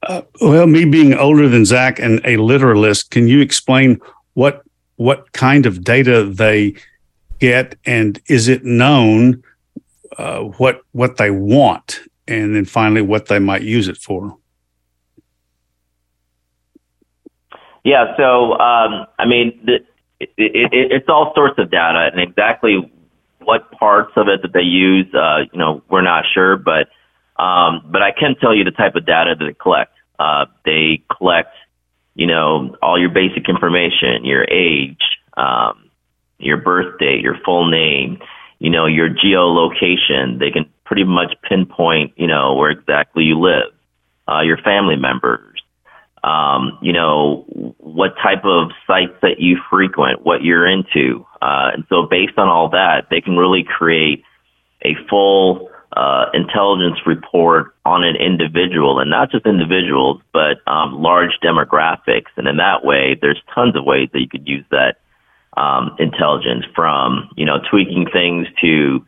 Uh, 0.03 0.21
well, 0.41 0.67
me 0.67 0.85
being 0.85 1.13
older 1.13 1.47
than 1.47 1.65
Zach 1.65 1.99
and 1.99 2.21
a 2.25 2.37
literalist, 2.37 3.09
can 3.09 3.27
you 3.27 3.41
explain 3.41 3.99
what 4.33 4.63
what 4.97 5.31
kind 5.31 5.65
of 5.65 5.83
data 5.83 6.23
they 6.23 6.75
get, 7.39 7.75
and 7.85 8.21
is 8.27 8.47
it 8.47 8.63
known 8.63 9.43
uh, 10.17 10.41
what 10.41 10.81
what 10.91 11.17
they 11.17 11.31
want, 11.31 11.99
and 12.27 12.55
then 12.55 12.65
finally 12.65 13.01
what 13.01 13.27
they 13.27 13.39
might 13.39 13.61
use 13.61 13.87
it 13.87 13.97
for? 13.97 14.37
Yeah, 17.83 18.15
so 18.15 18.53
um, 18.53 19.07
I 19.19 19.25
mean, 19.25 19.59
the, 19.65 19.75
it, 20.19 20.29
it, 20.37 20.91
it's 20.91 21.09
all 21.09 21.33
sorts 21.35 21.59
of 21.59 21.69
data, 21.69 22.09
and 22.11 22.21
exactly 22.21 22.91
what 23.39 23.69
parts 23.71 24.13
of 24.15 24.27
it 24.29 24.41
that 24.41 24.53
they 24.53 24.61
use, 24.61 25.13
uh, 25.13 25.39
you 25.51 25.59
know, 25.59 25.83
we're 25.89 26.01
not 26.01 26.23
sure, 26.33 26.55
but 26.55 26.87
um, 27.41 27.81
but 27.91 28.01
I 28.01 28.11
can 28.11 28.35
tell 28.39 28.55
you 28.55 28.63
the 28.63 28.71
type 28.71 28.95
of 28.95 29.05
data 29.05 29.35
that 29.37 29.45
they 29.45 29.53
collect. 29.53 29.93
Uh, 30.19 30.45
they 30.63 31.03
collect, 31.17 31.53
you 32.15 32.27
know, 32.27 32.75
all 32.81 32.99
your 32.99 33.09
basic 33.09 33.49
information, 33.49 34.23
your 34.23 34.45
age, 34.45 35.01
um, 35.35 35.89
your 36.37 36.57
birth 36.57 36.99
date, 36.99 37.21
your 37.21 37.37
full 37.43 37.69
name, 37.69 38.19
you 38.59 38.69
know, 38.69 38.85
your 38.85 39.09
geolocation. 39.09 40.39
They 40.39 40.51
can 40.51 40.69
pretty 40.85 41.03
much 41.03 41.35
pinpoint, 41.47 42.13
you 42.15 42.27
know, 42.27 42.55
where 42.55 42.71
exactly 42.71 43.23
you 43.23 43.39
live, 43.39 43.71
uh, 44.27 44.41
your 44.41 44.57
family 44.57 44.95
members 44.95 45.53
um, 46.23 46.77
you 46.81 46.93
know, 46.93 47.43
what 47.77 48.15
type 48.23 48.45
of 48.45 48.71
sites 48.87 49.13
that 49.21 49.39
you 49.39 49.57
frequent, 49.69 50.25
what 50.25 50.41
you're 50.41 50.65
into. 50.65 51.25
Uh, 51.41 51.71
and 51.73 51.83
so 51.89 52.07
based 52.09 52.37
on 52.37 52.47
all 52.47 52.69
that, 52.69 53.07
they 53.09 53.19
can 53.19 53.35
really 53.35 53.63
create 53.63 54.23
a 54.83 54.95
full 55.09 55.69
uh, 55.95 56.25
intelligence 56.33 56.97
report 57.05 57.75
on 57.85 58.03
an 58.03 58.15
individual 58.15 58.99
and 58.99 59.09
not 59.11 59.31
just 59.31 59.45
individuals, 59.45 60.21
but 60.31 60.57
um, 60.65 61.01
large 61.01 61.37
demographics. 61.43 62.31
And 62.37 62.47
in 62.47 62.57
that 62.57 62.85
way, 62.85 63.17
there's 63.21 63.41
tons 63.53 63.75
of 63.75 63.83
ways 63.83 64.09
that 64.13 64.19
you 64.19 64.29
could 64.29 64.47
use 64.47 64.65
that 64.71 64.99
um, 65.57 65.95
intelligence 65.99 66.65
from, 66.73 67.29
you 67.35 67.45
know, 67.45 67.59
tweaking 67.69 68.07
things 68.11 68.47
to, 68.61 69.05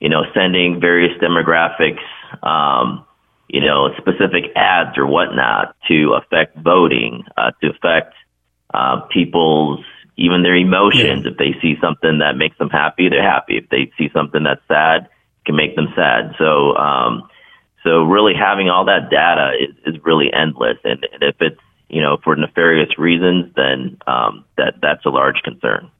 you 0.00 0.08
know, 0.08 0.22
sending 0.34 0.80
various 0.80 1.16
demographics, 1.20 2.02
um, 2.42 3.04
you 3.48 3.60
know, 3.60 3.90
specific 3.98 4.50
ads 4.56 4.98
or 4.98 5.06
whatnot 5.06 5.76
to 5.88 6.14
affect 6.14 6.58
voting, 6.58 7.24
uh, 7.36 7.52
to 7.62 7.70
affect 7.70 8.14
uh, 8.72 9.00
people's 9.12 9.84
even 10.16 10.42
their 10.42 10.56
emotions. 10.56 11.24
Yeah. 11.24 11.32
If 11.32 11.38
they 11.38 11.54
see 11.60 11.74
something 11.80 12.18
that 12.18 12.36
makes 12.36 12.56
them 12.58 12.70
happy, 12.70 13.08
they're 13.08 13.22
happy. 13.22 13.56
If 13.56 13.68
they 13.68 13.90
see 13.98 14.10
something 14.12 14.44
that's 14.44 14.62
sad, 14.68 15.04
it 15.04 15.44
can 15.46 15.56
make 15.56 15.74
them 15.76 15.88
sad. 15.96 16.34
So, 16.38 16.76
um, 16.76 17.28
so 17.82 18.04
really 18.04 18.34
having 18.34 18.70
all 18.70 18.84
that 18.86 19.10
data 19.10 19.52
is, 19.58 19.94
is 19.94 20.02
really 20.04 20.32
endless. 20.32 20.78
And, 20.84 21.06
and 21.12 21.22
if 21.22 21.36
it's 21.40 21.60
you 21.88 22.00
know 22.00 22.18
for 22.24 22.34
nefarious 22.34 22.98
reasons, 22.98 23.52
then 23.54 23.98
um, 24.06 24.44
that 24.56 24.74
that's 24.80 25.04
a 25.04 25.10
large 25.10 25.42
concern. 25.42 25.90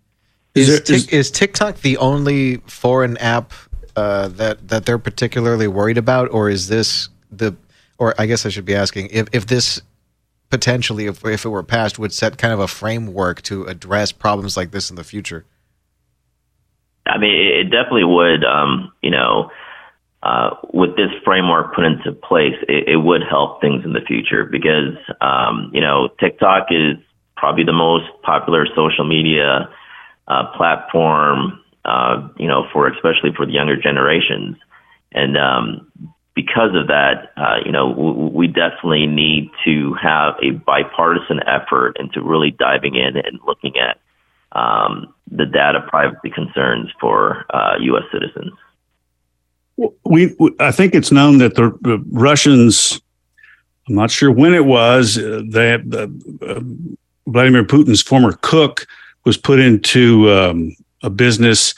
Is, 0.54 0.68
is, 0.88 1.08
is 1.08 1.30
TikTok 1.32 1.80
the 1.80 1.96
only 1.96 2.58
foreign 2.58 3.16
app 3.16 3.52
uh, 3.96 4.28
that 4.28 4.68
that 4.68 4.86
they're 4.86 4.98
particularly 4.98 5.68
worried 5.68 5.98
about, 5.98 6.30
or 6.30 6.48
is 6.50 6.68
this 6.68 7.08
the 7.30 7.56
or 7.98 8.14
I 8.18 8.26
guess 8.26 8.44
I 8.46 8.48
should 8.48 8.64
be 8.64 8.74
asking 8.74 9.08
if 9.10 9.28
if 9.32 9.46
this 9.46 9.80
potentially 10.50 11.06
if 11.06 11.24
if 11.24 11.44
it 11.44 11.48
were 11.48 11.62
passed 11.62 11.98
would 11.98 12.12
set 12.12 12.38
kind 12.38 12.52
of 12.52 12.60
a 12.60 12.68
framework 12.68 13.42
to 13.42 13.64
address 13.64 14.12
problems 14.12 14.56
like 14.56 14.70
this 14.70 14.90
in 14.90 14.96
the 14.96 15.04
future. 15.04 15.44
I 17.06 17.18
mean, 17.18 17.34
it 17.34 17.64
definitely 17.64 18.04
would. 18.04 18.44
Um, 18.44 18.92
you 19.02 19.10
know, 19.10 19.50
uh, 20.22 20.50
with 20.72 20.96
this 20.96 21.10
framework 21.24 21.74
put 21.74 21.84
into 21.84 22.12
place, 22.12 22.54
it, 22.66 22.88
it, 22.88 22.96
would 22.96 23.22
help 23.28 23.60
things 23.60 23.84
in 23.84 23.92
the 23.92 24.00
future 24.00 24.44
because 24.44 24.96
um, 25.20 25.70
you 25.74 25.80
know 25.80 26.08
TikTok 26.18 26.68
is 26.70 26.96
probably 27.36 27.64
the 27.64 27.72
most 27.74 28.06
popular 28.22 28.66
social 28.74 29.04
media 29.04 29.68
uh, 30.28 30.52
platform. 30.56 31.60
Uh, 31.84 32.28
you 32.38 32.48
know, 32.48 32.66
for 32.72 32.88
especially 32.88 33.30
for 33.36 33.44
the 33.44 33.52
younger 33.52 33.76
generations, 33.76 34.56
and 35.12 35.36
um, 35.36 35.92
because 36.34 36.74
of 36.74 36.88
that, 36.88 37.32
uh, 37.36 37.56
you 37.64 37.70
know, 37.70 37.90
w- 37.90 38.30
we 38.32 38.46
definitely 38.46 39.06
need 39.06 39.50
to 39.64 39.94
have 39.94 40.34
a 40.42 40.50
bipartisan 40.50 41.40
effort 41.46 41.96
into 42.00 42.22
really 42.22 42.50
diving 42.50 42.94
in 42.94 43.16
and 43.16 43.38
looking 43.46 43.74
at 43.76 43.98
um, 44.52 45.14
the 45.30 45.46
data 45.46 45.84
privacy 45.88 46.30
concerns 46.30 46.90
for 47.00 47.44
uh, 47.50 47.74
U.S. 47.80 48.04
citizens. 48.12 48.52
We, 50.04 50.34
I 50.60 50.70
think 50.70 50.94
it's 50.94 51.12
known 51.12 51.38
that 51.38 51.56
the, 51.56 51.76
the 51.82 52.02
Russians. 52.10 53.00
I'm 53.88 53.96
not 53.96 54.10
sure 54.10 54.30
when 54.30 54.54
it 54.54 54.64
was. 54.64 55.16
that 55.16 55.82
uh, 56.46 56.60
Vladimir 57.30 57.64
Putin's 57.64 58.00
former 58.00 58.32
cook 58.40 58.86
was 59.24 59.36
put 59.36 59.58
into 59.58 60.30
um, 60.30 60.74
a 61.04 61.10
business 61.10 61.74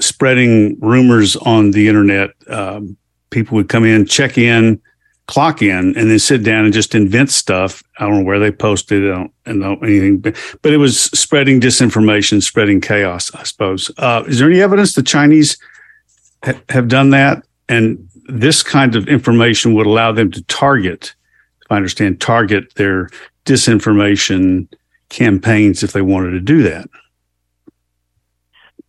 spreading 0.00 0.78
rumors 0.80 1.36
on 1.36 1.72
the 1.72 1.88
internet. 1.88 2.30
Um, 2.48 2.96
people 3.30 3.56
would 3.56 3.68
come 3.68 3.84
in, 3.84 4.06
check 4.06 4.38
in, 4.38 4.80
clock 5.26 5.60
in, 5.60 5.96
and 5.96 6.10
then 6.10 6.18
sit 6.18 6.42
down 6.42 6.64
and 6.64 6.72
just 6.72 6.94
invent 6.94 7.30
stuff. 7.30 7.82
I 7.98 8.06
don't 8.06 8.20
know 8.20 8.24
where 8.24 8.38
they 8.38 8.50
posted. 8.50 9.04
I 9.04 9.14
don't, 9.14 9.32
I 9.44 9.50
don't 9.50 9.60
know 9.60 9.76
anything, 9.82 10.18
but, 10.18 10.36
but 10.62 10.72
it 10.72 10.78
was 10.78 11.02
spreading 11.02 11.60
disinformation, 11.60 12.42
spreading 12.42 12.80
chaos, 12.80 13.34
I 13.34 13.42
suppose. 13.42 13.90
Uh, 13.98 14.24
is 14.26 14.38
there 14.38 14.48
any 14.48 14.62
evidence 14.62 14.94
the 14.94 15.02
Chinese 15.02 15.58
ha- 16.44 16.60
have 16.70 16.88
done 16.88 17.10
that? 17.10 17.44
And 17.68 18.08
this 18.28 18.62
kind 18.62 18.94
of 18.94 19.08
information 19.08 19.74
would 19.74 19.86
allow 19.86 20.12
them 20.12 20.30
to 20.30 20.42
target, 20.44 21.14
if 21.62 21.72
I 21.72 21.76
understand, 21.76 22.20
target 22.20 22.74
their 22.76 23.10
disinformation 23.44 24.68
campaigns 25.08 25.82
if 25.82 25.92
they 25.92 26.02
wanted 26.02 26.30
to 26.30 26.40
do 26.40 26.62
that. 26.62 26.88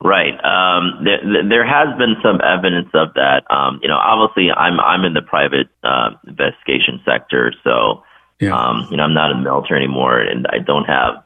Right. 0.02 0.34
Um, 0.46 1.04
there, 1.04 1.44
there 1.48 1.66
has 1.66 1.98
been 1.98 2.16
some 2.24 2.40
evidence 2.42 2.88
of 2.94 3.14
that. 3.16 3.44
Um, 3.50 3.80
you 3.84 3.90
know, 3.90 3.98
obviously, 3.98 4.50
I'm 4.50 4.80
I'm 4.80 5.04
in 5.04 5.14
the 5.14 5.22
private 5.22 5.68
uh, 5.84 6.12
investigation 6.26 7.02
sector, 7.06 7.54
so 7.66 8.04
yeah. 8.40 8.56
um, 8.56 8.88
you 8.90 8.96
know, 8.96 9.04
I'm 9.04 9.14
not 9.14 9.32
in 9.32 9.38
the 9.38 9.44
military 9.44 9.84
anymore, 9.84 10.22
and 10.22 10.48
I 10.48 10.60
don't 10.60 10.86
have 10.86 11.22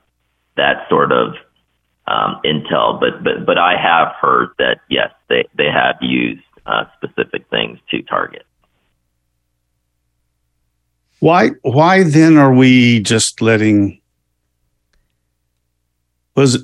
that 0.57 0.89
sort 0.89 1.11
of 1.11 1.35
um, 2.07 2.41
intel. 2.43 2.99
But 2.99 3.23
but 3.23 3.45
but 3.45 3.59
I 3.59 3.77
have 3.79 4.13
heard 4.19 4.49
that 4.57 4.79
yes, 4.89 5.11
they 5.29 5.45
they 5.55 5.69
have 5.69 5.97
used 6.01 6.41
uh, 6.65 6.85
specific 6.97 7.47
things 7.51 7.77
to 7.91 8.01
target. 8.01 8.45
Why 11.19 11.49
why 11.61 12.01
then 12.01 12.37
are 12.37 12.53
we 12.53 13.01
just 13.01 13.39
letting 13.39 14.01
was 16.35 16.57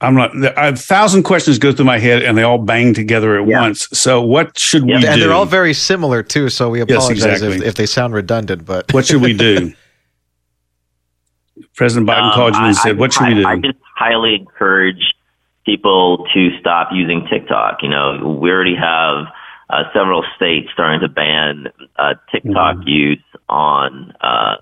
I'm 0.00 0.14
not. 0.14 0.30
A 0.56 0.76
thousand 0.76 1.24
questions 1.24 1.58
go 1.58 1.72
through 1.72 1.86
my 1.86 1.98
head, 1.98 2.22
and 2.22 2.38
they 2.38 2.44
all 2.44 2.58
bang 2.58 2.94
together 2.94 3.40
at 3.40 3.48
yeah. 3.48 3.60
once. 3.60 3.88
So, 3.92 4.22
what 4.22 4.56
should 4.56 4.88
yeah. 4.88 4.98
we? 4.98 5.06
And 5.06 5.16
do? 5.16 5.20
they're 5.20 5.32
all 5.32 5.44
very 5.44 5.74
similar 5.74 6.22
too. 6.22 6.48
So 6.50 6.70
we 6.70 6.80
apologize 6.80 7.18
yes, 7.18 7.26
exactly. 7.40 7.56
if, 7.56 7.62
if, 7.64 7.74
they 7.74 7.86
sound 7.86 8.14
redundant. 8.14 8.64
But 8.64 8.92
what 8.92 9.06
should 9.06 9.22
we 9.22 9.32
do? 9.32 9.72
President 11.74 12.08
Biden 12.08 12.28
um, 12.28 12.34
called 12.34 12.54
you 12.54 12.60
and 12.60 12.68
I, 12.68 12.72
said, 12.80 12.98
"What 12.98 13.12
should 13.12 13.24
I, 13.24 13.28
we 13.30 13.34
do?" 13.34 13.46
I 13.46 13.56
just 13.56 13.78
highly 13.96 14.36
encourage 14.36 15.14
people 15.64 16.26
to 16.32 16.50
stop 16.60 16.90
using 16.92 17.26
TikTok. 17.28 17.78
You 17.82 17.88
know, 17.88 18.38
we 18.40 18.50
already 18.50 18.76
have 18.76 19.26
uh, 19.68 19.82
several 19.92 20.24
states 20.36 20.68
starting 20.72 21.00
to 21.00 21.08
ban 21.08 21.66
uh, 21.96 22.14
TikTok 22.30 22.76
mm-hmm. 22.76 22.88
use 22.88 23.24
on 23.48 24.12
uh, 24.20 24.56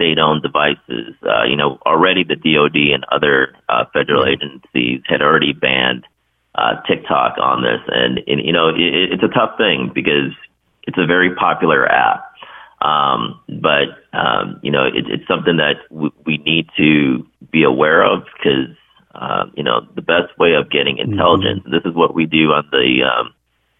state-owned 0.00 0.42
devices. 0.42 1.14
Uh, 1.22 1.44
you 1.44 1.56
know, 1.56 1.78
already 1.84 2.24
the 2.24 2.36
DoD 2.36 2.94
and 2.94 3.04
other 3.12 3.54
uh, 3.68 3.84
federal 3.92 4.24
agencies 4.24 5.02
had 5.06 5.20
already 5.20 5.52
banned 5.52 6.06
uh, 6.54 6.80
TikTok 6.88 7.36
on 7.38 7.62
this, 7.62 7.80
and, 7.88 8.18
and 8.26 8.40
you 8.44 8.52
know, 8.52 8.68
it, 8.68 9.12
it's 9.12 9.22
a 9.22 9.28
tough 9.28 9.58
thing 9.58 9.90
because 9.94 10.32
it's 10.84 10.96
a 10.98 11.06
very 11.06 11.34
popular 11.34 11.86
app. 11.86 12.24
Um, 12.80 13.40
but 13.46 14.00
um, 14.16 14.58
you 14.62 14.70
know, 14.70 14.86
it, 14.86 15.04
it's 15.06 15.28
something 15.28 15.58
that 15.58 15.76
w- 15.90 16.12
we 16.24 16.38
need 16.38 16.66
to 16.78 17.26
be 17.52 17.62
aware 17.62 18.02
of 18.02 18.24
because 18.36 18.74
uh, 19.14 19.44
you 19.54 19.62
know 19.62 19.86
the 19.94 20.02
best 20.02 20.36
way 20.38 20.54
of 20.54 20.70
getting 20.70 20.96
mm-hmm. 20.96 21.12
intelligence. 21.12 21.60
Mm-hmm. 21.60 21.72
This 21.72 21.82
is 21.84 21.94
what 21.94 22.14
we 22.14 22.24
do 22.24 22.52
on 22.52 22.66
the 22.72 23.02
um, 23.04 23.34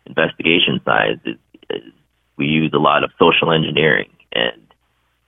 investigation 0.04 0.80
side. 0.84 1.20
Is, 1.24 1.36
is 1.70 1.92
we 2.36 2.44
use 2.44 2.72
a 2.74 2.78
lot 2.78 3.04
of 3.04 3.10
social 3.18 3.52
engineering, 3.52 4.10
and 4.32 4.60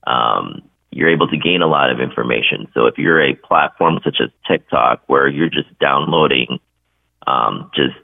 um, 0.06 0.62
you're 0.92 1.10
able 1.10 1.28
to 1.28 1.36
gain 1.36 1.62
a 1.62 1.66
lot 1.66 1.90
of 1.90 2.00
information. 2.00 2.68
So 2.74 2.86
if 2.86 2.98
you're 2.98 3.20
a 3.20 3.34
platform 3.34 3.98
such 4.04 4.18
as 4.22 4.30
TikTok, 4.46 5.02
where 5.06 5.26
you're 5.26 5.50
just 5.50 5.76
downloading 5.78 6.60
um, 7.26 7.70
just 7.74 7.94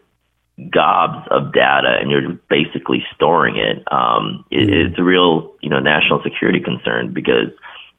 gobs 0.70 1.26
of 1.30 1.52
data 1.52 1.98
and 2.00 2.10
you're 2.10 2.32
basically 2.50 3.04
storing 3.14 3.56
it. 3.56 3.84
Um, 3.92 4.44
it, 4.50 4.68
mm-hmm. 4.68 4.90
It's 4.90 4.98
a 4.98 5.02
real, 5.02 5.54
you 5.60 5.70
know, 5.70 5.78
national 5.78 6.22
security 6.22 6.60
concern 6.60 7.12
because 7.12 7.50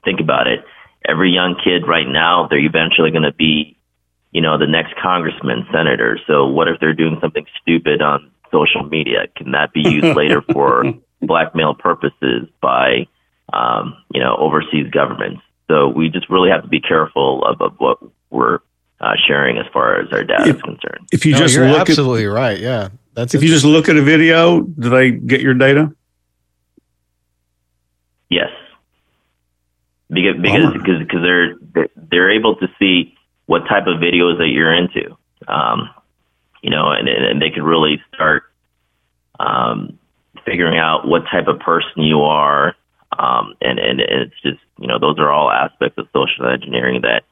think 0.03 0.19
about 0.19 0.47
it. 0.47 0.65
Every 1.07 1.31
young 1.31 1.55
kid 1.63 1.87
right 1.87 2.07
now, 2.07 2.47
they're 2.49 2.59
eventually 2.59 3.11
going 3.11 3.23
to 3.23 3.31
be, 3.31 3.77
you 4.31 4.41
know, 4.41 4.57
the 4.57 4.67
next 4.67 4.95
congressman, 5.01 5.65
senator. 5.71 6.19
So 6.27 6.47
what 6.47 6.67
if 6.67 6.79
they're 6.79 6.93
doing 6.93 7.17
something 7.21 7.45
stupid 7.61 8.01
on 8.01 8.29
social 8.51 8.83
media? 8.83 9.27
Can 9.35 9.51
that 9.51 9.71
be 9.71 9.81
used 9.81 10.05
later 10.17 10.41
for 10.51 10.83
blackmail 11.21 11.75
purposes 11.75 12.49
by, 12.61 13.07
um, 13.53 13.95
you 14.13 14.21
know, 14.21 14.35
overseas 14.37 14.89
governments? 14.91 15.41
So 15.67 15.87
we 15.87 16.09
just 16.09 16.29
really 16.29 16.49
have 16.49 16.63
to 16.63 16.67
be 16.67 16.81
careful 16.81 17.45
of, 17.45 17.61
of 17.61 17.75
what 17.77 17.99
we're 18.29 18.59
uh, 19.01 19.13
sharing 19.27 19.57
as 19.57 19.65
far 19.71 19.99
as 19.99 20.11
our 20.11 20.23
data 20.23 20.49
if, 20.49 20.55
is 20.55 20.61
concerned. 20.61 21.07
If 21.11 21.25
you 21.25 21.33
no, 21.33 21.37
just 21.39 21.55
you're 21.55 21.69
look 21.69 21.89
absolutely 21.89 22.25
at, 22.25 22.31
right, 22.31 22.59
yeah. 22.59 22.89
That's 23.13 23.35
if 23.35 23.43
you 23.43 23.49
just 23.49 23.65
look 23.65 23.89
at 23.89 23.97
a 23.97 24.01
video, 24.01 24.61
do 24.61 24.89
they 24.89 25.11
get 25.11 25.41
your 25.41 25.53
data? 25.53 25.93
Yes, 28.29 28.51
because 30.09 30.35
because 30.41 30.73
because 30.73 30.99
because 30.99 31.21
they're 31.21 31.87
they're 31.95 32.31
able 32.31 32.55
to 32.57 32.67
see 32.77 33.15
what 33.45 33.67
type 33.67 33.87
of 33.87 33.97
videos 33.97 34.37
that 34.37 34.49
you're 34.49 34.73
into, 34.73 35.17
um, 35.47 35.89
you 36.61 36.69
know, 36.69 36.91
and 36.91 37.07
and 37.09 37.41
they 37.41 37.49
can 37.49 37.63
really 37.63 38.01
start 38.13 38.43
um, 39.39 39.97
figuring 40.45 40.77
out 40.77 41.07
what 41.07 41.23
type 41.31 41.47
of 41.47 41.59
person 41.59 42.03
you 42.03 42.21
are, 42.21 42.75
um, 43.19 43.53
and 43.61 43.77
and 43.77 43.99
it's 43.99 44.39
just 44.41 44.59
you 44.79 44.87
know 44.87 44.97
those 44.97 45.19
are 45.19 45.29
all 45.29 45.51
aspects 45.51 45.97
of 45.97 46.07
social 46.13 46.49
engineering 46.49 47.01
that 47.01 47.23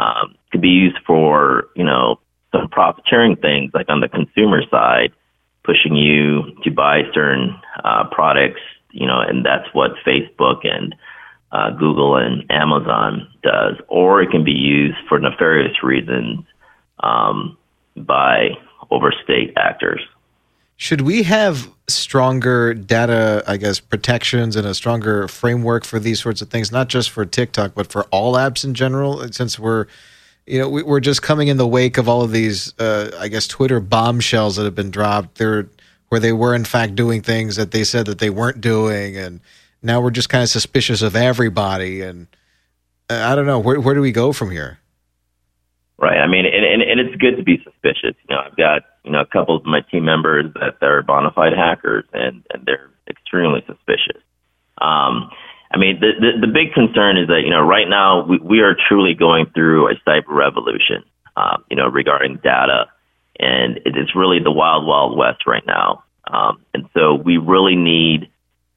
um, 0.00 0.34
could 0.50 0.62
be 0.62 0.68
used 0.68 0.98
for, 1.06 1.68
you 1.76 1.84
know, 1.84 2.18
some 2.52 2.68
profiteering 2.68 3.36
things 3.36 3.70
like 3.74 3.88
on 3.88 4.00
the 4.00 4.08
consumer 4.08 4.62
side, 4.70 5.12
pushing 5.62 5.94
you 5.94 6.56
to 6.64 6.70
buy 6.70 7.02
certain 7.12 7.54
uh, 7.84 8.04
products, 8.10 8.60
you 8.92 9.06
know, 9.06 9.20
and 9.20 9.44
that's 9.44 9.68
what 9.72 9.92
Facebook 10.06 10.66
and 10.66 10.94
uh, 11.52 11.70
Google 11.70 12.16
and 12.16 12.50
Amazon 12.50 13.28
does. 13.42 13.76
Or 13.88 14.22
it 14.22 14.30
can 14.30 14.42
be 14.42 14.52
used 14.52 14.96
for 15.08 15.18
nefarious 15.18 15.82
reasons 15.82 16.44
um, 17.00 17.56
by 17.96 18.50
overstate 18.90 19.52
actors. 19.56 20.00
Should 20.80 21.02
we 21.02 21.24
have 21.24 21.68
stronger 21.88 22.72
data, 22.72 23.44
I 23.46 23.58
guess, 23.58 23.80
protections 23.80 24.56
and 24.56 24.66
a 24.66 24.72
stronger 24.72 25.28
framework 25.28 25.84
for 25.84 25.98
these 25.98 26.22
sorts 26.22 26.40
of 26.40 26.48
things, 26.48 26.72
not 26.72 26.88
just 26.88 27.10
for 27.10 27.26
TikTok, 27.26 27.74
but 27.74 27.92
for 27.92 28.04
all 28.04 28.32
apps 28.32 28.64
in 28.64 28.72
general? 28.72 29.30
Since 29.30 29.58
we're, 29.58 29.88
you 30.46 30.58
know, 30.58 30.70
we're 30.70 31.00
just 31.00 31.20
coming 31.20 31.48
in 31.48 31.58
the 31.58 31.66
wake 31.66 31.98
of 31.98 32.08
all 32.08 32.22
of 32.22 32.30
these, 32.30 32.72
uh, 32.78 33.10
I 33.18 33.28
guess, 33.28 33.46
Twitter 33.46 33.78
bombshells 33.78 34.56
that 34.56 34.64
have 34.64 34.74
been 34.74 34.90
dropped. 34.90 35.34
There, 35.34 35.68
where 36.08 36.18
they 36.18 36.32
were 36.32 36.54
in 36.54 36.64
fact 36.64 36.94
doing 36.94 37.20
things 37.20 37.56
that 37.56 37.72
they 37.72 37.84
said 37.84 38.06
that 38.06 38.18
they 38.18 38.30
weren't 38.30 38.62
doing, 38.62 39.18
and 39.18 39.40
now 39.82 40.00
we're 40.00 40.10
just 40.10 40.30
kind 40.30 40.42
of 40.42 40.48
suspicious 40.48 41.02
of 41.02 41.14
everybody. 41.14 42.00
And 42.00 42.26
uh, 43.10 43.20
I 43.22 43.34
don't 43.34 43.44
know 43.44 43.58
where 43.58 43.78
where 43.78 43.94
do 43.94 44.00
we 44.00 44.12
go 44.12 44.32
from 44.32 44.50
here? 44.50 44.78
Right. 46.00 46.16
I 46.16 46.26
mean, 46.26 46.46
and, 46.46 46.64
and, 46.64 46.80
and 46.80 46.98
it's 46.98 47.14
good 47.16 47.36
to 47.36 47.42
be 47.42 47.58
suspicious. 47.62 48.16
You 48.26 48.34
know, 48.34 48.40
I've 48.46 48.56
got, 48.56 48.82
you 49.04 49.12
know, 49.12 49.20
a 49.20 49.26
couple 49.26 49.54
of 49.54 49.66
my 49.66 49.82
team 49.82 50.06
members 50.06 50.46
that 50.54 50.78
they're 50.80 51.02
bona 51.02 51.30
fide 51.30 51.52
hackers 51.52 52.04
and, 52.14 52.42
and 52.54 52.64
they're 52.64 52.88
extremely 53.06 53.60
suspicious. 53.66 54.22
Um, 54.80 55.30
I 55.70 55.76
mean, 55.76 56.00
the, 56.00 56.12
the, 56.18 56.46
the 56.46 56.52
big 56.52 56.72
concern 56.72 57.18
is 57.18 57.28
that, 57.28 57.42
you 57.44 57.50
know, 57.50 57.60
right 57.60 57.86
now 57.86 58.24
we, 58.24 58.38
we 58.38 58.60
are 58.60 58.74
truly 58.88 59.12
going 59.12 59.46
through 59.54 59.88
a 59.88 59.94
cyber 60.08 60.30
revolution, 60.30 61.04
um, 61.36 61.64
you 61.68 61.76
know, 61.76 61.86
regarding 61.86 62.40
data. 62.42 62.86
And 63.38 63.76
it 63.84 63.94
is 63.96 64.14
really 64.14 64.38
the 64.42 64.50
wild, 64.50 64.86
wild 64.86 65.18
west 65.18 65.46
right 65.46 65.66
now. 65.66 66.04
Um, 66.32 66.64
and 66.72 66.88
so 66.94 67.14
we 67.14 67.36
really 67.36 67.76
need 67.76 68.30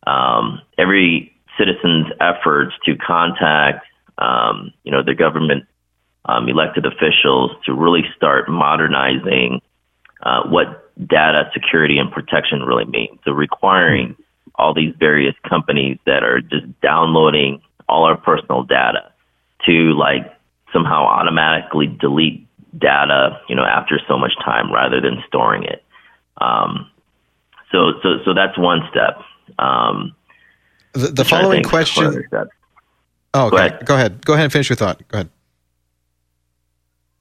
um, 0.06 0.62
every 0.78 1.34
citizen's 1.58 2.08
efforts 2.20 2.74
to 2.86 2.98
contact, 2.98 3.86
um, 4.18 4.74
you 4.84 4.92
know, 4.92 5.04
the 5.04 5.16
government 5.16 5.64
um, 6.26 6.48
elected 6.48 6.86
officials 6.86 7.52
to 7.66 7.74
really 7.74 8.04
start 8.16 8.50
modernizing 8.50 9.62
uh, 10.22 10.44
what 10.48 10.92
data 11.08 11.50
security 11.54 11.98
and 11.98 12.12
protection 12.12 12.62
really 12.64 12.86
means. 12.86 13.20
So 13.26 13.32
requiring 13.32 14.16
all 14.56 14.74
these 14.74 14.94
various 14.98 15.36
companies 15.48 15.98
that 16.06 16.24
are 16.24 16.40
just 16.40 16.66
downloading 16.82 17.62
all 17.90 18.06
our 18.06 18.18
personal 18.18 18.64
data 18.64 19.12
to 19.66 19.94
like 19.94 20.32
somehow 20.72 21.06
automatically 21.06 21.88
delete 21.88 22.48
data, 22.78 23.40
you 23.50 23.56
know, 23.56 23.66
after 23.66 24.00
so 24.08 24.18
much 24.18 24.34
time 24.44 24.72
rather 24.72 25.02
than 25.02 25.24
storing 25.28 25.64
it. 25.64 25.84
Um, 26.38 26.90
so, 27.72 27.94
so, 28.02 28.20
so 28.26 28.34
that's 28.34 28.58
one 28.58 28.82
step. 28.90 29.20
Um, 29.60 30.16
the, 30.94 31.08
the 31.08 31.26
following 31.26 31.64
question. 31.64 32.24
Oh, 33.34 33.48
okay. 33.48 33.50
Go 33.50 33.58
ahead. 33.58 33.86
Go 33.86 33.96
ahead. 33.96 34.26
Go 34.26 34.34
ahead 34.34 34.44
and 34.46 34.54
finish 34.54 34.70
your 34.70 34.76
thought. 34.76 35.08
Go 35.08 35.18
ahead. 35.20 35.30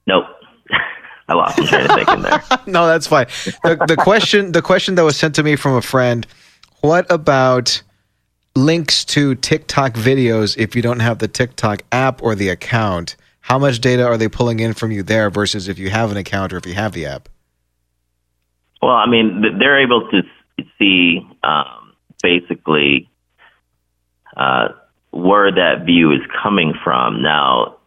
Nope. 0.07 0.25
I 1.27 1.33
lost 1.33 1.57
my 1.57 1.65
train 1.65 1.89
of 1.89 1.95
thinking 1.95 2.21
there. 2.21 2.43
no, 2.67 2.87
that's 2.87 3.07
fine. 3.07 3.27
The, 3.63 3.83
the 3.87 3.95
question, 3.95 4.51
the 4.51 4.61
question 4.61 4.95
that 4.95 5.03
was 5.03 5.17
sent 5.17 5.35
to 5.35 5.43
me 5.43 5.55
from 5.55 5.75
a 5.75 5.81
friend: 5.81 6.27
What 6.81 7.09
about 7.11 7.81
links 8.55 9.03
to 9.05 9.35
TikTok 9.35 9.93
videos 9.93 10.57
if 10.57 10.75
you 10.75 10.81
don't 10.81 10.99
have 10.99 11.19
the 11.19 11.27
TikTok 11.27 11.83
app 11.91 12.21
or 12.21 12.35
the 12.35 12.49
account? 12.49 13.15
How 13.41 13.59
much 13.59 13.79
data 13.79 14.05
are 14.05 14.17
they 14.17 14.29
pulling 14.29 14.59
in 14.59 14.73
from 14.73 14.91
you 14.91 15.03
there 15.03 15.29
versus 15.29 15.67
if 15.67 15.77
you 15.77 15.89
have 15.89 16.11
an 16.11 16.17
account 16.17 16.53
or 16.53 16.57
if 16.57 16.65
you 16.65 16.73
have 16.75 16.93
the 16.93 17.05
app? 17.05 17.29
Well, 18.81 18.91
I 18.91 19.05
mean, 19.05 19.59
they're 19.59 19.81
able 19.81 20.09
to 20.09 20.23
see 20.77 21.21
um, 21.43 21.93
basically 22.21 23.09
uh, 24.35 24.69
where 25.11 25.51
that 25.51 25.85
view 25.85 26.11
is 26.11 26.21
coming 26.41 26.73
from. 26.83 27.21
Now, 27.21 27.77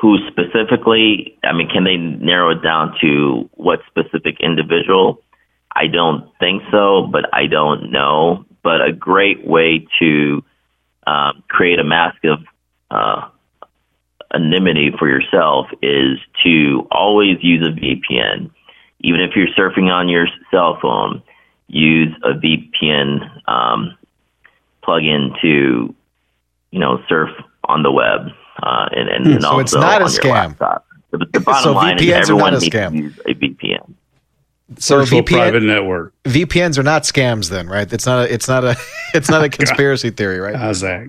who 0.00 0.18
specifically, 0.28 1.38
I 1.42 1.52
mean, 1.54 1.68
can 1.68 1.84
they 1.84 1.96
narrow 1.96 2.50
it 2.50 2.62
down 2.62 2.94
to 3.00 3.48
what 3.54 3.80
specific 3.86 4.36
individual? 4.40 5.22
I 5.74 5.86
don't 5.86 6.30
think 6.38 6.62
so, 6.70 7.08
but 7.10 7.24
I 7.32 7.46
don't 7.46 7.90
know. 7.90 8.44
But 8.62 8.82
a 8.82 8.92
great 8.92 9.46
way 9.46 9.86
to 10.00 10.44
um, 11.06 11.42
create 11.48 11.78
a 11.78 11.84
mask 11.84 12.18
of 12.24 12.40
uh, 12.90 13.28
anonymity 14.34 14.90
for 14.98 15.08
yourself 15.08 15.66
is 15.80 16.18
to 16.44 16.86
always 16.90 17.38
use 17.40 17.66
a 17.66 17.70
VPN. 17.70 18.50
Even 19.00 19.20
if 19.20 19.30
you're 19.34 19.48
surfing 19.56 19.90
on 19.90 20.08
your 20.08 20.26
cell 20.50 20.78
phone, 20.82 21.22
use 21.68 22.14
a 22.22 22.32
VPN 22.34 23.48
um, 23.48 23.96
plugin 24.84 25.40
to, 25.40 25.94
you 26.70 26.78
know, 26.78 26.98
surf 27.08 27.30
on 27.64 27.82
the 27.82 27.90
web 27.90 28.28
uh, 28.62 28.88
and, 28.92 29.08
and, 29.08 29.26
hmm, 29.26 29.32
and 29.32 29.42
so 29.42 29.48
also 29.48 29.60
it's 29.60 29.74
not 29.74 30.02
a 30.02 30.06
scam. 30.06 30.58
The, 31.10 31.26
the 31.32 31.40
bottom 31.44 31.62
so 31.62 31.72
line 31.72 31.98
VPNs 31.98 32.22
is 32.22 32.30
everyone 32.30 32.42
are 32.42 32.50
not 32.52 32.54
a 32.54 32.60
needs 32.60 32.74
scam. 32.74 32.90
to 32.90 32.96
use 32.96 33.18
a 33.26 33.34
VPN. 33.34 33.94
So 34.78 34.98
Virtual 34.98 35.22
VPN, 35.22 35.26
private 35.26 35.62
network. 35.62 36.14
VPNs 36.24 36.78
are 36.78 36.82
not 36.82 37.02
scams, 37.02 37.50
then, 37.50 37.68
right? 37.68 37.90
It's 37.92 38.06
not 38.06 38.26
a, 38.26 38.32
it's 38.32 38.48
not 38.48 38.64
a, 38.64 38.76
it's 39.14 39.30
not 39.30 39.44
a 39.44 39.48
conspiracy 39.50 40.10
theory, 40.10 40.40
right? 40.40 40.56
How's 40.56 40.80
that? 40.80 41.08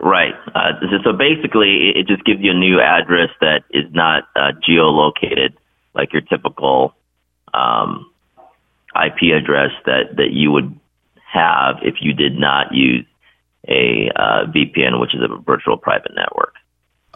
Right. 0.00 0.34
Uh, 0.54 0.72
so 1.04 1.12
basically, 1.12 1.92
it 1.94 2.08
just 2.08 2.24
gives 2.24 2.40
you 2.40 2.50
a 2.50 2.54
new 2.54 2.80
address 2.80 3.30
that 3.40 3.62
is 3.70 3.84
not 3.92 4.24
uh, 4.34 4.52
geolocated 4.68 5.54
like 5.94 6.12
your 6.12 6.22
typical 6.22 6.94
um, 7.54 8.10
IP 8.96 9.32
address 9.34 9.70
that, 9.86 10.16
that 10.16 10.32
you 10.32 10.50
would 10.50 10.78
have 11.32 11.76
if 11.82 11.96
you 12.00 12.12
did 12.12 12.36
not 12.36 12.74
use 12.74 13.06
a 13.68 14.10
uh, 14.16 14.46
VPN, 14.46 15.00
which 15.00 15.14
is 15.14 15.20
a 15.22 15.40
virtual 15.42 15.76
private 15.76 16.12
network. 16.14 16.54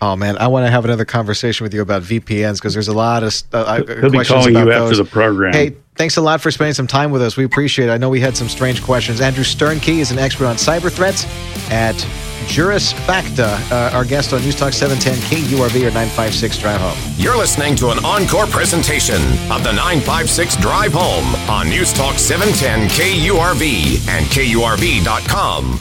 Oh 0.02 0.14
man, 0.14 0.36
I 0.36 0.48
want 0.48 0.66
to 0.66 0.70
have 0.70 0.84
another 0.84 1.06
conversation 1.06 1.64
with 1.64 1.72
you 1.72 1.80
about 1.80 2.02
VPNs 2.02 2.56
because 2.56 2.74
there's 2.74 2.88
a 2.88 2.92
lot 2.92 3.22
of 3.22 3.34
uh, 3.52 3.76
He'll 3.76 4.10
be 4.10 4.24
calling 4.24 4.54
you 4.54 4.70
after 4.70 4.94
the 4.94 5.06
program. 5.06 5.54
Hey, 5.54 5.74
thanks 5.94 6.18
a 6.18 6.20
lot 6.20 6.42
for 6.42 6.50
spending 6.50 6.74
some 6.74 6.86
time 6.86 7.10
with 7.10 7.22
us. 7.22 7.38
We 7.38 7.44
appreciate 7.44 7.88
it. 7.88 7.92
I 7.92 7.96
know 7.96 8.10
we 8.10 8.20
had 8.20 8.36
some 8.36 8.48
strange 8.50 8.82
questions. 8.82 9.22
Andrew 9.22 9.44
Sternkey 9.44 10.00
is 10.00 10.10
an 10.10 10.18
expert 10.18 10.46
on 10.46 10.56
cyber 10.56 10.92
threats 10.92 11.24
at 11.70 11.96
Juris 12.46 12.92
Facta, 12.92 13.58
uh, 13.72 13.90
our 13.96 14.04
guest 14.04 14.34
on 14.34 14.42
News 14.42 14.54
Talk 14.56 14.74
710 14.74 15.14
KURV 15.30 15.76
or 15.80 15.92
956 15.92 16.58
Drive 16.58 16.80
Home. 16.80 17.14
You're 17.16 17.36
listening 17.36 17.74
to 17.76 17.90
an 17.90 18.04
encore 18.04 18.46
presentation 18.46 19.22
of 19.50 19.64
the 19.64 19.72
956 19.72 20.56
Drive 20.56 20.92
Home 20.94 21.34
on 21.50 21.70
News 21.70 21.94
Talk 21.94 22.18
710 22.18 22.88
KURV 22.90 24.08
and 24.08 24.26
KURV.com. 24.26 25.80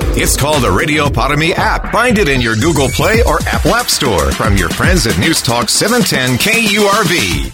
It's 0.13 0.35
called 0.35 0.63
the 0.63 0.71
Radio 0.71 1.09
Para 1.09 1.37
Mi 1.37 1.53
app. 1.53 1.91
Find 1.91 2.17
it 2.17 2.27
in 2.27 2.41
your 2.41 2.55
Google 2.55 2.89
Play 2.89 3.23
or 3.23 3.39
Apple 3.47 3.73
App 3.73 3.87
Store 3.87 4.31
from 4.31 4.57
your 4.57 4.69
friends 4.69 5.07
at 5.07 5.17
News 5.17 5.41
Talk 5.41 5.69
710 5.69 6.37
KURV. 6.37 7.49